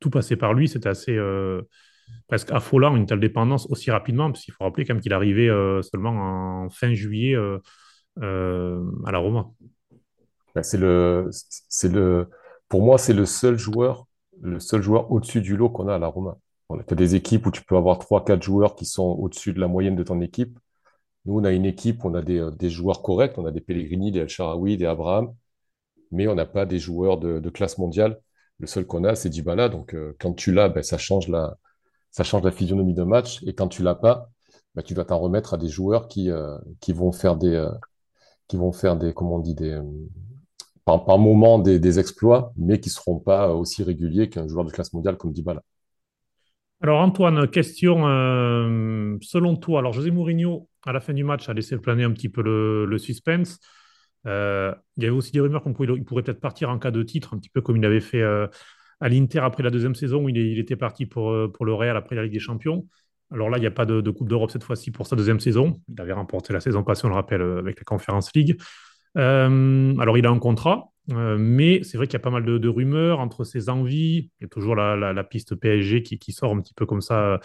tout 0.00 0.08
passait 0.08 0.36
par 0.36 0.54
lui. 0.54 0.66
C'était 0.66 0.88
assez. 0.88 1.14
Euh, 1.14 1.60
presque 2.30 2.52
affolant 2.52 2.96
une 2.96 3.06
telle 3.06 3.18
dépendance 3.18 3.66
aussi 3.70 3.90
rapidement, 3.90 4.30
parce 4.30 4.44
qu'il 4.44 4.54
faut 4.54 4.62
rappeler 4.62 4.84
quand 4.86 4.94
même 4.94 5.02
qu'il 5.02 5.12
arrivait 5.12 5.48
euh, 5.48 5.82
seulement 5.82 6.10
en 6.10 6.70
fin 6.70 6.94
juillet 6.94 7.34
euh, 7.34 7.58
euh, 8.22 8.84
à 9.04 9.10
la 9.10 9.18
Roma. 9.18 9.50
Ben, 10.54 10.62
c'est 10.62 10.78
le, 10.78 11.28
c'est 11.32 11.92
le, 11.92 12.30
pour 12.68 12.82
moi, 12.82 12.98
c'est 12.98 13.12
le 13.12 13.26
seul 13.26 13.58
joueur, 13.58 14.06
le 14.40 14.60
seul 14.60 14.80
joueur 14.80 15.10
au-dessus 15.10 15.40
du 15.40 15.56
lot 15.56 15.70
qu'on 15.70 15.88
a 15.88 15.96
à 15.96 15.98
la 15.98 16.06
Roma. 16.06 16.38
On 16.68 16.78
a 16.78 16.82
des 16.84 17.16
équipes 17.16 17.46
où 17.46 17.50
tu 17.50 17.64
peux 17.64 17.76
avoir 17.76 17.98
3-4 17.98 18.42
joueurs 18.42 18.76
qui 18.76 18.84
sont 18.86 19.16
au-dessus 19.18 19.52
de 19.52 19.58
la 19.58 19.66
moyenne 19.66 19.96
de 19.96 20.04
ton 20.04 20.20
équipe. 20.20 20.56
Nous, 21.24 21.40
on 21.40 21.44
a 21.44 21.50
une 21.50 21.66
équipe, 21.66 22.04
on 22.04 22.14
a 22.14 22.22
des, 22.22 22.70
joueurs 22.70 23.02
corrects, 23.02 23.36
on 23.38 23.44
a 23.44 23.50
des 23.50 23.60
Pellegrini, 23.60 24.12
des 24.12 24.20
El 24.20 24.28
Sharawi, 24.28 24.76
des 24.76 24.86
Abraham, 24.86 25.34
mais 26.12 26.28
on 26.28 26.36
n'a 26.36 26.46
pas 26.46 26.64
des 26.64 26.78
joueurs 26.78 27.18
de, 27.18 27.40
de, 27.40 27.50
classe 27.50 27.76
mondiale. 27.78 28.20
Le 28.60 28.68
seul 28.68 28.86
qu'on 28.86 29.02
a, 29.02 29.16
c'est 29.16 29.30
Dybala. 29.30 29.68
Donc, 29.68 29.96
quand 30.20 30.32
tu 30.34 30.52
l'as, 30.52 30.68
ben, 30.68 30.82
ça 30.82 30.96
change 30.96 31.28
la, 31.28 31.56
ça 32.10 32.24
change 32.24 32.42
la 32.42 32.50
physionomie 32.50 32.94
de 32.94 33.02
match. 33.02 33.42
Et 33.44 33.54
quand 33.54 33.68
tu 33.68 33.82
l'as 33.82 33.94
pas, 33.94 34.30
bah, 34.74 34.82
tu 34.82 34.94
dois 34.94 35.04
t'en 35.04 35.18
remettre 35.18 35.54
à 35.54 35.56
des 35.56 35.68
joueurs 35.68 36.08
qui, 36.08 36.30
euh, 36.30 36.58
qui 36.80 36.92
vont 36.92 37.12
faire 37.12 37.36
des, 37.36 37.54
euh, 37.54 37.70
qui 38.48 38.56
vont 38.56 38.72
faire 38.72 38.96
des, 38.96 39.12
comment 39.12 39.36
on 39.36 39.40
dit, 39.40 39.54
des, 39.54 39.72
euh, 39.72 39.82
par, 40.84 41.04
par 41.04 41.18
moment 41.18 41.58
des, 41.58 41.98
exploits, 41.98 42.52
mais 42.56 42.80
qui 42.80 42.90
seront 42.90 43.18
pas 43.18 43.54
aussi 43.54 43.82
réguliers 43.82 44.28
qu'un 44.28 44.46
joueur 44.48 44.64
de 44.64 44.70
classe 44.70 44.92
mondiale 44.92 45.16
comme 45.16 45.32
Dybala. 45.32 45.62
Alors 46.82 47.00
Antoine, 47.00 47.46
question 47.48 48.08
euh, 48.08 49.16
selon 49.20 49.56
toi. 49.56 49.80
Alors 49.80 49.92
José 49.92 50.10
Mourinho, 50.10 50.68
à 50.86 50.92
la 50.92 51.00
fin 51.00 51.12
du 51.12 51.24
match, 51.24 51.48
a 51.48 51.52
laissé 51.52 51.76
planer 51.76 52.04
un 52.04 52.12
petit 52.12 52.30
peu 52.30 52.42
le, 52.42 52.98
suspense. 52.98 53.58
Il 54.24 54.30
y 54.96 55.04
avait 55.04 55.10
aussi 55.10 55.32
des 55.32 55.40
rumeurs 55.40 55.62
qu'on 55.62 55.74
pourrait, 55.74 55.88
il 55.94 56.04
pourrait 56.04 56.22
peut-être 56.22 56.40
partir 56.40 56.70
en 56.70 56.78
cas 56.78 56.90
de 56.90 57.02
titre, 57.02 57.34
un 57.34 57.38
petit 57.38 57.50
peu 57.50 57.60
comme 57.60 57.76
il 57.76 57.84
avait 57.84 58.00
fait 58.00 58.22
à 59.00 59.08
l'Inter 59.08 59.40
après 59.40 59.62
la 59.62 59.70
deuxième 59.70 59.94
saison 59.94 60.24
où 60.24 60.28
il, 60.28 60.58
était 60.58 60.76
parti 60.76 61.06
pour, 61.06 61.30
euh, 61.30 61.48
pour 61.48 61.64
le 61.64 61.74
Real 61.74 61.96
après 61.96 62.16
la 62.16 62.22
Ligue 62.22 62.32
des 62.32 62.38
Champions. 62.38 62.86
Alors 63.32 63.48
là, 63.48 63.58
il 63.58 63.60
n'y 63.60 63.66
a 63.66 63.70
pas 63.70 63.86
de, 63.86 64.10
Coupe 64.10 64.28
d'Europe 64.28 64.50
cette 64.50 64.64
fois-ci 64.64 64.90
pour 64.90 65.06
sa 65.06 65.16
deuxième 65.16 65.40
saison. 65.40 65.80
Il 65.88 66.00
avait 66.00 66.12
remporté 66.12 66.52
la 66.52 66.60
saison 66.60 66.82
passée, 66.82 67.06
on 67.06 67.08
le 67.08 67.14
rappelle, 67.14 67.42
euh, 67.42 67.58
avec 67.58 67.78
la 67.78 67.84
Conference 67.84 68.30
League. 68.34 68.60
Euh, 69.16 69.96
alors, 69.98 70.18
il 70.18 70.26
a 70.26 70.30
un 70.30 70.38
contrat, 70.38 70.88
mais 71.08 71.82
c'est 71.82 71.96
vrai 71.96 72.06
qu'il 72.06 72.12
y 72.12 72.16
a 72.16 72.20
pas 72.20 72.30
mal 72.30 72.44
de, 72.44 72.68
rumeurs 72.68 73.18
entre 73.18 73.42
ses 73.44 73.68
envies. 73.68 74.30
Il 74.38 74.42
y 74.42 74.44
a 74.44 74.48
toujours 74.48 74.76
la, 74.76 75.24
piste 75.24 75.56
PSG 75.56 76.02
qui, 76.02 76.32
sort 76.32 76.52
un 76.52 76.60
petit 76.60 76.74
peu 76.74 76.86
comme 76.86 77.00
ça 77.00 77.40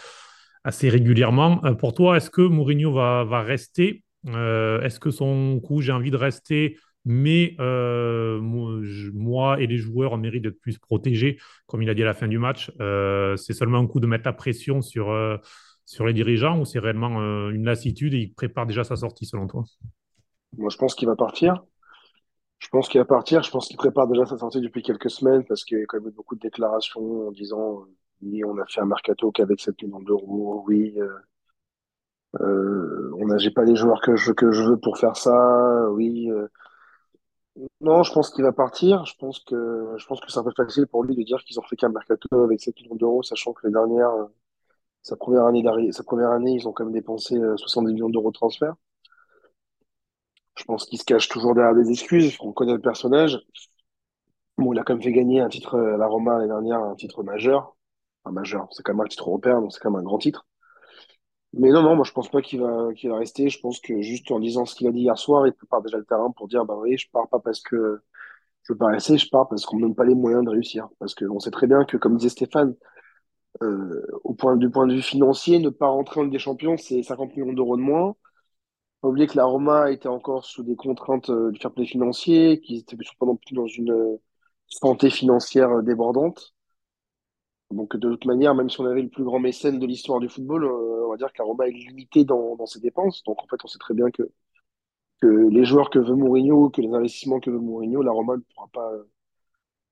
assez 0.64 0.90
régulièrement. 0.90 1.58
Pour 1.76 1.96
toi, 1.96 2.18
est-ce 2.18 2.30
que 2.30 2.42
Mourinho 2.42 2.94
va, 2.94 3.24
va 3.24 3.42
rester? 3.42 4.04
Est-ce 4.28 5.00
que 5.00 5.10
son 5.10 5.60
coup, 5.60 5.82
j'ai 5.82 5.92
envie 5.92 6.12
de 6.12 6.18
rester, 6.18 6.78
mais 7.06 7.56
euh, 7.60 8.40
moi, 8.42 9.62
et 9.62 9.68
les 9.68 9.78
joueurs, 9.78 10.14
on 10.14 10.18
mérite 10.18 10.44
d'être 10.44 10.60
plus 10.60 10.80
protégés, 10.80 11.38
comme 11.68 11.82
il 11.84 11.90
a 11.90 11.94
dit 11.94 12.02
à 12.02 12.06
la 12.06 12.14
fin 12.14 12.28
du 12.28 12.40
match. 12.40 12.72
Euh, 12.82 13.36
c'est 13.38 13.54
seulement 13.54 13.78
un 13.78 13.88
coup 13.88 14.00
de 14.00 14.08
mettre 14.08 14.26
la 14.26 14.34
pression 14.34 14.82
sur, 14.82 15.12
euh, 15.12 15.38
sur 15.86 16.06
les 16.06 16.14
dirigeants 16.14 16.60
ou 16.60 16.66
c'est 16.66 16.80
réellement 16.80 17.22
euh, 17.22 17.52
une 17.52 17.66
lassitude 17.66 18.14
et 18.16 18.18
il 18.18 18.34
prépare 18.34 18.66
déjà 18.66 18.84
sa 18.84 18.96
sortie 18.96 19.26
selon 19.26 19.48
toi? 19.48 19.64
Moi, 20.58 20.70
je 20.70 20.78
pense 20.78 20.96
qu'il 20.96 21.08
va 21.08 21.16
partir. 21.16 21.64
Je 22.58 22.70
pense 22.70 22.90
qu'il 22.90 23.00
va 23.00 23.06
partir. 23.06 23.44
Je 23.44 23.52
pense 23.52 23.68
qu'il 23.68 23.78
prépare 23.78 24.08
déjà 24.08 24.26
sa 24.26 24.38
sortie 24.38 24.62
depuis 24.62 24.82
quelques 24.82 25.12
semaines 25.12 25.46
parce 25.46 25.64
qu'il 25.64 25.78
y 25.78 25.82
a 25.82 25.86
quand 25.86 26.00
même 26.00 26.10
eu 26.10 26.16
beaucoup 26.16 26.36
de 26.36 26.40
déclarations 26.40 27.28
en 27.28 27.32
disant 27.32 27.82
euh, 27.82 27.96
oui, 28.24 28.44
on 28.44 28.58
a 28.58 28.66
fait 28.66 28.82
un 28.82 28.86
mercato 28.86 29.32
qu'avec 29.32 29.62
7 29.62 29.84
millions 29.84 30.02
d'euros. 30.02 30.64
Oui, 30.68 30.98
euh, 32.42 33.12
on 33.20 33.28
n'a 33.28 33.38
j'ai 33.38 33.52
pas 33.52 33.64
les 33.64 33.76
joueurs 33.76 34.02
que 34.02 34.16
je, 34.16 34.32
que 34.32 34.52
je 34.52 34.64
veux 34.64 34.78
pour 34.78 34.98
faire 34.98 35.16
ça. 35.16 35.88
Oui. 35.92 36.30
Euh. 37.58 37.68
Non, 37.82 38.04
je 38.04 38.12
pense 38.14 38.30
qu'il 38.32 38.44
va 38.44 38.52
partir. 38.54 39.06
Je 39.06 39.14
pense 39.18 39.40
que, 39.40 39.96
je 39.98 40.06
pense 40.08 40.20
que 40.22 40.32
c'est 40.32 40.40
un 40.40 40.44
peu 40.44 40.52
facile 40.56 40.88
pour 40.88 41.04
lui 41.04 41.16
de 41.16 41.24
dire 41.24 41.44
qu'ils 41.44 41.60
ont 41.60 41.64
fait 41.64 41.76
qu'un 41.76 41.90
mercato 41.90 42.28
avec 42.44 42.62
7 42.62 42.76
millions 42.82 42.96
d'euros, 42.96 43.24
sachant 43.24 43.54
que 43.54 43.66
les 43.68 43.74
dernières, 43.74 44.10
euh, 44.12 44.26
sa 45.04 45.18
première 45.18 45.46
année 45.46 45.64
d'arri- 45.64 45.94
sa 45.94 46.04
première 46.04 46.32
année, 46.32 46.54
ils 46.54 46.68
ont 46.68 46.74
quand 46.74 46.86
même 46.86 46.94
dépensé 46.94 47.38
euh, 47.38 47.58
70 47.58 47.94
millions 47.94 48.10
d'euros 48.10 48.32
de 48.32 48.36
transfert. 48.38 48.76
Je 50.58 50.66
pense 50.66 50.86
qu'il 50.86 51.00
se 51.00 51.06
cache 51.06 51.30
toujours 51.30 51.56
derrière 51.56 51.74
des 51.76 51.92
excuses. 51.92 52.36
On 52.42 52.52
connaît 52.52 52.74
le 52.74 52.82
personnage. 52.82 53.40
Bon, 54.58 54.74
il 54.74 54.80
a 54.80 54.84
quand 54.84 54.94
même 54.96 55.02
fait 55.04 55.14
gagner 55.14 55.40
un 55.40 55.48
titre 55.50 55.76
euh, 55.76 55.94
à 55.96 55.98
la 55.98 56.08
Roma 56.08 56.34
l'année 56.38 56.48
dernière, 56.48 56.82
un 56.84 56.96
titre 56.96 57.24
majeur. 57.24 57.76
Enfin, 58.24 58.34
majeur, 58.34 58.68
c'est 58.72 58.84
quand 58.84 58.94
même 58.94 59.06
un 59.06 59.08
titre 59.08 59.30
européen, 59.30 59.62
donc 59.62 59.72
c'est 59.74 59.80
quand 59.80 59.92
même 59.92 60.02
un 60.02 60.04
grand 60.04 60.18
titre. 60.18 60.46
Mais 61.56 61.70
non, 61.72 61.82
non, 61.84 61.96
moi 61.96 62.04
je 62.06 62.12
pense 62.12 62.30
pas 62.30 62.42
qu'il 62.42 62.60
va, 62.62 62.94
qu'il 62.96 63.10
va 63.10 63.18
rester. 63.18 63.50
Je 63.50 63.60
pense 63.60 63.80
que 63.80 64.02
juste 64.02 64.30
en 64.32 64.40
disant 64.40 64.66
ce 64.66 64.76
qu'il 64.76 64.88
a 64.88 64.92
dit 64.92 65.02
hier 65.02 65.18
soir, 65.18 65.48
il 65.48 65.54
prépare 65.54 65.82
déjà 65.82 65.98
le 65.98 66.06
terrain 66.06 66.32
pour 66.32 66.48
dire, 66.48 66.66
bah 66.66 66.76
oui, 66.78 66.98
je 66.98 67.10
pars 67.12 67.30
pas 67.30 67.40
parce 67.40 67.62
que 67.62 68.02
je 68.64 68.74
veux 68.74 68.78
pas 68.78 68.88
rester, 68.88 69.18
je 69.18 69.30
pars 69.30 69.48
parce 69.50 69.66
qu'on 69.66 69.78
me 69.78 69.84
donne 69.84 69.96
pas 69.96 70.06
les 70.06 70.16
moyens 70.16 70.46
de 70.46 70.52
réussir. 70.52 70.90
Parce 71.00 71.16
qu'on 71.16 71.40
sait 71.40 71.52
très 71.52 71.68
bien 71.68 71.86
que, 71.86 71.98
comme 71.98 72.18
disait 72.18 72.30
Stéphane, 72.30 72.76
euh, 73.64 74.04
au 74.26 74.34
point, 74.36 74.58
du 74.58 74.70
point 74.72 74.88
de 74.88 74.96
vue 74.96 75.04
financier, 75.04 75.60
ne 75.60 75.70
pas 75.70 75.88
rentrer 75.88 76.22
en 76.22 76.24
Ligue 76.26 76.34
des 76.34 76.40
Champions, 76.40 76.78
c'est 76.78 77.04
50 77.04 77.36
millions 77.38 77.54
d'euros 77.54 77.78
de 77.78 77.84
moins. 77.84 78.16
Pas 79.02 79.10
oublier 79.10 79.28
que 79.28 79.38
la 79.38 79.46
Roma 79.46 79.92
était 79.92 80.10
encore 80.10 80.46
sous 80.46 80.64
des 80.64 80.76
contraintes 80.78 81.30
euh, 81.32 81.52
du 81.52 81.60
fair 81.62 81.72
play 81.74 81.86
financier, 81.86 82.62
qu'ils 82.62 82.80
étaient 82.80 82.98
non 83.22 83.38
plus 83.38 83.56
dans 83.56 83.68
une 83.68 84.20
santé 84.68 85.12
financière 85.12 85.72
euh, 85.72 85.84
débordante. 85.84 86.55
Donc, 87.76 87.96
de 87.98 88.10
toute 88.10 88.26
manière, 88.26 88.56
même 88.56 88.70
si 88.70 88.80
on 88.80 88.86
avait 88.86 89.02
le 89.02 89.10
plus 89.10 89.26
grand 89.26 89.40
mécène 89.40 89.80
de 89.80 89.86
l'histoire 89.86 90.20
du 90.20 90.30
football, 90.30 90.64
euh, 90.64 91.06
on 91.06 91.12
va 91.12 91.18
dire 91.18 91.32
que 91.34 91.40
la 91.40 91.46
Roma 91.46 91.68
est 91.68 91.72
limitée 91.72 92.24
dans, 92.24 92.66
ses 92.66 92.80
dépenses. 92.80 93.22
Donc, 93.24 93.44
en 93.44 93.48
fait, 93.48 93.58
on 93.64 93.68
sait 93.68 93.80
très 93.80 93.94
bien 93.94 94.10
que, 94.12 94.24
les 95.22 95.66
joueurs 95.66 95.90
que 95.90 96.00
veut 96.00 96.16
Mourinho, 96.16 96.70
que 96.70 96.82
les 96.82 96.94
investissements 96.94 97.40
que 97.40 97.50
veut 97.50 97.60
Mourinho, 97.60 98.02
la 98.04 98.12
Roma 98.12 98.38
ne 98.38 98.42
pourra 98.54 98.68
pas, 98.72 98.92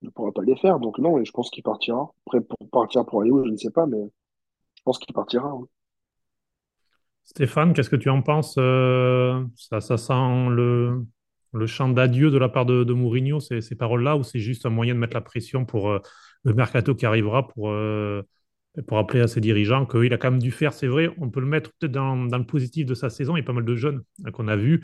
ne 0.04 0.10
pourra 0.10 0.32
pas 0.32 0.44
les 0.44 0.56
faire. 0.58 0.80
Donc, 0.80 1.00
non, 1.00 1.20
et 1.20 1.26
je 1.26 1.32
pense 1.32 1.50
qu'il 1.50 1.64
partira. 1.64 2.12
Après, 2.28 2.40
pour 2.42 2.70
partir 2.70 3.06
pour 3.06 3.22
aller 3.22 3.32
où, 3.32 3.44
je 3.44 3.50
ne 3.50 3.58
sais 3.58 3.72
pas, 3.72 3.86
mais 3.88 3.98
je 4.76 4.84
pense 4.84 5.00
qu'il 5.00 5.14
partira. 5.14 5.54
oui. 5.56 5.66
Stéphane, 7.24 7.74
qu'est-ce 7.74 7.90
que 7.90 7.96
tu 7.96 8.10
en 8.10 8.22
penses? 8.22 8.56
euh, 8.58 9.44
ça, 9.56 9.80
sent 9.82 10.50
le, 10.50 11.06
chant 11.66 11.90
d'adieu 11.90 12.30
de 12.30 12.38
la 12.38 12.50
part 12.50 12.66
de, 12.66 12.94
Mourinho, 12.94 13.40
ces, 13.40 13.62
ces 13.62 13.76
paroles-là, 13.76 14.18
ou 14.18 14.24
c'est 14.24 14.40
juste 14.40 14.66
un 14.66 14.70
moyen 14.70 14.94
de 14.94 15.00
mettre 15.00 15.16
la 15.16 15.22
pression 15.22 15.66
pour 15.66 15.90
euh, 15.90 16.00
le 16.44 16.54
mercato 16.54 16.96
qui 16.96 17.06
arrivera 17.06 17.48
pour, 17.48 17.72
euh, 17.72 18.22
pour 18.88 18.98
appeler 18.98 19.22
à 19.22 19.28
ses 19.28 19.40
dirigeants 19.40 19.86
qu'il 19.86 20.12
a 20.14 20.18
quand 20.18 20.32
même 20.32 20.42
dû 20.42 20.52
faire, 20.52 20.74
c'est 20.74 20.88
vrai, 20.88 21.10
on 21.20 21.30
peut 21.30 21.40
le 21.40 21.46
mettre 21.46 21.72
peut-être 21.80 21.92
dans, 21.92 22.16
dans 22.26 22.40
le 22.40 22.46
positif 22.46 22.86
de 22.88 22.96
sa 22.96 23.10
saison, 23.10 23.36
il 23.36 23.42
y 23.42 23.44
a 23.44 23.46
pas 23.46 23.54
mal 23.54 23.66
de 23.66 23.76
jeunes 23.76 24.02
euh, 24.26 24.32
qu'on 24.32 24.48
a 24.48 24.56
vus. 24.56 24.82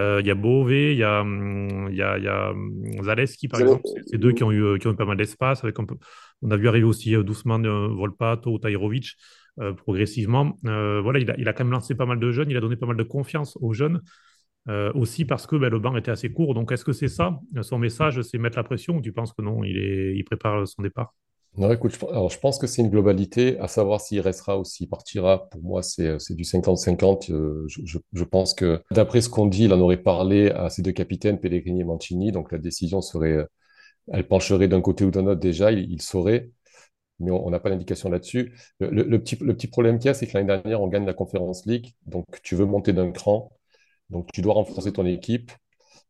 Euh, 0.00 0.20
il 0.20 0.26
y 0.26 0.30
a 0.30 0.34
Bové, 0.34 0.92
il 0.92 0.98
y 0.98 1.02
a, 1.02 1.22
hum, 1.22 1.88
il 1.90 1.96
y 1.96 2.02
a, 2.02 2.18
il 2.18 2.24
y 2.24 2.28
a 2.28 2.50
hum, 2.50 3.02
Zaleski, 3.02 3.48
par 3.48 3.60
exemple, 3.60 3.82
c'est 4.06 4.18
deux 4.18 4.32
qui 4.32 4.44
ont 4.44 4.52
eu, 4.52 4.62
euh, 4.62 4.78
qui 4.78 4.86
ont 4.86 4.92
eu 4.92 4.96
pas 4.96 5.04
mal 5.04 5.16
d'espace. 5.16 5.64
Avec 5.64 5.78
un 5.80 5.84
peu... 5.84 5.96
On 6.42 6.50
a 6.50 6.56
vu 6.56 6.68
arriver 6.68 6.86
aussi 6.86 7.12
doucement 7.24 7.58
Volpato, 7.58 8.58
Tahirovic 8.58 9.16
progressivement. 9.76 10.56
Voilà, 10.62 11.18
il 11.18 11.30
a, 11.30 11.34
il 11.38 11.48
a 11.48 11.52
quand 11.52 11.64
même 11.64 11.72
lancé 11.72 11.94
pas 11.94 12.06
mal 12.06 12.18
de 12.18 12.32
jeunes, 12.32 12.50
il 12.50 12.56
a 12.56 12.60
donné 12.60 12.76
pas 12.76 12.86
mal 12.86 12.96
de 12.96 13.02
confiance 13.02 13.56
aux 13.60 13.72
jeunes, 13.72 14.00
euh, 14.68 14.92
aussi 14.94 15.24
parce 15.24 15.46
que 15.46 15.56
ben, 15.56 15.70
le 15.70 15.78
banc 15.78 15.96
était 15.96 16.10
assez 16.10 16.30
court. 16.30 16.54
Donc, 16.54 16.70
est-ce 16.72 16.84
que 16.84 16.92
c'est 16.92 17.08
ça, 17.08 17.40
son 17.62 17.78
message, 17.78 18.22
c'est 18.22 18.38
mettre 18.38 18.56
la 18.56 18.64
pression 18.64 18.96
ou 18.96 19.00
tu 19.00 19.12
penses 19.12 19.32
que 19.32 19.42
non, 19.42 19.64
il, 19.64 20.22
prépare 20.24 20.66
son 20.68 20.82
départ? 20.82 21.14
Non, 21.58 21.70
écoute, 21.70 21.92
je, 21.98 22.06
alors, 22.06 22.30
je 22.30 22.38
pense 22.38 22.58
que 22.58 22.66
c'est 22.66 22.80
une 22.80 22.88
globalité, 22.88 23.58
à 23.58 23.68
savoir 23.68 24.00
s'il 24.00 24.20
restera 24.20 24.58
ou 24.58 24.64
s'il 24.64 24.88
partira. 24.88 25.50
Pour 25.50 25.62
moi, 25.62 25.82
c'est 25.82 26.06
euh, 26.06 26.18
du 26.30 26.44
50-50. 26.44 27.30
Euh, 27.32 27.66
je, 27.66 28.24
pense 28.24 28.54
que, 28.54 28.80
d'après 28.90 29.20
ce 29.20 29.28
qu'on 29.28 29.46
dit, 29.46 29.64
il 29.64 29.72
en 29.72 29.80
aurait 29.80 30.02
parlé 30.02 30.50
à 30.50 30.70
ses 30.70 30.80
deux 30.82 30.92
capitaines, 30.92 31.40
Pellegrini 31.40 31.80
et 31.80 31.84
Mancini. 31.84 32.32
Donc, 32.32 32.52
la 32.52 32.58
décision 32.58 33.02
serait, 33.02 33.46
elle 34.12 34.26
pencherait 34.26 34.68
d'un 34.68 34.80
côté 34.80 35.04
ou 35.04 35.10
d'un 35.10 35.26
autre 35.26 35.40
déjà, 35.40 35.72
il, 35.72 36.00
saurait, 36.00 36.50
mais 37.18 37.30
on 37.32 37.50
n'a 37.50 37.60
pas 37.60 37.70
d'indication 37.70 38.08
là-dessus. 38.10 38.54
Le, 38.80 39.18
petit, 39.18 39.66
problème 39.66 39.98
qu'il 39.98 40.06
y 40.06 40.10
a, 40.10 40.14
c'est 40.14 40.26
que 40.26 40.32
l'année 40.34 40.46
dernière, 40.46 40.80
on 40.80 40.88
gagne 40.88 41.04
la 41.04 41.14
Conference 41.14 41.66
League. 41.66 41.94
Donc, 42.06 42.26
tu 42.42 42.54
veux 42.54 42.64
monter 42.64 42.92
d'un 42.92 43.10
cran. 43.10 43.50
Donc, 44.12 44.30
tu 44.32 44.42
dois 44.42 44.54
renforcer 44.54 44.92
ton 44.92 45.06
équipe. 45.06 45.52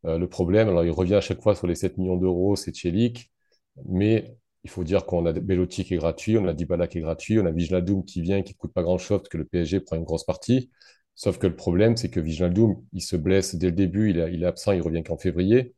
Euh, 0.06 0.18
le 0.18 0.28
problème, 0.28 0.68
alors 0.68 0.84
il 0.84 0.90
revient 0.90 1.14
à 1.14 1.20
chaque 1.20 1.40
fois 1.42 1.54
sur 1.54 1.66
les 1.66 1.74
7 1.76 1.98
millions 1.98 2.16
d'euros, 2.16 2.56
c'est 2.56 2.72
Tchelik, 2.72 3.30
mais 3.86 4.36
il 4.64 4.70
faut 4.70 4.84
dire 4.84 5.06
qu'on 5.06 5.26
a 5.26 5.32
Belotti 5.32 5.84
qui 5.84 5.94
est 5.94 5.98
gratuit, 5.98 6.38
on 6.38 6.46
a 6.46 6.54
Dybala 6.54 6.86
qui 6.88 6.98
est 6.98 7.00
gratuit, 7.00 7.38
on 7.40 7.46
a 7.46 7.50
Wijnaldum 7.50 8.04
qui 8.04 8.22
vient, 8.22 8.42
qui 8.42 8.52
ne 8.52 8.58
coûte 8.58 8.72
pas 8.72 8.82
grand-chose 8.82 9.18
parce 9.20 9.28
que 9.28 9.38
le 9.38 9.44
PSG 9.44 9.80
prend 9.80 9.96
une 9.96 10.04
grosse 10.04 10.24
partie. 10.24 10.70
Sauf 11.14 11.38
que 11.38 11.46
le 11.46 11.56
problème, 11.56 11.96
c'est 11.96 12.10
que 12.10 12.20
Wijnaldum, 12.20 12.76
il 12.92 13.02
se 13.02 13.16
blesse 13.16 13.54
dès 13.56 13.66
le 13.66 13.72
début, 13.72 14.10
il 14.10 14.18
est, 14.18 14.46
absent, 14.46 14.72
il 14.72 14.82
revient 14.82 15.02
qu'en 15.02 15.18
février. 15.18 15.74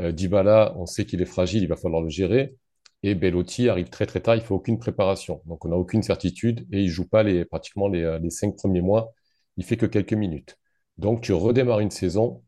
Euh, 0.00 0.12
Dybala, 0.12 0.74
on 0.76 0.86
sait 0.86 1.04
qu'il 1.06 1.20
est 1.22 1.26
fragile, 1.26 1.62
il 1.62 1.68
va 1.68 1.76
falloir 1.76 2.02
le 2.02 2.10
gérer. 2.10 2.56
Et 3.02 3.14
Belotti 3.14 3.68
arrive 3.68 3.90
très 3.90 4.06
très 4.06 4.20
tard, 4.20 4.36
il 4.36 4.40
ne 4.40 4.44
faut 4.44 4.56
aucune 4.56 4.78
préparation. 4.78 5.42
Donc 5.46 5.64
on 5.64 5.68
n'a 5.68 5.76
aucune 5.76 6.02
certitude 6.02 6.66
et 6.72 6.80
il 6.80 6.86
ne 6.86 6.90
joue 6.90 7.08
pas 7.08 7.24
pratiquement 7.50 7.88
les, 7.88 8.02
euh, 8.02 8.18
les 8.18 8.30
cinq 8.30 8.56
premiers 8.56 8.82
mois, 8.82 9.12
il 9.56 9.64
fait 9.64 9.76
que 9.76 9.86
quelques 9.86 10.14
minutes. 10.14 10.58
Donc 10.98 11.22
tu 11.22 11.32
redémarres 11.32 11.80
une 11.80 11.90
saison 11.90 12.42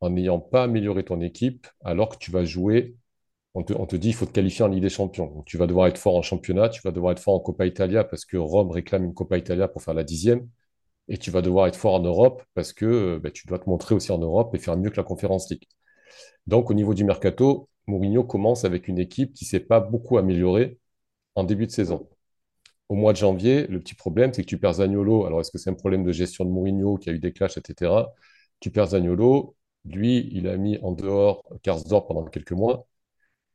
en 0.00 0.10
n'ayant 0.10 0.40
pas 0.40 0.64
amélioré 0.64 1.04
ton 1.04 1.20
équipe, 1.20 1.66
alors 1.84 2.10
que 2.10 2.18
tu 2.18 2.30
vas 2.30 2.44
jouer, 2.44 2.96
on 3.54 3.62
te, 3.64 3.96
dit 3.96 4.08
il 4.08 4.14
faut 4.14 4.26
te 4.26 4.32
qualifier 4.32 4.64
en 4.64 4.68
Ligue 4.68 4.82
des 4.82 4.90
Champions. 4.90 5.42
Tu 5.46 5.56
vas 5.56 5.66
devoir 5.66 5.86
être 5.88 5.98
fort 5.98 6.16
en 6.16 6.22
championnat, 6.22 6.68
tu 6.68 6.82
vas 6.82 6.92
devoir 6.92 7.12
être 7.12 7.20
fort 7.20 7.34
en 7.34 7.40
Coppa 7.40 7.66
Italia 7.66 8.04
parce 8.04 8.24
que 8.26 8.36
Rome 8.36 8.70
réclame 8.70 9.04
une 9.04 9.14
Coppa 9.14 9.38
Italia 9.38 9.68
pour 9.68 9.82
faire 9.82 9.94
la 9.94 10.04
dixième, 10.04 10.48
et 11.08 11.18
tu 11.18 11.30
vas 11.30 11.42
devoir 11.42 11.66
être 11.68 11.76
fort 11.76 11.94
en 11.94 12.00
Europe 12.00 12.42
parce 12.54 12.72
que 12.72 13.18
ben, 13.22 13.32
tu 13.32 13.46
dois 13.46 13.58
te 13.58 13.68
montrer 13.70 13.94
aussi 13.94 14.12
en 14.12 14.18
Europe 14.18 14.54
et 14.54 14.58
faire 14.58 14.76
mieux 14.76 14.90
que 14.90 14.96
la 14.96 15.04
Conference 15.04 15.50
League. 15.50 15.64
Donc 16.46 16.70
au 16.70 16.74
niveau 16.74 16.94
du 16.94 17.04
mercato, 17.04 17.68
Mourinho 17.86 18.24
commence 18.24 18.64
avec 18.64 18.88
une 18.88 18.98
équipe 18.98 19.34
qui 19.34 19.44
ne 19.44 19.48
s'est 19.48 19.60
pas 19.60 19.80
beaucoup 19.80 20.18
améliorée 20.18 20.78
en 21.36 21.44
début 21.44 21.66
de 21.66 21.72
saison. 21.72 22.08
Au 22.88 22.94
mois 22.94 23.12
de 23.12 23.18
janvier, 23.18 23.66
le 23.66 23.80
petit 23.80 23.94
problème, 23.94 24.32
c'est 24.32 24.42
que 24.42 24.48
tu 24.48 24.58
perds 24.58 24.74
Zaniolo. 24.74 25.26
Alors, 25.26 25.40
est-ce 25.40 25.50
que 25.50 25.58
c'est 25.58 25.70
un 25.70 25.74
problème 25.74 26.04
de 26.04 26.12
gestion 26.12 26.44
de 26.44 26.50
Mourinho 26.50 26.98
qui 26.98 27.10
a 27.10 27.12
eu 27.12 27.18
des 27.18 27.32
clashs, 27.32 27.56
etc. 27.58 28.12
Tu 28.60 28.70
perds 28.70 28.88
Zaniolo. 28.90 29.56
Lui, 29.84 30.28
il 30.32 30.48
a 30.48 30.56
mis 30.56 30.78
en 30.82 30.92
dehors 30.92 31.44
Karsdorp 31.62 32.08
pendant 32.08 32.24
quelques 32.26 32.52
mois. 32.52 32.86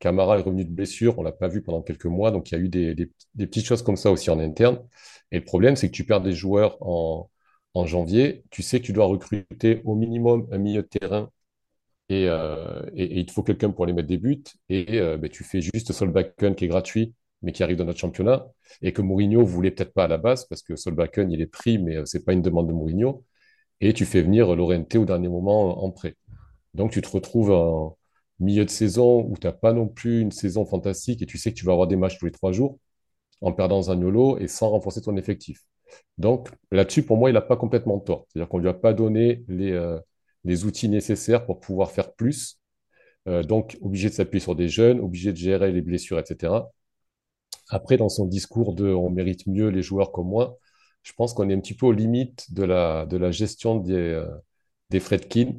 Camara 0.02 0.38
est 0.38 0.42
revenu 0.42 0.64
de 0.64 0.70
blessure, 0.70 1.18
on 1.18 1.22
l'a 1.22 1.32
pas 1.32 1.48
vu 1.48 1.62
pendant 1.62 1.82
quelques 1.82 2.06
mois, 2.06 2.32
donc 2.32 2.50
il 2.50 2.54
y 2.54 2.58
a 2.58 2.60
eu 2.60 2.68
des, 2.68 3.10
petites 3.38 3.66
choses 3.66 3.82
comme 3.82 3.96
ça 3.96 4.10
aussi 4.10 4.30
en 4.30 4.38
interne. 4.40 4.80
Et 5.30 5.38
le 5.38 5.44
problème, 5.44 5.76
c'est 5.76 5.88
que 5.88 5.94
tu 5.94 6.04
perds 6.04 6.22
des 6.22 6.32
joueurs 6.32 6.76
en, 6.82 7.30
janvier. 7.86 8.44
Tu 8.50 8.62
sais 8.62 8.80
que 8.80 8.86
tu 8.86 8.92
dois 8.92 9.06
recruter 9.06 9.80
au 9.84 9.94
minimum 9.94 10.48
un 10.52 10.58
milieu 10.58 10.82
de 10.82 10.88
terrain 10.88 11.30
et, 12.08 12.26
euh, 12.28 12.82
il 12.94 13.26
te 13.26 13.32
faut 13.32 13.42
quelqu'un 13.42 13.70
pour 13.70 13.86
les 13.86 13.92
mettre 13.92 14.08
des 14.08 14.18
buts. 14.18 14.42
Et 14.68 15.00
euh, 15.00 15.16
ben, 15.18 15.30
tu 15.30 15.44
fais 15.44 15.60
juste 15.60 15.92
Solbakken 15.92 16.54
qui 16.54 16.64
est 16.66 16.68
gratuit, 16.68 17.14
mais 17.42 17.52
qui 17.52 17.62
arrive 17.62 17.76
dans 17.76 17.84
notre 17.84 17.98
championnat, 17.98 18.46
et 18.82 18.92
que 18.92 19.02
Mourinho 19.02 19.44
voulait 19.44 19.70
peut-être 19.70 19.92
pas 19.94 20.04
à 20.04 20.08
la 20.08 20.18
base, 20.18 20.44
parce 20.46 20.62
que 20.62 20.76
Solbakken, 20.76 21.30
il 21.30 21.40
est 21.40 21.46
pris, 21.46 21.78
mais 21.78 21.96
euh, 21.96 22.04
c'est 22.06 22.24
pas 22.24 22.32
une 22.32 22.42
demande 22.42 22.68
de 22.68 22.72
Mourinho. 22.72 23.24
Et 23.80 23.92
tu 23.94 24.06
fais 24.06 24.22
venir 24.22 24.54
Llorente 24.54 24.94
au 24.96 25.04
dernier 25.04 25.28
moment 25.28 25.84
en 25.84 25.90
prêt. 25.90 26.16
Donc 26.74 26.92
tu 26.92 27.02
te 27.02 27.08
retrouves 27.10 27.50
en 27.50 27.98
milieu 28.40 28.64
de 28.64 28.70
saison 28.70 29.22
où 29.28 29.36
tu 29.38 29.46
n'as 29.46 29.52
pas 29.52 29.72
non 29.72 29.88
plus 29.88 30.20
une 30.20 30.32
saison 30.32 30.64
fantastique 30.64 31.22
et 31.22 31.26
tu 31.26 31.38
sais 31.38 31.52
que 31.52 31.56
tu 31.58 31.64
vas 31.64 31.72
avoir 31.72 31.88
des 31.88 31.96
matchs 31.96 32.18
tous 32.18 32.26
les 32.26 32.32
trois 32.32 32.52
jours. 32.52 32.78
en 33.40 33.52
perdant 33.52 33.82
Zaniolo 33.82 34.38
et 34.38 34.48
sans 34.48 34.70
renforcer 34.70 35.02
ton 35.02 35.16
effectif. 35.16 35.64
Donc 36.18 36.50
là-dessus, 36.70 37.02
pour 37.04 37.16
moi, 37.16 37.30
il 37.30 37.34
n'a 37.34 37.40
pas 37.40 37.56
complètement 37.56 37.98
tort. 38.00 38.26
C'est-à-dire 38.28 38.48
qu'on 38.48 38.58
ne 38.58 38.62
lui 38.62 38.70
a 38.70 38.74
pas 38.74 38.94
donné 38.94 39.44
les, 39.48 39.72
euh, 39.72 39.98
les 40.44 40.64
outils 40.64 40.88
nécessaires 40.88 41.44
pour 41.46 41.60
pouvoir 41.60 41.90
faire 41.90 42.12
plus. 42.14 42.60
Euh, 43.28 43.42
donc, 43.42 43.78
obligé 43.82 44.08
de 44.08 44.14
s'appuyer 44.14 44.40
sur 44.40 44.54
des 44.56 44.68
jeunes, 44.68 45.00
obligé 45.00 45.32
de 45.32 45.36
gérer 45.38 45.72
les 45.72 45.82
blessures, 45.82 46.18
etc. 46.18 46.54
Après, 47.72 47.96
dans 47.96 48.08
son 48.08 48.26
discours 48.26 48.74
de 48.74 48.86
on 48.92 49.10
mérite 49.10 49.46
mieux 49.48 49.68
les 49.68 49.82
joueurs 49.82 50.12
comme 50.12 50.28
moi, 50.28 50.58
je 51.02 51.12
pense 51.14 51.34
qu'on 51.34 51.48
est 51.50 51.54
un 51.54 51.60
petit 51.60 51.74
peu 51.74 51.86
aux 51.86 51.92
limites 51.92 52.52
de 52.54 52.64
la, 52.64 53.06
de 53.06 53.16
la 53.16 53.30
gestion 53.32 53.76
des, 53.76 53.94
euh, 53.94 54.26
des 54.90 55.00
Fredkin, 55.00 55.54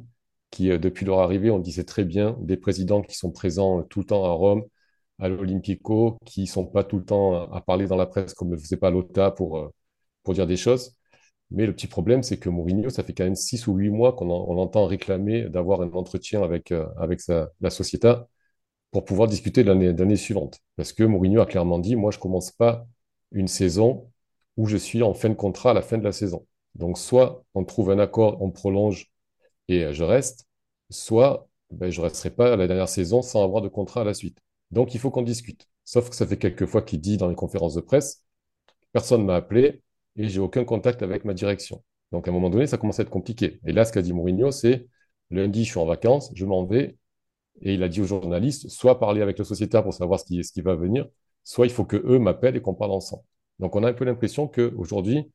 qui, 0.50 0.70
euh, 0.70 0.78
depuis 0.78 1.06
leur 1.06 1.20
arrivée, 1.20 1.50
on 1.50 1.58
disait 1.58 1.84
très 1.84 2.04
bien, 2.04 2.36
des 2.40 2.56
présidents 2.56 3.02
qui 3.02 3.16
sont 3.16 3.32
présents 3.32 3.82
tout 3.84 4.00
le 4.00 4.06
temps 4.06 4.24
à 4.24 4.30
Rome, 4.30 4.64
à 5.20 5.28
l'Olympico, 5.28 6.18
qui 6.24 6.42
ne 6.42 6.46
sont 6.46 6.66
pas 6.66 6.84
tout 6.84 6.98
le 6.98 7.04
temps 7.04 7.50
à 7.52 7.60
parler 7.60 7.86
dans 7.86 7.96
la 7.96 8.06
presse 8.06 8.34
comme 8.34 8.50
ne 8.50 8.56
faisait 8.56 8.76
pas 8.76 8.90
Lota 8.90 9.30
pour, 9.30 9.72
pour 10.22 10.34
dire 10.34 10.46
des 10.46 10.56
choses. 10.56 10.96
Mais 11.50 11.66
le 11.66 11.74
petit 11.74 11.86
problème, 11.86 12.22
c'est 12.22 12.38
que 12.38 12.48
Mourinho, 12.48 12.90
ça 12.90 13.04
fait 13.04 13.14
quand 13.14 13.24
même 13.24 13.36
six 13.36 13.66
ou 13.68 13.74
huit 13.76 13.90
mois 13.90 14.12
qu'on 14.14 14.30
entend 14.30 14.86
réclamer 14.86 15.48
d'avoir 15.50 15.82
un 15.82 15.90
entretien 15.92 16.42
avec, 16.42 16.72
euh, 16.72 16.86
avec 16.98 17.20
la 17.60 17.70
société 17.70 18.14
pour 18.94 19.04
pouvoir 19.04 19.26
discuter 19.26 19.64
de 19.64 19.72
l'année 19.72 20.14
suivante. 20.14 20.60
Parce 20.76 20.92
que 20.92 21.02
Mourinho 21.02 21.40
a 21.40 21.46
clairement 21.46 21.80
dit, 21.80 21.96
moi, 21.96 22.12
je 22.12 22.18
ne 22.18 22.22
commence 22.22 22.52
pas 22.52 22.86
une 23.32 23.48
saison 23.48 24.08
où 24.56 24.66
je 24.68 24.76
suis 24.76 25.02
en 25.02 25.14
fin 25.14 25.30
de 25.30 25.34
contrat 25.34 25.72
à 25.72 25.74
la 25.74 25.82
fin 25.82 25.98
de 25.98 26.04
la 26.04 26.12
saison. 26.12 26.46
Donc, 26.76 26.96
soit 26.96 27.42
on 27.54 27.64
trouve 27.64 27.90
un 27.90 27.98
accord, 27.98 28.40
on 28.40 28.52
prolonge 28.52 29.10
et 29.66 29.82
euh, 29.82 29.92
je 29.92 30.04
reste, 30.04 30.46
soit 30.90 31.48
ben, 31.72 31.90
je 31.90 32.00
ne 32.00 32.04
resterai 32.04 32.30
pas 32.30 32.52
à 32.52 32.56
la 32.56 32.68
dernière 32.68 32.88
saison 32.88 33.20
sans 33.20 33.42
avoir 33.42 33.62
de 33.62 33.68
contrat 33.68 34.02
à 34.02 34.04
la 34.04 34.14
suite. 34.14 34.38
Donc, 34.70 34.94
il 34.94 35.00
faut 35.00 35.10
qu'on 35.10 35.22
discute. 35.22 35.68
Sauf 35.84 36.08
que 36.08 36.14
ça 36.14 36.24
fait 36.24 36.38
quelques 36.38 36.66
fois 36.66 36.80
qu'il 36.80 37.00
dit 37.00 37.16
dans 37.16 37.28
les 37.28 37.34
conférences 37.34 37.74
de 37.74 37.80
presse, 37.80 38.22
personne 38.92 39.22
ne 39.22 39.26
m'a 39.26 39.34
appelé, 39.34 39.82
et 40.14 40.28
j'ai 40.28 40.38
aucun 40.38 40.64
contact 40.64 41.02
avec 41.02 41.24
ma 41.24 41.34
direction. 41.34 41.82
Donc 42.12 42.28
à 42.28 42.30
un 42.30 42.34
moment 42.34 42.48
donné, 42.48 42.68
ça 42.68 42.78
commence 42.78 43.00
à 43.00 43.02
être 43.02 43.10
compliqué. 43.10 43.58
Et 43.66 43.72
là, 43.72 43.84
ce 43.84 43.92
qu'a 43.92 44.02
dit 44.02 44.12
Mourinho, 44.12 44.52
c'est 44.52 44.86
lundi, 45.30 45.64
je 45.64 45.70
suis 45.70 45.80
en 45.80 45.86
vacances, 45.86 46.30
je 46.36 46.46
m'en 46.46 46.64
vais. 46.64 46.96
Et 47.62 47.74
il 47.74 47.82
a 47.82 47.88
dit 47.88 48.00
aux 48.00 48.06
journalistes, 48.06 48.68
soit 48.68 48.98
parler 48.98 49.22
avec 49.22 49.38
le 49.38 49.44
sociétaire 49.44 49.82
pour 49.82 49.94
savoir 49.94 50.20
ce 50.20 50.24
qui, 50.24 50.60
va 50.60 50.74
venir, 50.74 51.06
soit 51.44 51.66
il 51.66 51.72
faut 51.72 51.84
que 51.84 51.96
eux 51.96 52.18
m'appellent 52.18 52.56
et 52.56 52.60
qu'on 52.60 52.74
parle 52.74 52.92
ensemble. 52.92 53.22
Donc 53.60 53.76
on 53.76 53.84
a 53.84 53.88
un 53.88 53.92
peu 53.92 54.04
l'impression 54.04 54.48
qu'aujourd'hui, 54.48 55.30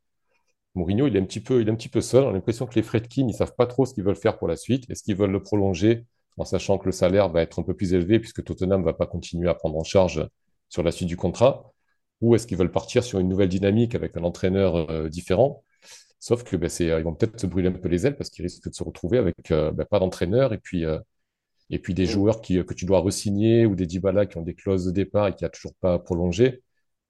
Mourinho, 0.76 1.08
il 1.08 1.16
est 1.16 1.20
un 1.20 1.26
petit 1.26 1.40
peu, 1.40 1.62
il 1.62 1.68
est 1.68 1.72
un 1.72 1.76
petit 1.76 1.90
peu 1.90 2.02
seul. 2.02 2.24
On 2.24 2.30
a 2.30 2.34
l'impression 2.34 2.66
que 2.66 2.76
les 2.76 2.84
Fredkin, 2.84 3.24
ils 3.24 3.28
ne 3.28 3.34
savent 3.34 3.56
pas 3.56 3.66
trop 3.66 3.86
ce 3.86 3.94
qu'ils 3.94 4.04
veulent 4.04 4.16
faire 4.16 4.38
pour 4.38 4.48
la 4.48 4.56
suite. 4.56 4.90
Est-ce 4.90 5.04
qu'ils 5.04 5.16
veulent 5.16 5.32
le 5.32 5.42
prolonger 5.42 6.06
en 6.38 6.46
sachant 6.46 6.78
que 6.78 6.86
le 6.86 6.92
salaire 6.92 7.30
va 7.30 7.42
être 7.42 7.60
un 7.60 7.64
peu 7.64 7.74
plus 7.74 7.94
élevé 7.94 8.20
puisque 8.20 8.44
Tottenham 8.44 8.82
ne 8.82 8.86
va 8.86 8.94
pas 8.94 9.08
continuer 9.08 9.50
à 9.50 9.56
prendre 9.56 9.78
en 9.78 9.84
charge 9.84 10.28
sur 10.70 10.84
la 10.84 10.92
suite 10.92 11.08
du 11.08 11.18
contrat? 11.18 11.74
Ou 12.22 12.36
est-ce 12.36 12.48
qu'ils 12.48 12.58
veulent 12.58 12.72
partir 12.72 13.04
sur 13.04 13.20
une 13.20 13.30
nouvelle 13.30 13.50
dynamique 13.50 13.96
avec 13.96 14.16
un 14.18 14.24
entraîneur 14.24 14.76
euh, 14.92 15.10
différent? 15.10 15.64
Sauf 16.20 16.44
que 16.44 16.58
ben, 16.58 16.70
ils 16.80 17.04
vont 17.04 17.16
peut-être 17.16 17.40
se 17.40 17.48
brûler 17.48 17.70
un 17.70 17.72
peu 17.72 17.88
les 17.88 18.06
ailes 18.06 18.18
parce 18.18 18.30
qu'ils 18.30 18.44
risquent 18.44 18.70
de 18.70 18.76
se 18.76 18.84
retrouver 18.84 19.18
avec 19.18 19.52
euh, 19.52 19.72
ben, 19.72 19.86
pas 19.86 20.00
d'entraîneur 20.00 20.54
et 20.54 20.58
puis, 20.58 20.86
euh, 20.86 21.00
et 21.70 21.80
puis 21.80 21.94
des 21.94 22.06
joueurs 22.06 22.42
qui, 22.42 22.64
que 22.66 22.74
tu 22.74 22.86
dois 22.86 23.00
resigner 23.00 23.66
ou 23.66 23.76
des 23.76 23.86
Dybala 23.86 24.26
qui 24.26 24.38
ont 24.38 24.42
des 24.42 24.56
clauses 24.56 24.86
de 24.86 24.92
départ 24.92 25.28
et 25.28 25.36
qui 25.36 25.44
n'ont 25.44 25.50
toujours 25.52 25.76
pas 25.76 26.00
prolongé 26.00 26.64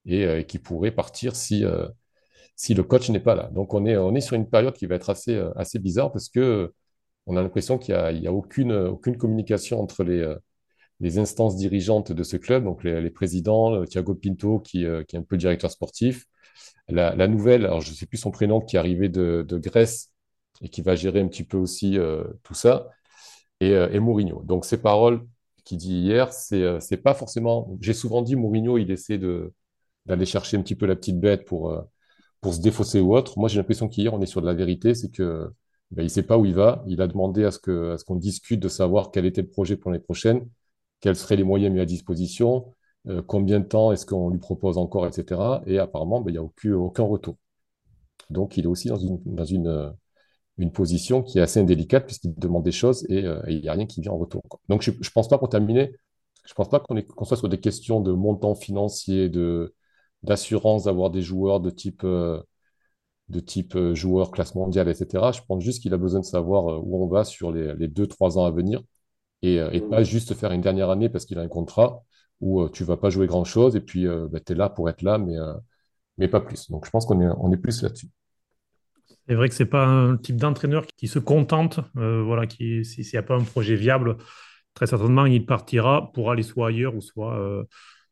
et, 0.06 0.46
qui 0.48 0.60
pourraient 0.60 0.92
partir 0.92 1.36
si, 1.36 1.64
si 2.56 2.74
le 2.74 2.84
coach 2.84 3.10
n'est 3.10 3.20
pas 3.20 3.36
là. 3.36 3.50
Donc 3.54 3.74
on 3.74 3.86
est, 3.86 3.98
on 3.98 4.16
est 4.16 4.22
sur 4.22 4.36
une 4.36 4.50
période 4.50 4.76
qui 4.76 4.86
va 4.86 4.96
être 4.96 5.10
assez, 5.10 5.42
assez 5.56 5.80
bizarre 5.80 6.12
parce 6.12 6.30
que 6.30 6.74
on 7.26 7.38
a 7.38 7.42
l'impression 7.42 7.78
qu'il 7.78 7.96
n'y 7.96 8.28
a, 8.28 8.30
a 8.30 8.34
aucune, 8.34 8.74
aucune 8.74 9.18
communication 9.18 9.82
entre 9.82 10.04
les, 10.04 10.36
les 11.00 11.18
instances 11.18 11.56
dirigeantes 11.56 12.12
de 12.12 12.24
ce 12.24 12.38
club, 12.38 12.64
donc 12.64 12.84
les, 12.84 13.10
présidents, 13.10 13.74
euh, 13.74 13.86
Thiago 13.86 14.16
Pinto 14.16 14.60
qui, 14.60 14.86
euh, 14.86 15.04
qui, 15.04 15.16
est 15.16 15.20
un 15.20 15.24
peu 15.24 15.38
directeur 15.38 15.72
sportif, 15.72 16.26
la, 16.90 17.28
nouvelle, 17.28 17.66
alors 17.66 17.82
je 17.82 17.92
ne 17.92 17.96
sais 17.96 18.08
plus 18.08 18.18
son 18.18 18.32
prénom, 18.32 18.62
qui 18.62 18.76
est 18.76 18.80
arrivé 18.80 19.10
de, 19.10 19.46
Grèce 19.52 20.12
et 20.62 20.70
qui 20.70 20.82
va 20.82 20.96
gérer 20.96 21.20
un 21.22 21.28
petit 21.28 21.44
peu 21.44 21.58
aussi 21.58 21.98
euh, 21.98 22.24
tout 22.44 22.56
ça, 22.56 22.90
et, 23.60 23.72
et, 23.72 24.00
Mourinho. 24.00 24.44
Donc 24.44 24.66
ces 24.66 24.82
paroles 24.82 25.26
qu'il 25.66 25.78
dit 25.78 26.00
hier, 26.00 26.34
c'est 26.34 26.80
c'est 26.82 26.98
pas 26.98 27.14
forcément. 27.14 27.78
J'ai 27.82 27.94
souvent 27.94 28.22
dit 28.22 28.36
Mourinho, 28.36 28.78
il 28.78 28.92
essaie 28.92 29.18
de 29.18 29.54
d'aller 30.06 30.26
chercher 30.26 30.58
un 30.58 30.62
petit 30.62 30.76
peu 30.76 30.86
la 30.86 30.96
petite 30.96 31.20
bête 31.20 31.46
pour 31.46 31.74
pour 32.42 32.54
se 32.54 32.62
défausser 32.62 33.00
ou 33.02 33.16
autre. 33.16 33.38
Moi, 33.40 33.50
j'ai 33.50 33.58
l'impression 33.58 33.88
qu'hier, 33.90 34.14
on 34.14 34.22
est 34.22 34.26
sur 34.26 34.42
de 34.42 34.46
la 34.48 34.54
vérité, 34.54 34.96
c'est 34.96 35.10
que 35.12 35.50
ben, 35.92 36.04
il 36.04 36.10
sait 36.10 36.24
pas 36.24 36.38
où 36.38 36.46
il 36.46 36.54
va. 36.56 36.84
Il 36.88 37.02
a 37.02 37.08
demandé 37.08 37.44
à 37.46 37.52
ce 37.52 37.60
que 37.60 37.94
à 37.94 37.98
ce 37.98 38.06
qu'on 38.06 38.16
discute 38.16 38.60
de 38.62 38.70
savoir 38.70 39.12
quel 39.12 39.26
était 39.26 39.42
le 39.42 39.50
projet 39.50 39.76
pour 39.78 39.92
l'année 39.92 40.04
prochaine 40.04 40.48
quels 41.02 41.16
seraient 41.16 41.36
les 41.36 41.44
moyens 41.44 41.74
mis 41.74 41.80
à 41.80 41.86
disposition, 41.86 42.76
euh, 43.08 43.22
combien 43.22 43.60
de 43.60 43.66
temps 43.66 43.92
est-ce 43.92 44.06
qu'on 44.06 44.30
lui 44.30 44.40
propose 44.40 44.78
encore, 44.78 45.08
etc. 45.08 45.62
Et 45.66 45.80
apparemment, 45.80 46.22
ben, 46.22 46.32
il 46.32 46.34
n'y 46.34 46.40
a 46.40 46.44
aucun, 46.44 46.74
aucun 46.74 47.04
retour. 47.04 47.38
Donc, 48.30 48.58
il 48.58 48.66
est 48.66 48.68
aussi 48.68 48.90
dans 48.90 48.98
une, 48.98 49.20
dans 49.26 49.46
une, 49.46 49.68
euh, 49.68 49.90
une 50.60 50.72
position 50.72 51.24
qui 51.24 51.40
est 51.40 51.42
assez 51.42 51.60
indélicate 51.60 52.06
puisqu'il 52.06 52.36
demande 52.36 52.64
des 52.64 52.72
choses 52.72 53.06
et, 53.10 53.26
euh, 53.26 53.42
il 53.48 53.62
n'y 53.62 53.70
a 53.70 53.74
rien 53.74 53.88
qui 53.88 54.02
vient 54.02 54.12
en 54.12 54.18
retour. 54.18 54.44
Donc, 54.70 54.82
je 54.84 54.92
ne 54.92 55.10
pense 55.14 55.28
pas, 55.28 55.38
pour 55.40 55.50
terminer, 55.50 55.92
je 56.46 56.52
ne 56.52 56.56
pense 56.56 56.70
pas 56.70 56.80
qu'on 56.80 57.26
soit 57.26 57.38
sur 57.38 57.50
des 57.50 57.60
questions 57.60 58.02
de 58.02 58.12
montant 58.12 58.56
financier, 58.56 59.30
de, 59.30 59.74
d'assurance 60.24 60.86
d'avoir 60.86 61.10
des 61.12 61.22
joueurs 61.22 61.60
de 61.60 61.70
type, 61.70 62.06
de 63.30 63.40
type 63.40 63.78
joueur 63.94 64.32
classe 64.32 64.56
mondiale, 64.56 64.90
etc. 64.90 65.32
Je 65.32 65.42
pense 65.48 65.64
juste 65.64 65.82
qu'il 65.82 65.94
a 65.94 65.98
besoin 65.98 66.20
de 66.20 66.26
savoir 66.26 66.84
où 66.86 67.04
on 67.04 67.08
va 67.08 67.24
sur 67.24 67.52
les, 67.52 67.76
les 67.76 67.88
deux, 67.88 68.08
trois 68.08 68.38
ans 68.38 68.46
à 68.46 68.52
venir 68.52 68.82
et, 69.42 69.60
euh, 69.60 69.90
pas 69.90 70.04
juste 70.04 70.34
faire 70.34 70.52
une 70.52 70.62
dernière 70.62 70.90
année 70.90 71.10
parce 71.10 71.26
qu'il 71.26 71.40
a 71.40 71.42
un 71.42 71.48
contrat 71.48 72.04
où 72.42 72.62
euh, 72.62 72.70
tu 72.70 72.84
vas 72.84 72.98
pas 72.98 73.10
jouer 73.10 73.28
grand-chose 73.28 73.76
et 73.76 73.82
puis 73.82 74.08
euh, 74.08 74.28
bah, 74.30 74.40
tu 74.40 74.54
es 74.54 74.56
là 74.56 74.70
pour 74.70 74.90
être 74.90 75.02
là, 75.02 75.18
mais, 75.18 75.36
mais 76.18 76.28
pas 76.28 76.42
plus. 76.42 76.70
Donc 76.72 76.86
je 76.86 76.92
pense 76.92 77.06
qu'on 77.06 77.22
est, 77.22 77.30
on 77.40 77.52
est 77.52 77.58
plus 77.58 77.82
là-dessus. 77.84 78.10
C'est 79.30 79.36
vrai 79.36 79.48
que 79.48 79.54
c'est 79.54 79.66
pas 79.66 79.86
un 79.86 80.18
type 80.18 80.38
d'entraîneur 80.38 80.88
qui 80.98 81.08
se 81.08 81.20
contente, 81.20 81.80
voilà, 81.94 82.48
qui 82.48 82.84
s'il 82.84 83.06
n'y 83.14 83.20
a 83.20 83.22
pas 83.22 83.36
un 83.36 83.44
projet 83.44 83.76
viable, 83.76 84.18
très 84.74 84.88
certainement 84.88 85.28
il 85.28 85.46
partira 85.46 86.12
pour 86.14 86.32
aller 86.32 86.42
soit 86.42 86.70
ailleurs 86.70 86.96
ou 86.96 87.02
soit 87.02 87.40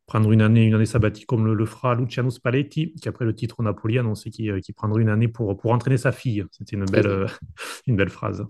prendre 0.05 0.32
une 0.32 0.41
année, 0.41 0.63
une 0.63 0.76
année 0.76 0.86
sabbatique 0.86 1.26
comme 1.26 1.53
le, 1.53 1.65
fera 1.65 1.95
Luciano 1.95 2.30
Spalletti, 2.30 2.93
qui 2.93 3.09
après 3.09 3.26
le 3.26 3.36
titre 3.36 3.63
Napoli 3.63 3.97
a 3.97 4.01
annoncé 4.01 4.30
qu'il 4.30 4.61
prendrait 4.76 5.01
une 5.01 5.09
année 5.09 5.28
pour, 5.28 5.57
pour 5.57 5.72
entraîner 5.72 5.97
sa 5.97 6.11
fille. 6.11 6.45
C'était 6.51 6.76
une 6.76 6.86
belle, 6.86 7.26
une 7.88 7.95
belle 7.95 8.09
phrase. 8.09 8.45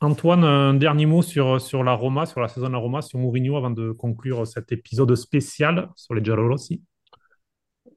Antoine, 0.00 0.44
un 0.44 0.74
dernier 0.74 1.06
mot 1.06 1.22
sur, 1.22 1.60
sur 1.60 1.82
la 1.82 1.92
Roma, 1.92 2.26
sur 2.26 2.40
la 2.40 2.48
saison 2.48 2.68
de 2.68 2.72
la 2.72 2.78
Roma, 2.78 3.02
sur 3.02 3.18
Mourinho, 3.18 3.56
avant 3.56 3.70
de 3.70 3.92
conclure 3.92 4.46
cet 4.46 4.70
épisode 4.70 5.14
spécial 5.14 5.88
sur 5.96 6.14
les 6.14 6.22
Giallorossi? 6.22 6.82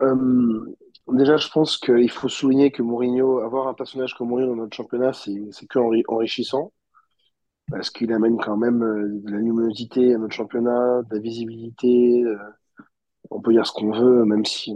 Euh, 0.01 0.75
déjà, 1.13 1.37
je 1.37 1.49
pense 1.49 1.77
qu'il 1.77 2.09
faut 2.11 2.29
souligner 2.29 2.71
que 2.71 2.81
Mourinho, 2.81 3.39
avoir 3.39 3.67
un 3.67 3.73
personnage 3.73 4.13
comme 4.15 4.29
Mourinho 4.29 4.49
dans 4.49 4.63
notre 4.63 4.75
championnat, 4.75 5.13
c'est 5.13 5.67
que 5.67 5.79
enrichissant, 6.11 6.73
parce 7.69 7.89
qu'il 7.89 8.11
amène 8.13 8.37
quand 8.37 8.57
même 8.57 8.83
euh, 8.83 9.21
de 9.23 9.31
la 9.31 9.37
luminosité 9.37 10.13
à 10.13 10.17
notre 10.17 10.33
championnat, 10.33 11.03
de 11.03 11.15
la 11.15 11.21
visibilité. 11.21 12.23
Euh, 12.23 12.37
on 13.31 13.41
peut 13.41 13.53
dire 13.53 13.65
ce 13.67 13.73
qu'on 13.73 13.91
veut, 13.91 14.25
même 14.25 14.45
si 14.45 14.73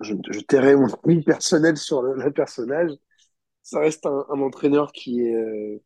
je, 0.00 0.14
je 0.30 0.76
mon 0.76 0.88
avis 1.04 1.22
personnel 1.22 1.76
sur 1.76 2.02
le, 2.02 2.32
personnage. 2.32 2.90
Ça 3.62 3.80
reste 3.80 4.06
un, 4.06 4.26
un 4.30 4.40
entraîneur 4.40 4.92
qui 4.92 5.20
est 5.20 5.82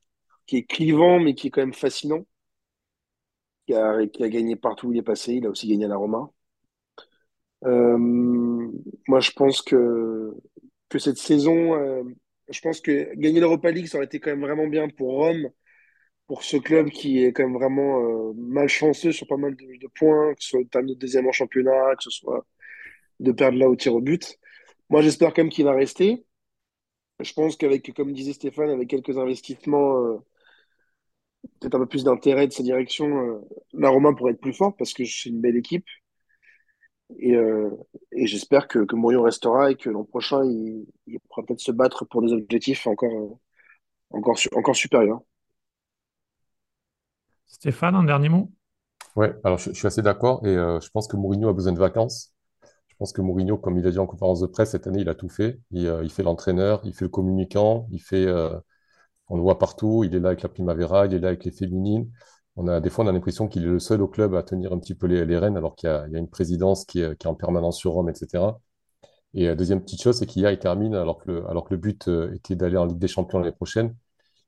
qui 0.48 0.56
est 0.56 0.64
clivant, 0.64 1.20
mais 1.20 1.34
qui 1.34 1.48
est 1.48 1.50
quand 1.50 1.60
même 1.60 1.74
fascinant, 1.74 2.26
qui 3.66 3.74
a, 3.74 4.06
qui 4.08 4.24
a 4.24 4.28
gagné 4.28 4.56
partout 4.56 4.88
où 4.88 4.92
il 4.92 4.98
est 4.98 5.02
passé. 5.02 5.34
Il 5.34 5.46
a 5.46 5.50
aussi 5.50 5.68
gagné 5.68 5.84
à 5.84 5.88
la 5.88 5.96
Roma. 5.96 6.30
Euh, 7.64 7.98
moi, 7.98 9.20
je 9.20 9.30
pense 9.32 9.62
que, 9.62 10.32
que 10.88 10.98
cette 10.98 11.18
saison, 11.18 11.74
euh, 11.74 12.02
je 12.50 12.60
pense 12.60 12.80
que 12.80 13.14
gagner 13.16 13.40
l'Europa 13.40 13.70
League, 13.70 13.86
ça 13.86 13.98
aurait 13.98 14.06
été 14.06 14.20
quand 14.20 14.30
même 14.30 14.40
vraiment 14.42 14.66
bien 14.66 14.88
pour 14.88 15.12
Rome, 15.14 15.50
pour 16.26 16.44
ce 16.44 16.56
club 16.56 16.90
qui 16.90 17.24
est 17.24 17.32
quand 17.32 17.44
même 17.44 17.54
vraiment 17.54 18.30
euh, 18.30 18.32
malchanceux 18.36 19.12
sur 19.12 19.26
pas 19.26 19.36
mal 19.36 19.56
de, 19.56 19.88
points, 19.94 20.34
que 20.34 20.42
ce 20.42 20.50
soit 20.50 20.82
de 20.82 20.94
deuxième 20.94 21.26
en 21.28 21.32
championnat, 21.32 21.96
que 21.96 22.04
ce 22.04 22.10
soit 22.10 22.46
de 23.20 23.32
perdre 23.32 23.58
là 23.58 23.68
au 23.68 23.76
tir 23.76 23.94
au 23.94 24.00
but. 24.00 24.38
Moi, 24.90 25.02
j'espère 25.02 25.34
quand 25.34 25.42
même 25.42 25.50
qu'il 25.50 25.64
va 25.64 25.74
rester. 25.74 26.24
Je 27.20 27.32
pense 27.32 27.56
qu'avec, 27.56 27.92
comme 27.94 28.12
disait 28.12 28.32
Stéphane, 28.32 28.70
avec 28.70 28.88
quelques 28.88 29.18
investissements 29.18 30.20
peut-être 31.60 31.74
un 31.74 31.80
peu 31.80 31.86
plus 31.86 32.04
d'intérêt 32.04 32.46
de 32.46 32.52
sa 32.52 32.62
direction, 32.62 33.06
euh, 33.06 33.40
la 33.72 33.90
Roma 33.90 34.12
pourrait 34.14 34.32
être 34.32 34.40
plus 34.40 34.52
forte 34.52 34.76
parce 34.78 34.92
que 34.92 35.04
c'est 35.04 35.30
une 35.30 35.40
belle 35.40 35.56
équipe. 35.56 35.86
Et, 37.16 37.34
euh, 37.34 37.70
et 38.12 38.26
j'espère 38.26 38.68
que, 38.68 38.80
que 38.80 38.94
Mourinho 38.94 39.22
restera 39.22 39.70
et 39.70 39.76
que 39.76 39.88
l'an 39.88 40.04
prochain, 40.04 40.44
il, 40.44 40.86
il 41.06 41.20
pourra 41.20 41.42
peut-être 41.44 41.60
se 41.60 41.72
battre 41.72 42.04
pour 42.04 42.22
des 42.22 42.32
objectifs 42.32 42.86
encore, 42.86 43.12
euh, 43.12 43.34
encore, 44.10 44.38
encore 44.54 44.76
supérieurs. 44.76 45.20
Stéphane, 47.46 47.94
un 47.94 48.04
dernier 48.04 48.28
mot? 48.28 48.52
Ouais, 49.16 49.34
alors 49.42 49.58
je, 49.58 49.72
suis 49.72 49.86
assez 49.86 50.02
d'accord 50.02 50.46
et 50.46 50.54
je 50.54 50.90
pense 50.90 51.08
que 51.08 51.16
Mourinho 51.16 51.48
a 51.48 51.52
besoin 51.52 51.72
de 51.72 51.78
vacances. 51.78 52.34
Je 52.88 52.94
pense 52.98 53.12
que 53.12 53.22
Mourinho, 53.22 53.56
comme 53.56 53.78
il 53.78 53.86
a 53.86 53.90
dit 53.90 53.98
en 53.98 54.06
conférence 54.06 54.40
de 54.40 54.46
presse, 54.46 54.72
cette 54.72 54.86
année, 54.86 55.00
il 55.00 55.08
a 55.08 55.14
tout 55.14 55.28
fait. 55.28 55.58
Il, 55.70 55.92
il 56.02 56.10
fait 56.10 56.22
l'entraîneur, 56.22 56.82
il 56.84 56.94
fait 56.94 57.06
le 57.06 57.08
communicant, 57.08 57.88
il 57.90 58.00
fait 58.00 58.26
on 59.28 59.36
le 59.36 59.42
voit 59.42 59.58
partout, 59.58 60.04
il 60.04 60.14
est 60.14 60.20
là 60.20 60.28
avec 60.28 60.42
la 60.42 60.48
Primavera, 60.48 61.06
il 61.06 61.14
est 61.14 61.18
là 61.18 61.28
avec 61.28 61.44
les 61.44 61.50
féminines. 61.50 62.10
On 62.58 62.66
a, 62.66 62.80
des 62.80 62.90
fois, 62.90 63.04
on 63.04 63.08
a 63.08 63.12
l'impression 63.12 63.46
qu'il 63.46 63.62
est 63.62 63.66
le 63.66 63.78
seul 63.78 64.02
au 64.02 64.08
club 64.08 64.34
à 64.34 64.42
tenir 64.42 64.72
un 64.72 64.78
petit 64.78 64.94
peu 64.96 65.06
les, 65.06 65.38
rênes, 65.38 65.56
alors 65.56 65.76
qu'il 65.76 65.88
y, 65.88 65.92
a 65.92 66.18
une 66.18 66.28
présidence 66.28 66.84
qui 66.84 67.00
est, 67.00 67.26
en 67.26 67.34
permanence 67.36 67.78
sur 67.78 67.92
Rome, 67.92 68.08
etc. 68.08 68.58
Et 69.34 69.54
deuxième 69.54 69.80
petite 69.80 70.02
chose, 70.02 70.18
c'est 70.18 70.26
qu'hier, 70.26 70.50
il 70.50 70.58
termine, 70.58 70.94
alors 70.94 71.18
que 71.18 71.30
le, 71.30 71.76
but 71.76 72.08
était 72.34 72.56
d'aller 72.56 72.76
en 72.76 72.86
Ligue 72.86 72.98
des 72.98 73.08
Champions 73.08 73.38
l'année 73.38 73.52
prochaine, 73.52 73.94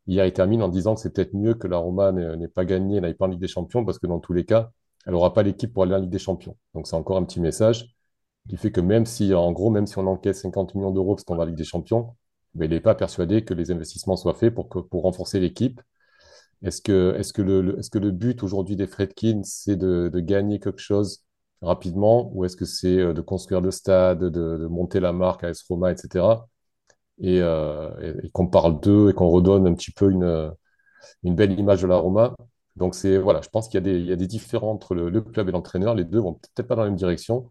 hier, 0.09 0.27
il 0.27 0.33
termine 0.33 0.63
en 0.63 0.69
disant 0.69 0.97
que 0.97 1.01
c'est 1.03 1.13
peut-être 1.15 1.35
mieux 1.35 1.55
que 1.55 1.69
la 1.69 1.79
Roma 1.79 2.13
n'ait 2.13 2.49
pas 2.49 2.65
gagné, 2.65 3.01
n'aille 3.01 3.15
pas 3.15 3.27
en 3.27 3.29
Ligue 3.29 3.41
des 3.41 3.49
Champions, 3.49 3.85
parce 3.85 3.99
que 4.01 4.07
dans 4.09 4.19
tous 4.21 4.33
les 4.33 4.45
cas, 4.45 4.73
elle 5.07 5.13
n'aura 5.13 5.33
pas 5.33 5.43
l'équipe 5.45 5.73
pour 5.73 5.85
aller 5.85 5.95
en 5.95 6.01
Ligue 6.01 6.11
des 6.11 6.19
Champions. 6.19 6.57
Donc 6.75 6.89
c'est 6.89 6.97
encore 6.97 7.17
un 7.17 7.25
petit 7.25 7.41
message 7.41 7.95
qui 8.49 8.57
fait 8.57 8.73
que 8.73 8.81
même 8.81 9.07
si, 9.07 9.35
en 9.35 9.53
gros, 9.53 9.71
même 9.71 9.87
si 9.87 9.99
on 9.99 10.07
encaisse 10.09 10.43
50 10.43 10.75
millions 10.75 10.91
d'euros 10.91 11.15
parce 11.15 11.25
qu'on 11.25 11.37
va 11.37 11.45
en 11.45 11.47
Ligue 11.47 11.57
des 11.57 11.65
Champions, 11.65 12.17
il 12.61 12.71
n'est 12.71 12.81
pas 12.81 12.97
persuadé 12.97 13.45
que 13.45 13.55
les 13.55 13.71
investissements 13.71 14.17
soient 14.17 14.35
faits 14.35 14.53
pour 14.55 15.03
renforcer 15.03 15.39
l'équipe. 15.39 15.81
Est-ce 16.63 16.83
que, 16.83 17.15
est-ce 17.19 17.33
que, 17.33 17.43
le, 17.43 17.79
est-ce 17.79 17.91
que 17.91 17.99
le 17.99 18.11
but 18.11 18.43
aujourd'hui 18.43 18.77
des 18.77 18.87
Fredkin, 18.87 19.43
c'est 19.45 19.77
de, 19.77 20.11
de, 20.13 20.21
gagner 20.21 20.61
quelque 20.61 20.81
chose 20.81 21.25
rapidement 21.63 22.31
ou 22.35 22.45
est-ce 22.45 22.57
que 22.57 22.67
c'est 22.67 22.99
euh, 22.99 23.15
de 23.15 23.21
construire 23.23 23.61
le 23.61 23.71
stade, 23.71 24.21
de, 24.21 24.29
de 24.29 24.67
monter 24.67 25.01
la 25.01 25.13
marque 25.13 25.45
AS 25.45 25.63
Roma, 25.69 25.93
etc. 25.93 26.25
Et, 27.19 27.41
euh, 27.41 28.21
et, 28.23 28.31
qu'on 28.31 28.47
parle 28.49 28.81
d'eux 28.81 29.11
et 29.11 29.15
qu'on 29.15 29.29
redonne 29.29 29.67
un 29.67 29.75
petit 29.75 29.91
peu 29.91 30.11
une, 30.11 30.53
une 31.23 31.35
belle 31.35 31.59
image 31.59 31.83
de 31.83 31.87
la 31.89 31.97
Roma. 31.97 32.35
Donc, 32.77 32.95
c'est, 32.95 33.19
voilà, 33.19 33.41
je 33.43 33.49
pense 33.51 33.69
qu'il 33.69 33.75
y 33.75 33.79
a 33.79 33.81
des, 33.83 33.99
il 33.99 34.07
y 34.07 34.13
a 34.13 34.17
des 34.17 34.29
entre 34.63 34.95
le, 34.95 35.21
club 35.21 35.49
et 35.49 35.53
l'entraîneur. 35.53 35.95
Les 35.95 36.05
deux 36.05 36.21
vont 36.21 36.35
peut-être 36.35 36.67
pas 36.69 36.77
dans 36.77 36.83
la 36.83 36.89
même 36.89 36.97
direction. 36.97 37.49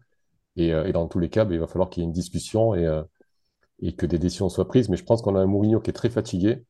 Et, 0.56 0.72
euh, 0.74 0.86
et 0.86 0.92
dans 0.92 1.08
tous 1.08 1.18
les 1.20 1.30
cas, 1.30 1.44
ben, 1.44 1.54
il 1.54 1.60
va 1.60 1.66
falloir 1.68 1.90
qu'il 1.90 2.02
y 2.02 2.04
ait 2.04 2.08
une 2.08 2.12
discussion 2.12 2.74
et, 2.74 2.86
euh, 2.86 3.02
et 3.80 3.94
que 3.94 4.06
des 4.06 4.18
décisions 4.18 4.48
soient 4.48 4.68
prises. 4.68 4.88
Mais 4.88 4.96
je 4.96 5.04
pense 5.04 5.22
qu'on 5.22 5.36
a 5.36 5.40
un 5.40 5.46
Mourinho 5.46 5.80
qui 5.80 5.90
est 5.90 5.94
très 5.94 6.10
fatigué 6.10 6.64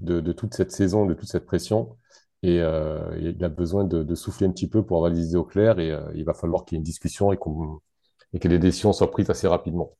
de, 0.00 0.32
toute 0.32 0.54
cette 0.54 0.72
saison, 0.72 1.06
de 1.06 1.14
toute 1.14 1.28
cette 1.28 1.46
pression. 1.46 1.96
Et, 2.42 2.60
euh, 2.60 3.16
il 3.18 3.42
a 3.44 3.48
besoin 3.48 3.84
de, 3.84 4.14
souffler 4.14 4.46
un 4.46 4.50
petit 4.50 4.68
peu 4.68 4.84
pour 4.84 4.98
avoir 4.98 5.10
les 5.10 5.28
idées 5.28 5.36
au 5.36 5.44
clair. 5.44 5.78
Et 5.78 5.90
euh, 5.90 6.00
il 6.14 6.24
va 6.24 6.34
falloir 6.34 6.64
qu'il 6.64 6.76
y 6.76 6.78
ait 6.78 6.80
une 6.80 6.84
discussion 6.84 7.32
et, 7.32 7.38
et 8.32 8.38
que 8.38 8.48
les 8.48 8.58
décisions 8.58 8.92
soient 8.92 9.10
prises 9.10 9.30
assez 9.30 9.48
rapidement. 9.48 9.96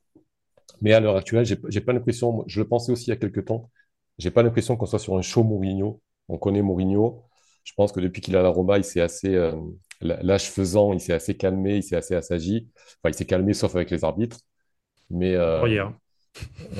Mais 0.81 0.93
à 0.93 0.99
l'heure 0.99 1.15
actuelle, 1.15 1.45
j'ai 1.45 1.81
pas 1.81 1.93
l'impression, 1.93 2.43
je 2.47 2.61
le 2.61 2.67
pensais 2.67 2.91
aussi 2.91 3.05
il 3.05 3.09
y 3.09 3.13
a 3.13 3.15
quelques 3.15 3.45
temps, 3.45 3.71
j'ai 4.19 4.31
pas 4.31 4.43
l'impression 4.43 4.75
qu'on 4.75 4.85
soit 4.85 4.99
sur 4.99 5.17
un 5.17 5.21
show 5.21 5.43
Mourinho. 5.43 6.01
On 6.27 6.37
connaît 6.37 6.61
Mourinho. 6.61 7.23
Je 7.63 7.73
pense 7.73 7.91
que 7.91 7.99
depuis 7.99 8.21
qu'il 8.21 8.35
a 8.35 8.41
la 8.41 8.49
Roma, 8.49 8.77
il 8.77 8.83
s'est 8.83 9.01
assez, 9.01 9.35
euh, 9.35 9.53
l'âge 10.01 10.49
faisant, 10.49 10.93
il 10.93 10.99
s'est 10.99 11.13
assez 11.13 11.35
calmé, 11.35 11.77
il 11.77 11.83
s'est 11.83 11.95
assez 11.95 12.15
assagi. 12.15 12.69
Enfin, 12.75 13.09
il 13.09 13.13
s'est 13.13 13.25
calmé 13.25 13.53
sauf 13.53 13.75
avec 13.75 13.91
les 13.91 14.03
arbitres. 14.03 14.39
Mais 15.09 15.37
oh. 15.37 15.65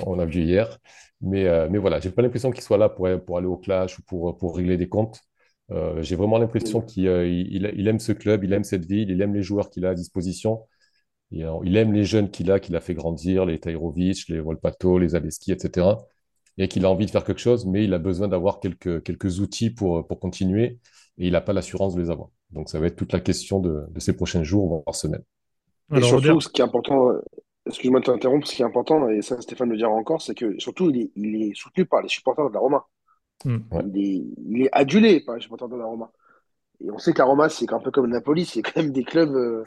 On 0.06 0.20
a 0.20 0.26
vu 0.26 0.44
hier. 0.44 0.78
Mais, 1.22 1.48
euh, 1.48 1.68
mais 1.70 1.78
voilà, 1.80 2.00
j'ai 2.00 2.12
pas 2.12 2.22
l'impression 2.22 2.52
qu'il 2.52 2.62
soit 2.64 2.78
là 2.78 2.90
pour, 2.90 3.08
pour 3.26 3.38
aller 3.38 3.48
au 3.48 3.58
clash 3.58 3.98
ou 4.00 4.04
pour, 4.04 4.38
pour 4.38 4.56
régler 4.56 4.78
des 4.78 4.90
comptes. 4.90 5.22
Euh, 5.72 6.02
j'ai 6.02 6.16
vraiment 6.16 6.38
l'impression 6.38 6.82
qu'il 6.82 7.08
euh, 7.08 7.28
il, 7.28 7.72
il 7.76 7.88
aime 7.88 8.00
ce 8.00 8.14
club, 8.14 8.44
il 8.44 8.54
aime 8.54 8.64
cette 8.64 8.86
ville, 8.86 9.10
il 9.10 9.22
aime 9.22 9.34
les 9.34 9.44
joueurs 9.44 9.70
qu'il 9.70 9.86
a 9.86 9.90
à 9.90 9.96
disposition. 9.96 10.64
Et, 11.32 11.44
euh, 11.44 11.58
il 11.64 11.76
aime 11.78 11.94
les 11.94 12.06
jeunes 12.06 12.32
qu'il 12.32 12.52
a, 12.52 12.60
qu'il 12.60 12.76
a 12.76 12.82
fait 12.82 12.94
grandir, 12.94 13.46
les 13.46 13.60
Tairovic, 13.60 14.30
les 14.30 14.40
Volpato, 14.40 14.98
les 14.98 15.16
Aleski, 15.16 15.52
etc. 15.52 15.88
Et 16.58 16.68
qu'il 16.68 16.86
a 16.86 16.90
envie 16.90 17.06
de 17.06 17.12
faire 17.12 17.24
quelque 17.24 17.42
chose, 17.42 17.66
mais 17.66 17.84
il 17.84 17.94
a 17.94 18.00
besoin 18.00 18.28
d'avoir 18.28 18.60
quelques, 18.60 19.04
quelques 19.04 19.40
outils 19.40 19.70
pour, 19.70 20.08
pour 20.08 20.20
continuer. 20.20 20.80
Et 21.18 21.28
il 21.28 21.34
n'a 21.34 21.42
pas 21.42 21.54
l'assurance 21.54 21.96
de 21.96 22.02
les 22.02 22.10
avoir. 22.10 22.30
Donc 22.52 22.70
ça 22.70 22.80
va 22.80 22.88
être 22.88 22.96
toute 22.96 23.12
la 23.12 23.20
question 23.20 23.60
de, 23.60 23.86
de 23.90 24.00
ces 24.00 24.16
prochains 24.16 24.44
jours, 24.44 24.84
voire 24.86 24.96
semaines. 24.96 25.24
Et 25.92 25.98
Alors, 25.98 26.10
surtout, 26.10 26.42
ce 26.42 26.50
qui 26.50 26.62
est 26.62 26.64
important, 26.64 27.12
excuse-moi 27.68 28.00
de 28.00 28.06
t'interrompre, 28.06 28.48
ce 28.48 28.56
qui 28.56 28.62
est 28.62 28.66
important, 28.66 29.10
et 29.10 29.22
ça 29.22 29.40
Stéphane 29.42 29.70
le 29.70 29.78
dira 29.78 29.90
encore, 29.90 30.22
c'est 30.22 30.36
que 30.36 30.58
surtout 30.60 30.90
il 30.90 31.02
est, 31.02 31.12
il 31.16 31.44
est, 31.44 31.56
soutenu 31.56 31.86
par 31.86 32.02
les 32.02 32.10
supporters 32.10 32.50
de 32.50 32.54
la 32.54 32.60
Roma. 32.60 32.86
Mm. 33.46 33.58
Il, 33.94 33.98
est, 33.98 34.24
il, 34.48 34.62
est, 34.64 34.70
adulé 34.72 35.22
par 35.22 35.36
les 35.36 35.42
supporters 35.42 35.70
de 35.70 35.76
la 35.76 35.86
Roma. 35.86 36.12
Et 36.82 36.92
on 36.92 36.98
sait 36.98 37.14
que 37.14 37.20
la 37.20 37.26
Roma, 37.26 37.50
c'est 37.50 37.72
un 37.72 37.80
peu 37.80 37.92
comme 37.92 38.10
Napoli, 38.10 38.46
c'est 38.46 38.62
quand 38.62 38.82
même 38.82 38.92
des 38.92 39.04
clubs 39.04 39.36
euh, 39.36 39.64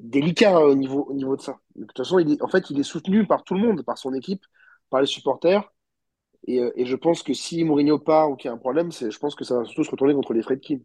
délicats 0.00 0.60
au, 0.60 0.74
niveau, 0.74 1.04
au 1.08 1.14
niveau 1.14 1.36
de 1.36 1.42
ça. 1.42 1.58
de 1.74 1.84
toute 1.84 1.96
façon, 1.96 2.18
il 2.18 2.32
est, 2.32 2.42
en 2.42 2.48
fait, 2.48 2.70
il 2.70 2.78
est 2.78 2.84
soutenu 2.84 3.26
par 3.26 3.44
tout 3.44 3.54
le 3.54 3.60
monde, 3.60 3.82
par 3.82 3.98
son 3.98 4.14
équipe, 4.14 4.44
par 4.90 5.00
les 5.00 5.06
supporters. 5.06 5.62
Et, 6.46 6.60
euh, 6.60 6.70
et 6.76 6.86
je 6.86 6.96
pense 6.96 7.22
que 7.22 7.34
si 7.34 7.64
Mourinho 7.64 7.98
part 7.98 8.30
ou 8.30 8.36
qu'il 8.36 8.48
y 8.48 8.50
a 8.50 8.54
un 8.54 8.58
problème, 8.58 8.92
je 8.92 9.18
pense 9.18 9.34
que 9.34 9.44
ça 9.44 9.58
va 9.58 9.64
surtout 9.64 9.84
se 9.84 9.90
retourner 9.90 10.14
contre 10.14 10.34
les 10.34 10.42
Fredkin. 10.42 10.78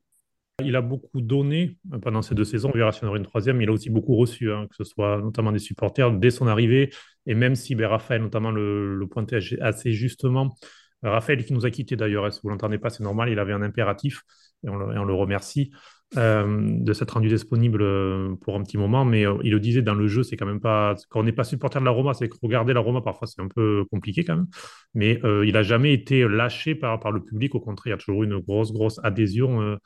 Il 0.66 0.76
a 0.76 0.82
beaucoup 0.82 1.22
donné 1.22 1.78
euh, 1.94 2.00
pendant 2.00 2.22
ces 2.22 2.36
deux 2.36 2.44
saisons. 2.44 2.72
On 2.74 2.78
verra 2.78 2.92
si 2.92 3.04
on 3.04 3.08
aura 3.08 3.18
une 3.18 3.24
troisième. 3.24 3.62
Il 3.62 3.70
a 3.70 3.72
aussi 3.72 3.90
beaucoup 3.90 4.16
reçu, 4.16 4.52
hein, 4.52 4.68
que 4.70 4.76
ce 4.76 4.84
soit 4.84 5.22
notamment 5.22 5.52
des 5.52 5.60
supporters 5.60 6.12
dès 6.12 6.32
son 6.32 6.48
arrivée. 6.48 6.92
Et 7.26 7.36
même 7.36 7.56
si 7.56 7.76
ben, 7.76 7.88
Raphaël, 7.88 8.22
notamment, 8.22 8.52
le, 8.52 8.96
le 8.96 9.08
pointait 9.08 9.40
assez 9.62 9.92
justement. 9.92 10.56
Raphaël, 11.04 11.44
qui 11.44 11.54
nous 11.54 11.66
a 11.66 11.72
quittés 11.72 11.96
d'ailleurs, 11.96 12.32
si 12.32 12.40
vous 12.44 12.50
l'entendez 12.50 12.78
pas, 12.78 12.90
c'est 12.90 13.04
normal. 13.04 13.30
Il 13.30 13.40
avait 13.40 13.54
un 13.54 13.62
impératif 13.62 14.22
et 14.64 14.70
on 14.70 14.76
le, 14.76 15.14
remercie 15.14 15.72
euh, 16.18 16.60
de 16.62 16.94
s'être 16.94 17.12
rendu 17.12 17.28
disponible 17.28 17.82
euh, 17.82 18.36
pour 18.42 18.56
un 18.56 18.62
petit 18.62 18.78
moment. 18.78 19.04
Mais 19.04 19.24
il 19.44 19.52
le 19.52 19.60
disait 19.60 19.82
dans 19.82 19.96
le 19.96 20.08
jeu, 20.08 20.22
c'est 20.22 20.38
quand 20.38 20.46
même 20.46 20.60
pas. 20.60 20.96
Quand 21.10 21.22
on 21.22 21.24
n'est 21.24 21.32
pas 21.32 21.44
supporter 21.44 21.80
de 21.80 21.86
la 21.86 21.92
Roma, 21.92 22.14
c'est 22.14 22.30
que 22.30 22.38
regarder 22.44 22.74
la 22.74 22.82
Roma, 22.82 23.02
parfois, 23.02 23.28
c'est 23.28 23.42
un 23.42 23.48
peu 23.48 23.86
compliqué 23.90 24.24
quand 24.24 24.36
même. 24.36 24.48
Mais 24.94 25.20
il 25.24 25.54
n'a 25.54 25.64
jamais 25.64 25.94
été 25.94 26.28
lâché 26.28 26.76
par, 26.76 27.00
par 27.00 27.12
le 27.12 27.24
public. 27.24 27.56
Au 27.56 27.60
contraire, 27.60 27.96
il 27.96 27.98
y 27.98 28.00
a 28.00 28.04
toujours 28.04 28.24
une 28.24 28.38
grosse, 28.38 28.72
grosse 28.72 29.00
adhésion 29.04 29.78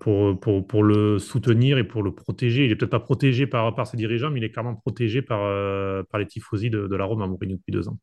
pour, 0.00 0.38
pour, 0.40 0.66
pour, 0.66 0.82
le 0.82 1.18
soutenir 1.18 1.78
et 1.78 1.84
pour 1.84 2.02
le 2.02 2.12
protéger. 2.12 2.64
Il 2.64 2.70
n'est 2.70 2.76
peut-être 2.76 2.90
pas 2.90 3.00
protégé 3.00 3.46
par, 3.46 3.74
par 3.74 3.86
ses 3.86 3.96
dirigeants, 3.96 4.30
mais 4.30 4.40
il 4.40 4.44
est 4.44 4.50
clairement 4.50 4.74
protégé 4.74 5.22
par, 5.22 5.40
euh, 5.44 6.02
par 6.10 6.18
les 6.18 6.26
tifosi 6.26 6.70
de, 6.70 6.86
de 6.88 6.96
la 6.96 7.04
Rome 7.04 7.22
à 7.22 7.26
Mourinho 7.26 7.56
depuis 7.56 7.72
deux 7.72 7.88
ans. 7.88 7.98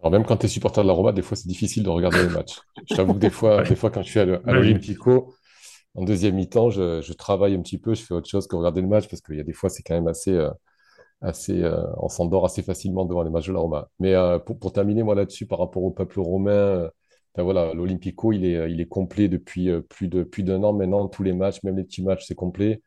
Alors 0.00 0.12
même 0.12 0.24
quand 0.24 0.36
tu 0.36 0.46
es 0.46 0.48
supporter 0.48 0.82
de 0.82 0.86
la 0.86 0.92
Roma, 0.92 1.12
des 1.12 1.22
fois 1.22 1.36
c'est 1.36 1.48
difficile 1.48 1.82
de 1.82 1.88
regarder 1.88 2.22
les 2.22 2.28
matchs. 2.28 2.60
Je 2.88 2.94
t'avoue 2.94 3.14
que 3.14 3.18
des 3.18 3.30
fois, 3.30 3.62
des 3.68 3.74
fois 3.74 3.90
quand 3.90 4.02
je 4.02 4.08
suis 4.08 4.20
à 4.20 4.24
l'Olympico, 4.24 5.34
en 5.94 6.04
deuxième 6.04 6.36
mi-temps, 6.36 6.70
je, 6.70 7.00
je, 7.00 7.12
travaille 7.12 7.54
un 7.54 7.62
petit 7.62 7.78
peu, 7.78 7.94
je 7.94 8.02
fais 8.02 8.14
autre 8.14 8.28
chose 8.28 8.46
que 8.46 8.54
regarder 8.54 8.80
le 8.80 8.86
match 8.86 9.08
parce 9.08 9.20
qu'il 9.20 9.36
y 9.36 9.40
a 9.40 9.44
des 9.44 9.52
fois 9.52 9.70
c'est 9.70 9.82
quand 9.82 9.94
même 9.94 10.06
assez, 10.06 10.32
euh, 10.32 10.50
assez 11.20 11.62
euh, 11.62 11.82
on 11.96 12.08
s'endort 12.08 12.44
assez 12.44 12.62
facilement 12.62 13.04
devant 13.04 13.22
les 13.22 13.30
matchs 13.30 13.48
de 13.48 13.52
la 13.52 13.58
Roma. 13.58 13.88
Mais 13.98 14.14
euh, 14.14 14.38
pour, 14.38 14.58
pour, 14.58 14.72
terminer 14.72 15.02
moi 15.02 15.16
là-dessus 15.16 15.46
par 15.46 15.58
rapport 15.58 15.82
au 15.82 15.90
peuple 15.90 16.20
romain, 16.20 16.88
voilà, 17.42 17.72
l'Olympico, 17.74 18.32
il 18.32 18.44
est, 18.44 18.88
complet 18.88 19.28
depuis 19.28 19.70
euh, 19.70 19.80
plus 19.80 20.08
de 20.08 20.22
plus 20.24 20.42
d'un 20.42 20.62
an 20.64 20.72
maintenant. 20.72 21.08
Tous 21.08 21.22
les 21.22 21.32
matchs, 21.32 21.62
même 21.62 21.76
les 21.76 21.84
petits 21.84 22.02
matchs, 22.02 22.24
c'est 22.26 22.34
complet. 22.34 22.82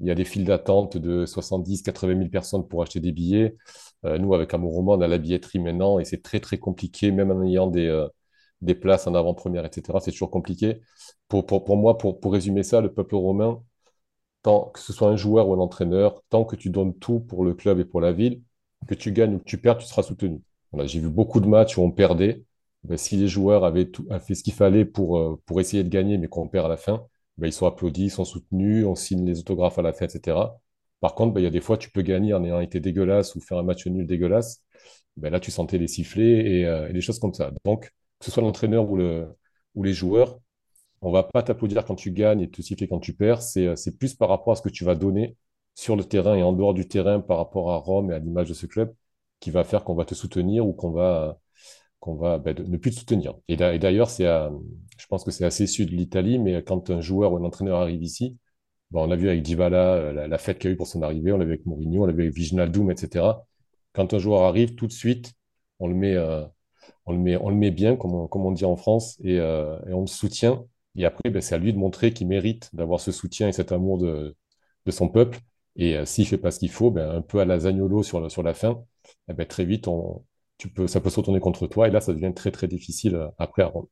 Il 0.00 0.06
y 0.06 0.10
a 0.10 0.14
des 0.14 0.24
files 0.24 0.44
d'attente 0.44 0.96
de 0.96 1.26
70, 1.26 1.82
80 1.82 2.16
000 2.18 2.30
personnes 2.30 2.66
pour 2.68 2.82
acheter 2.82 3.00
des 3.00 3.12
billets. 3.12 3.56
Euh, 4.06 4.18
nous, 4.18 4.34
avec 4.34 4.54
Amour 4.54 4.78
on 4.78 5.00
a 5.00 5.08
la 5.08 5.18
billetterie 5.18 5.58
maintenant 5.58 5.98
et 5.98 6.04
c'est 6.04 6.22
très, 6.22 6.40
très 6.40 6.58
compliqué, 6.58 7.10
même 7.12 7.30
en 7.30 7.42
ayant 7.44 7.66
des, 7.68 7.86
euh, 7.86 8.08
places 8.80 9.06
en 9.06 9.14
avant-première, 9.14 9.64
etc. 9.64 9.98
C'est 10.00 10.12
toujours 10.12 10.30
compliqué. 10.30 10.80
Pour, 11.28 11.44
moi, 11.76 11.98
pour, 11.98 12.32
résumer 12.32 12.62
ça, 12.62 12.80
le 12.80 12.92
peuple 12.92 13.16
romain, 13.16 13.62
tant 14.42 14.70
que 14.70 14.80
ce 14.80 14.92
soit 14.92 15.08
un 15.08 15.16
joueur 15.16 15.48
ou 15.48 15.54
un 15.54 15.58
entraîneur, 15.58 16.22
tant 16.30 16.44
que 16.44 16.56
tu 16.56 16.70
donnes 16.70 16.94
tout 16.98 17.20
pour 17.20 17.44
le 17.44 17.54
club 17.54 17.80
et 17.80 17.84
pour 17.84 18.00
la 18.00 18.12
ville, 18.12 18.42
que 18.88 18.94
tu 18.94 19.12
gagnes 19.12 19.34
ou 19.36 19.38
que 19.38 19.44
tu 19.44 19.58
perds, 19.58 19.78
tu 19.78 19.86
seras 19.86 20.02
soutenu. 20.02 20.42
J'ai 20.84 21.00
vu 21.00 21.10
beaucoup 21.10 21.40
de 21.40 21.48
matchs 21.48 21.76
où 21.78 21.82
on 21.82 21.90
perdait 21.90 22.44
ben, 22.84 22.96
si 22.96 23.16
les 23.16 23.28
joueurs 23.28 23.64
avaient, 23.64 23.90
tout, 23.90 24.06
fait 24.26 24.34
ce 24.34 24.42
qu'il 24.42 24.52
fallait 24.54 24.84
pour, 24.84 25.18
euh, 25.18 25.40
pour 25.46 25.60
essayer 25.60 25.84
de 25.84 25.88
gagner, 25.88 26.18
mais 26.18 26.28
qu'on 26.28 26.48
perd 26.48 26.66
à 26.66 26.68
la 26.68 26.76
fin, 26.76 27.06
ben, 27.38 27.46
ils 27.46 27.52
sont 27.52 27.66
applaudis, 27.66 28.04
ils 28.04 28.10
sont 28.10 28.24
soutenus, 28.24 28.86
on 28.86 28.94
signe 28.94 29.26
les 29.26 29.38
autographes 29.40 29.78
à 29.78 29.82
la 29.82 29.92
fin, 29.92 30.06
etc. 30.06 30.36
Par 31.00 31.14
contre, 31.14 31.34
ben, 31.34 31.40
il 31.40 31.44
y 31.44 31.46
a 31.46 31.50
des 31.50 31.60
fois, 31.60 31.78
tu 31.78 31.90
peux 31.90 32.02
gagner 32.02 32.34
en 32.34 32.44
ayant 32.44 32.60
été 32.60 32.80
dégueulasse 32.80 33.34
ou 33.34 33.40
faire 33.40 33.58
un 33.58 33.62
match 33.62 33.86
nul 33.86 34.06
dégueulasse. 34.06 34.62
Ben, 35.16 35.30
là, 35.30 35.40
tu 35.40 35.50
sentais 35.50 35.78
les 35.78 35.88
sifflets 35.88 36.60
et, 36.60 36.66
euh, 36.66 36.88
et 36.88 36.92
des 36.92 37.00
choses 37.00 37.18
comme 37.18 37.34
ça. 37.34 37.52
Donc, 37.64 37.86
que 38.18 38.24
ce 38.26 38.30
soit 38.30 38.42
l'entraîneur 38.42 38.90
ou, 38.90 38.96
le, 38.96 39.28
ou 39.74 39.82
les 39.82 39.92
joueurs, 39.92 40.40
on 41.02 41.10
va 41.12 41.22
pas 41.22 41.42
t'applaudir 41.42 41.84
quand 41.84 41.94
tu 41.94 42.12
gagnes 42.12 42.40
et 42.42 42.50
te 42.50 42.62
siffler 42.62 42.88
quand 42.88 43.00
tu 43.00 43.14
perds. 43.14 43.40
Euh, 43.56 43.76
c'est 43.76 43.98
plus 43.98 44.14
par 44.14 44.28
rapport 44.28 44.52
à 44.52 44.56
ce 44.56 44.62
que 44.62 44.68
tu 44.68 44.84
vas 44.84 44.94
donner 44.94 45.36
sur 45.74 45.96
le 45.96 46.04
terrain 46.04 46.34
et 46.36 46.42
en 46.42 46.52
dehors 46.52 46.74
du 46.74 46.88
terrain 46.88 47.20
par 47.20 47.38
rapport 47.38 47.70
à 47.72 47.76
Rome 47.76 48.10
et 48.10 48.14
à 48.14 48.18
l'image 48.18 48.48
de 48.48 48.54
ce 48.54 48.66
club 48.66 48.94
qui 49.40 49.50
va 49.50 49.64
faire 49.64 49.84
qu'on 49.84 49.94
va 49.94 50.04
te 50.04 50.14
soutenir 50.14 50.66
ou 50.66 50.72
qu'on 50.72 50.90
va 50.90 51.38
qu'on 52.00 52.16
va 52.16 52.38
ben, 52.38 52.56
ne 52.66 52.76
plus 52.76 52.90
te 52.92 52.96
soutenir. 53.00 53.34
Et 53.48 53.56
d'ailleurs, 53.56 54.10
c'est, 54.10 54.24
je 54.24 55.06
pense 55.08 55.24
que 55.24 55.30
c'est 55.30 55.44
assez 55.44 55.66
sud 55.66 55.90
de 55.90 55.96
l'Italie, 55.96 56.38
mais 56.38 56.62
quand 56.62 56.90
un 56.90 57.00
joueur 57.00 57.32
ou 57.32 57.36
un 57.38 57.44
entraîneur 57.44 57.80
arrive 57.80 58.02
ici, 58.02 58.38
ben, 58.90 59.00
on 59.00 59.10
a 59.10 59.16
vu 59.16 59.28
avec 59.28 59.42
Dybala 59.42 59.94
euh, 59.94 60.12
la, 60.12 60.28
la 60.28 60.38
fête 60.38 60.58
qu'il 60.58 60.68
y 60.68 60.72
a 60.72 60.74
eu 60.74 60.76
pour 60.76 60.86
son 60.86 61.02
arrivée, 61.02 61.32
on 61.32 61.38
l'a 61.38 61.44
vu 61.44 61.52
avec 61.52 61.66
Mourinho, 61.66 62.02
on 62.02 62.06
l'a 62.06 62.12
vu 62.12 62.22
avec 62.22 62.34
Viginaldoum, 62.34 62.90
etc. 62.90 63.24
Quand 63.92 64.14
un 64.14 64.18
joueur 64.18 64.42
arrive, 64.42 64.74
tout 64.74 64.86
de 64.86 64.92
suite, 64.92 65.32
on 65.78 65.88
le 65.88 65.94
met, 65.94 66.14
euh, 66.16 66.44
on 67.06 67.12
le 67.12 67.18
met, 67.18 67.36
on 67.36 67.50
le 67.50 67.56
met 67.56 67.70
bien, 67.70 67.96
comme 67.96 68.14
on, 68.14 68.52
dit 68.52 68.64
en 68.64 68.76
France, 68.76 69.18
et, 69.24 69.38
euh, 69.40 69.78
et 69.88 69.94
on 69.94 70.02
le 70.02 70.06
soutient. 70.06 70.64
Et 70.96 71.04
après, 71.04 71.30
ben, 71.30 71.40
c'est 71.42 71.54
à 71.54 71.58
lui 71.58 71.72
de 71.72 71.78
montrer 71.78 72.12
qu'il 72.12 72.26
mérite 72.28 72.70
d'avoir 72.74 73.00
ce 73.00 73.12
soutien 73.12 73.48
et 73.48 73.52
cet 73.52 73.72
amour 73.72 73.98
de, 73.98 74.36
son 74.90 75.08
peuple. 75.08 75.38
Et 75.76 75.96
euh, 75.96 76.04
s'il 76.04 76.26
fait 76.26 76.38
pas 76.38 76.50
ce 76.50 76.58
qu'il 76.58 76.70
faut, 76.70 76.96
un 76.98 77.22
peu 77.22 77.40
à 77.40 77.44
la 77.44 77.60
Zagnolo 77.60 78.02
sur, 78.02 78.20
la 78.20 78.54
fin, 78.54 78.84
eh 79.28 79.46
très 79.46 79.64
vite, 79.64 79.88
on, 79.88 80.24
ça 80.86 81.00
peut 81.00 81.10
se 81.10 81.16
retourner 81.16 81.40
contre 81.40 81.66
toi 81.66 81.88
et 81.88 81.90
là, 81.90 82.00
ça 82.00 82.12
devient 82.12 82.32
très 82.34 82.50
très 82.50 82.68
difficile 82.68 83.14
euh, 83.14 83.28
après 83.38 83.62
à 83.62 83.66
Rome. 83.66 83.86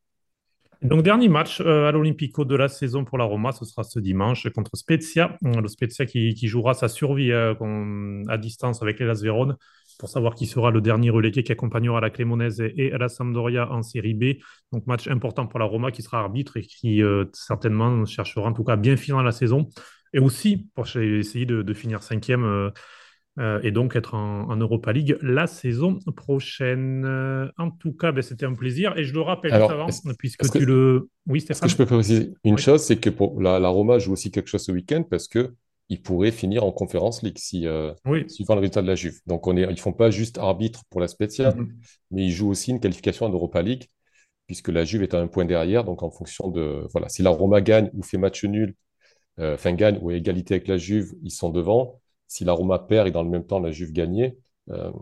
Donc, 0.81 1.03
dernier 1.03 1.29
match 1.29 1.61
euh, 1.61 1.89
à 1.89 1.93
l'Olympico 1.93 2.45
de 2.45 2.55
la 2.55 2.69
saison 2.69 3.05
pour 3.05 3.19
la 3.19 3.25
Roma, 3.25 3.51
ce 3.51 3.65
sera 3.65 3.83
ce 3.83 3.99
dimanche 3.99 4.49
contre 4.51 4.77
Spezia. 4.77 5.37
Euh, 5.45 5.61
le 5.61 5.67
Spezia 5.67 6.07
qui, 6.07 6.47
jouera 6.47 6.75
sa 6.75 6.89
survie 6.89 7.33
à 7.33 8.39
distance 8.39 8.81
avec 8.81 9.01
l'Elas 9.01 9.21
Vérone 9.23 9.57
pour 9.99 10.09
savoir 10.09 10.37
qui 10.37 10.47
sera 10.47 10.71
le 10.71 10.81
dernier 10.81 11.11
relégué 11.11 11.43
qui 11.43 11.51
accompagnera 11.51 12.01
la 12.01 12.11
Cremonese 12.11 12.61
et 12.61 12.91
la 12.91 13.09
Sampdoria 13.09 13.69
en 13.73 13.83
série 13.83 14.15
B. 14.15 14.39
Donc, 14.73 14.87
match 14.87 15.09
important 15.09 15.49
pour 15.49 15.59
la 15.59 15.65
Roma 15.65 15.91
qui 15.91 16.03
sera 16.03 16.21
arbitre 16.21 16.57
et 16.57 16.63
qui 16.63 17.03
certainement 17.33 18.05
cherchera 18.05 18.49
en 18.49 18.53
tout 18.53 18.63
cas 18.63 18.77
bien 18.77 18.97
finir 18.97 19.25
la 19.25 19.33
saison. 19.33 19.69
Et 20.13 20.21
aussi 20.21 20.69
pour 20.77 20.87
essayer 20.97 21.47
de 21.47 21.75
finir 21.75 22.05
cinquième 22.05 22.71
euh, 23.39 23.61
et 23.63 23.71
donc 23.71 23.95
être 23.95 24.15
en, 24.15 24.57
Europa 24.57 24.93
League 24.93 25.17
la 25.23 25.47
saison 25.47 25.99
prochaine. 26.17 27.05
Euh, 27.05 27.49
en 27.57 27.71
tout 27.71 27.93
cas, 27.93 28.11
ben, 28.11 28.23
c'était 28.23 28.47
un 28.47 28.55
plaisir 28.55 28.97
et 28.99 29.05
je 29.05 29.15
le 29.15 29.21
rappelle 29.21 29.53
avant, 29.53 29.87
puisque 30.19 30.51
tu 30.51 30.65
le. 30.65 31.09
Oui, 31.27 31.41
Stéphane. 31.41 31.69
Est-ce 31.69 31.77
que 31.77 31.85
je 31.85 31.89
peux 31.89 31.95
préciser 31.95 32.33
une 32.43 32.59
chose, 32.59 32.83
c'est 32.83 32.97
que 32.97 33.11
pour 33.11 33.41
la, 33.41 33.69
Roma 33.69 33.99
joue 33.99 34.13
aussi 34.13 34.31
quelque 34.31 34.49
chose 34.49 34.65
ce 34.65 34.73
week-end 34.73 35.05
parce 35.09 35.29
que 35.29 35.55
il 35.91 36.03
pourrait 36.03 36.33
finir 36.33 36.65
en 36.65 36.73
conférence 36.73 37.23
League 37.23 37.39
si, 37.39 37.67
euh, 37.67 37.95
suivant 38.27 38.55
le 38.55 38.61
résultat 38.61 38.83
de 38.83 38.89
la 38.89 38.95
Juve. 38.95 39.21
Donc 39.27 39.47
on 39.47 39.57
est, 39.57 39.63
ils 39.71 39.81
font 39.81 39.93
pas 39.93 40.11
juste 40.11 40.37
arbitre 40.37 40.83
pour 40.91 41.01
la 41.01 41.09
Spezia, 41.09 41.53
mm-hmm. 41.53 41.69
mais 42.11 42.27
ils 42.27 42.31
jouent 42.31 42.51
aussi 42.51 42.73
une 42.73 42.81
qualification 42.81 43.27
en 43.27 43.31
Europa 43.31 43.63
League 43.63 43.87
puisque 44.47 44.69
la 44.69 44.85
Juve 44.85 45.03
est 45.03 45.15
à 45.15 45.21
un 45.21 45.29
point 45.29 45.45
derrière. 45.45 45.85
Donc 45.85 46.03
en 46.03 46.11
fonction 46.11 46.49
de 46.49 46.87
voilà, 46.93 47.09
si 47.09 47.23
la 47.23 47.31
Roma 47.31 47.61
gagne 47.61 47.91
ou 47.95 48.03
fait 48.03 48.19
match 48.19 48.45
nul, 48.45 48.75
enfin 49.39 49.73
gagne 49.73 49.99
ou 50.03 50.11
égalité 50.11 50.55
avec 50.55 50.67
la 50.69 50.77
Juve, 50.77 51.15
ils 51.23 51.31
sont 51.31 51.51
devant 51.51 52.01
si 52.29 52.45
la 52.45 52.53
Roma 52.53 52.79
perd 52.79 53.09
et 53.09 53.11
dans 53.11 53.23
le 53.23 53.31
même 53.31 53.45
temps 53.45 53.59
la 53.59 53.73
Juve 53.73 53.93
gagnait, 53.93 54.37
euh, 54.71 54.93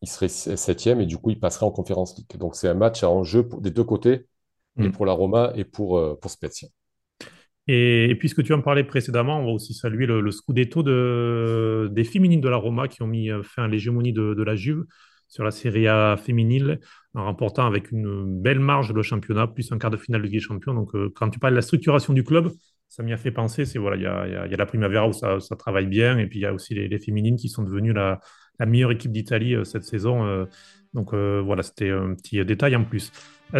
il 0.00 0.08
serait 0.08 0.28
septième 0.28 1.00
et 1.00 1.06
du 1.06 1.18
coup 1.18 1.30
il 1.30 1.38
passerait 1.38 1.66
en 1.66 1.70
conférence 1.70 2.16
League. 2.16 2.26
Donc 2.38 2.56
c'est 2.56 2.68
un 2.68 2.74
match 2.74 3.04
à 3.04 3.10
enjeu 3.10 3.46
des 3.60 3.70
deux 3.70 3.84
côtés, 3.84 4.26
et 4.78 4.88
mm. 4.88 4.92
pour 4.92 5.06
la 5.06 5.12
Roma 5.12 5.52
et 5.54 5.64
pour, 5.64 5.98
euh, 5.98 6.18
pour 6.20 6.30
Spezia. 6.30 6.68
Et, 7.68 8.16
puisque 8.18 8.42
tu 8.42 8.52
en 8.54 8.60
parlais 8.60 8.82
précédemment, 8.82 9.38
on 9.38 9.44
va 9.44 9.50
aussi 9.52 9.74
saluer 9.74 10.06
le, 10.06 10.30
scudetto 10.32 10.82
de, 10.82 11.88
des 11.92 12.02
féminines 12.02 12.40
de 12.40 12.48
la 12.48 12.56
Roma 12.56 12.88
qui 12.88 13.02
ont 13.02 13.06
mis 13.06 13.30
euh, 13.30 13.42
fin 13.44 13.64
à 13.64 13.68
l'hégémonie 13.68 14.12
de, 14.12 14.34
de, 14.34 14.42
la 14.42 14.56
Juve 14.56 14.84
sur 15.28 15.44
la 15.44 15.52
Serie 15.52 15.86
A 15.86 16.16
féminine 16.16 16.80
en 17.14 17.24
remportant 17.24 17.66
avec 17.66 17.92
une 17.92 18.40
belle 18.40 18.58
marge 18.58 18.92
le 18.92 19.02
championnat, 19.02 19.46
plus 19.46 19.70
un 19.70 19.78
quart 19.78 19.90
de 19.90 19.96
finale 19.96 20.22
de 20.22 20.26
Ligue 20.26 20.36
des 20.36 20.40
Champions. 20.40 20.74
Donc 20.74 20.90
quand 21.14 21.30
tu 21.30 21.38
parles 21.38 21.52
de 21.52 21.56
la 21.56 21.62
structuration 21.62 22.12
du 22.12 22.24
club, 22.24 22.50
ça 22.92 23.02
m'y 23.02 23.14
a 23.14 23.16
fait 23.16 23.30
penser. 23.30 23.64
C'est 23.64 23.78
voilà, 23.78 23.96
il 23.96 24.02
y 24.02 24.06
a, 24.06 24.46
y 24.46 24.54
a, 24.54 24.56
la 24.56 24.66
Primavera 24.66 25.08
où 25.08 25.14
ça, 25.14 25.40
ça, 25.40 25.56
travaille 25.56 25.86
bien, 25.86 26.18
et 26.18 26.26
puis 26.26 26.40
il 26.40 26.42
y 26.42 26.46
a 26.46 26.52
aussi 26.52 26.74
les, 26.74 26.98
féminines 26.98 27.36
qui 27.36 27.48
sont 27.48 27.62
devenues 27.62 27.94
la, 27.94 28.20
la 28.60 28.66
meilleure 28.66 28.90
équipe 28.90 29.12
d'Italie 29.12 29.54
euh, 29.54 29.64
cette 29.64 29.84
saison. 29.84 30.26
Euh. 30.26 30.44
donc 30.92 31.14
euh, 31.14 31.40
voilà, 31.42 31.62
c'était 31.62 31.88
un 31.88 32.14
petit 32.14 32.44
détail 32.44 32.76
en 32.76 32.84
plus. 32.84 33.10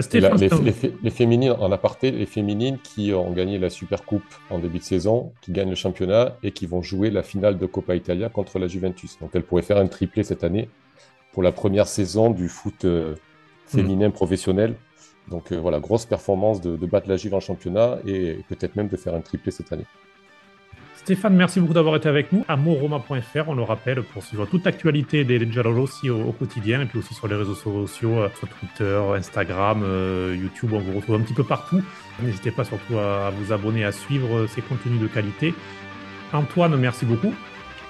Stéphane, 0.01 0.39
les, 0.39 0.73
les, 1.03 1.11
féminines, 1.11 1.53
en 1.53 1.73
aparté, 1.73 2.11
les 2.11 2.27
féminines 2.27 2.79
qui 2.83 3.13
ont 3.15 3.33
gagné 3.33 3.59
la 3.59 3.71
Super 3.71 4.05
Coupe 4.05 4.23
en 4.51 4.59
début 4.59 4.79
de 4.79 4.85
saison, 4.85 5.33
qui 5.41 5.51
gagnent 5.53 5.71
le 5.71 5.77
championnat 5.77 6.37
et 6.43 6.53
qui 6.53 6.67
vont 6.67 6.83
jouer 6.83 7.11
la 7.11 7.23
finale 7.23 7.59
de 7.59 7.67
Coppa 7.67 7.95
Italia 7.95 8.29
contre 8.29 8.59
la 8.59 8.69
Juventus. 8.69 9.19
Donc 9.19 9.31
elles 9.35 9.45
pourraient 9.45 9.63
faire 9.63 9.79
un 9.79 9.87
triplé 9.87 10.25
cette 10.25 10.45
année 10.45 10.69
pour 11.33 11.43
la 11.43 11.53
première 11.53 11.89
saison 11.89 12.31
du 12.31 12.49
foot 12.49 12.87
féminin 13.67 14.11
professionnel. 14.11 14.77
Donc 15.33 15.51
euh, 15.51 15.57
voilà, 15.57 15.81
grosse 15.81 16.07
performance 16.07 16.61
de, 16.61 16.77
battre 16.87 17.09
la 17.09 17.17
Juve 17.17 17.35
en 17.35 17.41
championnat 17.41 17.99
et, 18.07 18.39
peut-être 18.49 18.77
même 18.77 18.89
de 18.89 18.97
faire 18.97 19.15
un 19.15 19.21
triplé 19.21 19.51
cette 19.51 19.73
année. 19.73 19.87
Stéphane, 20.95 21.35
merci 21.35 21.59
beaucoup 21.59 21.73
d'avoir 21.73 21.97
été 21.97 22.09
avec 22.09 22.33
nous. 22.33 22.45
Amoroma.fr, 22.47 23.49
on 23.49 23.55
le 23.55 23.63
rappelle, 23.63 24.05
pour 24.05 24.23
suivre 24.23 24.47
toute 24.47 24.65
l'actualité 24.65 25.25
des 25.25 25.51
Giallorossi 25.51 26.11
au, 26.11 26.29
au 26.29 26.33
quotidien 26.33 26.83
et 26.83 26.85
puis 26.85 27.01
aussi 27.01 27.13
sur 27.15 27.27
les 27.27 27.35
réseaux 27.35 27.57
sociaux, 27.57 28.19
euh, 28.19 28.29
sur 28.39 28.47
Twitter, 28.49 29.03
Instagram, 29.17 29.83
euh, 29.83 30.37
YouTube, 30.39 30.73
on 30.73 30.79
vous 30.79 30.93
retrouve 30.93 31.17
un 31.17 31.21
petit 31.21 31.35
peu 31.35 31.43
partout. 31.43 31.83
N'hésitez 32.23 32.53
pas 32.53 32.65
surtout 32.65 32.99
à, 32.99 33.31
vous 33.31 33.53
abonner, 33.53 33.85
à 33.85 33.91
suivre 33.91 34.47
ces 34.47 34.61
contenus 34.61 35.01
de 35.01 35.09
qualité. 35.09 35.55
Antoine, 36.33 36.77
merci 36.77 37.05
beaucoup. 37.05 37.35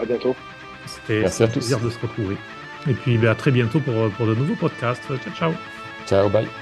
À 0.01 0.07
bientôt. 0.07 0.34
C'était 0.86 1.26
un 1.26 1.49
plaisir 1.49 1.80
de 1.80 1.90
se 1.90 1.99
retrouver. 1.99 2.36
Et 2.88 2.95
puis 2.95 3.18
ben, 3.18 3.28
à 3.30 3.34
très 3.34 3.51
bientôt 3.51 3.80
pour, 3.80 3.95
pour 4.16 4.26
de 4.26 4.34
nouveaux 4.34 4.57
podcasts. 4.57 5.03
Ciao, 5.07 5.34
ciao. 5.34 5.53
Ciao, 6.07 6.28
bye. 6.30 6.61